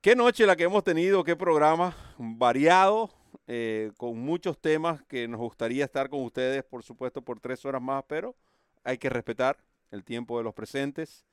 qué 0.00 0.16
noche 0.16 0.46
la 0.46 0.56
que 0.56 0.64
hemos 0.64 0.84
tenido, 0.84 1.24
qué 1.24 1.36
programa 1.36 1.96
variado, 2.18 3.10
eh, 3.46 3.92
con 3.96 4.18
muchos 4.18 4.58
temas 4.58 5.02
que 5.04 5.28
nos 5.28 5.40
gustaría 5.40 5.84
estar 5.84 6.08
con 6.08 6.22
ustedes, 6.22 6.64
por 6.64 6.82
supuesto, 6.82 7.22
por 7.22 7.40
tres 7.40 7.64
horas 7.64 7.82
más, 7.82 8.04
pero 8.08 8.34
hay 8.82 8.98
que 8.98 9.10
respetar 9.10 9.58
el 9.90 10.04
tiempo 10.04 10.38
de 10.38 10.44
los 10.44 10.54
presentes. 10.54 11.24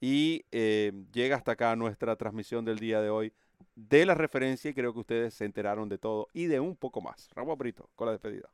Y 0.00 0.46
eh, 0.50 0.92
llega 1.12 1.36
hasta 1.36 1.52
acá 1.52 1.76
nuestra 1.76 2.16
transmisión 2.16 2.64
del 2.64 2.78
día 2.78 3.02
de 3.02 3.10
hoy 3.10 3.32
de 3.74 4.06
la 4.06 4.14
referencia 4.14 4.70
y 4.70 4.74
creo 4.74 4.92
que 4.92 5.00
ustedes 5.00 5.34
se 5.34 5.44
enteraron 5.44 5.88
de 5.88 5.98
todo 5.98 6.28
y 6.32 6.46
de 6.46 6.60
un 6.60 6.76
poco 6.76 7.00
más. 7.00 7.28
Ramón 7.34 7.58
Brito, 7.58 7.90
con 7.94 8.06
la 8.06 8.12
despedida. 8.12 8.48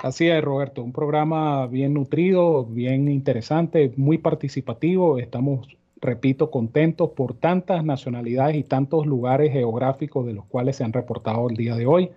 Así 0.00 0.28
es, 0.28 0.44
Roberto, 0.44 0.84
un 0.84 0.92
programa 0.92 1.66
bien 1.66 1.94
nutrido, 1.94 2.64
bien 2.64 3.08
interesante, 3.08 3.92
muy 3.96 4.18
participativo. 4.18 5.18
Estamos, 5.18 5.76
repito, 6.00 6.52
contentos 6.52 7.10
por 7.16 7.34
tantas 7.34 7.84
nacionalidades 7.84 8.56
y 8.56 8.62
tantos 8.62 9.06
lugares 9.06 9.52
geográficos 9.52 10.24
de 10.24 10.34
los 10.34 10.44
cuales 10.44 10.76
se 10.76 10.84
han 10.84 10.92
reportado 10.92 11.50
el 11.50 11.56
día 11.56 11.74
de 11.74 11.86
hoy. 11.86 12.12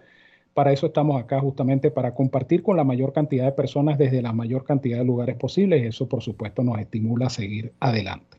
Para 0.53 0.71
eso 0.73 0.85
estamos 0.85 1.19
acá 1.19 1.39
justamente 1.39 1.89
para 1.89 2.13
compartir 2.13 2.61
con 2.61 2.77
la 2.77 2.83
mayor 2.83 3.13
cantidad 3.13 3.45
de 3.45 3.51
personas 3.53 3.97
desde 3.97 4.21
la 4.21 4.31
mayor 4.31 4.63
cantidad 4.63 4.99
de 4.99 5.05
lugares 5.05 5.35
posibles. 5.37 5.83
Eso, 5.83 6.07
por 6.07 6.21
supuesto, 6.21 6.63
nos 6.63 6.77
estimula 6.77 7.27
a 7.27 7.29
seguir 7.31 7.73
adelante. 7.79 8.37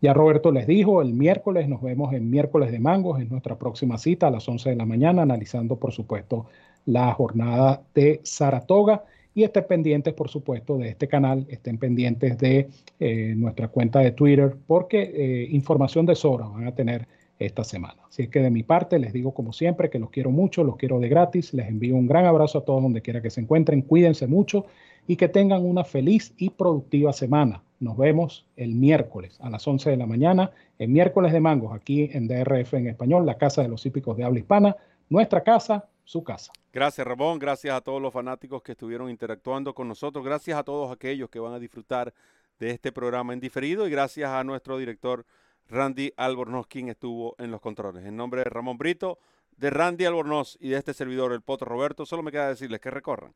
Ya 0.00 0.12
Roberto 0.12 0.50
les 0.50 0.66
dijo, 0.66 1.00
el 1.00 1.12
miércoles 1.12 1.68
nos 1.68 1.80
vemos 1.80 2.12
en 2.12 2.28
miércoles 2.28 2.72
de 2.72 2.80
mangos, 2.80 3.20
en 3.20 3.28
nuestra 3.28 3.56
próxima 3.56 3.96
cita 3.98 4.26
a 4.26 4.30
las 4.32 4.48
11 4.48 4.70
de 4.70 4.76
la 4.76 4.86
mañana, 4.86 5.22
analizando, 5.22 5.76
por 5.76 5.92
supuesto, 5.92 6.46
la 6.86 7.12
jornada 7.12 7.82
de 7.94 8.20
Saratoga. 8.22 9.04
Y 9.34 9.44
estén 9.44 9.64
pendientes, 9.66 10.12
por 10.12 10.28
supuesto, 10.28 10.76
de 10.76 10.90
este 10.90 11.08
canal, 11.08 11.46
estén 11.48 11.78
pendientes 11.78 12.36
de 12.36 12.68
eh, 13.00 13.34
nuestra 13.34 13.68
cuenta 13.68 14.00
de 14.00 14.12
Twitter, 14.12 14.54
porque 14.66 15.00
eh, 15.02 15.48
información 15.50 16.04
de 16.04 16.14
sobra 16.14 16.46
van 16.46 16.66
a 16.66 16.74
tener 16.74 17.06
esta 17.38 17.64
semana. 17.64 18.02
Así 18.08 18.22
es 18.24 18.28
que 18.28 18.40
de 18.40 18.50
mi 18.50 18.62
parte 18.62 18.98
les 18.98 19.12
digo 19.12 19.32
como 19.32 19.52
siempre 19.52 19.90
que 19.90 19.98
los 19.98 20.10
quiero 20.10 20.30
mucho, 20.30 20.64
los 20.64 20.76
quiero 20.76 21.00
de 21.00 21.08
gratis, 21.08 21.52
les 21.54 21.68
envío 21.68 21.96
un 21.96 22.06
gran 22.06 22.26
abrazo 22.26 22.58
a 22.58 22.64
todos 22.64 22.82
donde 22.82 23.02
quiera 23.02 23.22
que 23.22 23.30
se 23.30 23.40
encuentren, 23.40 23.82
cuídense 23.82 24.26
mucho 24.26 24.66
y 25.06 25.16
que 25.16 25.28
tengan 25.28 25.64
una 25.64 25.84
feliz 25.84 26.32
y 26.36 26.50
productiva 26.50 27.12
semana. 27.12 27.62
Nos 27.80 27.96
vemos 27.96 28.46
el 28.56 28.74
miércoles 28.74 29.38
a 29.40 29.50
las 29.50 29.66
11 29.66 29.90
de 29.90 29.96
la 29.96 30.06
mañana, 30.06 30.52
el 30.78 30.88
miércoles 30.88 31.32
de 31.32 31.40
mangos, 31.40 31.74
aquí 31.74 32.10
en 32.12 32.28
DRF 32.28 32.74
en 32.74 32.88
español, 32.88 33.26
la 33.26 33.38
Casa 33.38 33.62
de 33.62 33.68
los 33.68 33.84
Hípicos 33.84 34.16
de 34.16 34.24
Habla 34.24 34.38
Hispana, 34.38 34.76
nuestra 35.08 35.42
casa, 35.42 35.88
su 36.04 36.22
casa. 36.22 36.52
Gracias, 36.72 37.06
Ramón. 37.06 37.38
Gracias 37.38 37.74
a 37.74 37.82
todos 37.82 38.00
los 38.00 38.14
fanáticos 38.14 38.62
que 38.62 38.72
estuvieron 38.72 39.10
interactuando 39.10 39.74
con 39.74 39.88
nosotros. 39.88 40.24
Gracias 40.24 40.58
a 40.58 40.64
todos 40.64 40.90
aquellos 40.90 41.28
que 41.28 41.38
van 41.38 41.52
a 41.52 41.58
disfrutar 41.58 42.14
de 42.58 42.70
este 42.70 42.92
programa 42.92 43.34
en 43.34 43.40
diferido 43.40 43.86
y 43.86 43.90
gracias 43.90 44.30
a 44.30 44.42
nuestro 44.42 44.78
director 44.78 45.26
Randy 45.68 46.14
Albornoz, 46.16 46.66
quien 46.66 46.88
estuvo 46.88 47.34
en 47.38 47.50
los 47.50 47.60
controles. 47.60 48.06
En 48.06 48.16
nombre 48.16 48.42
de 48.42 48.48
Ramón 48.48 48.78
Brito, 48.78 49.18
de 49.56 49.68
Randy 49.68 50.06
Albornoz 50.06 50.56
y 50.60 50.70
de 50.70 50.78
este 50.78 50.94
servidor, 50.94 51.32
el 51.32 51.42
Poto 51.42 51.66
Roberto, 51.66 52.06
solo 52.06 52.22
me 52.22 52.32
queda 52.32 52.48
decirles 52.48 52.80
que 52.80 52.90
recorran 52.90 53.34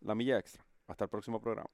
la 0.00 0.14
milla 0.14 0.38
extra. 0.38 0.64
Hasta 0.86 1.04
el 1.04 1.10
próximo 1.10 1.40
programa. 1.40 1.70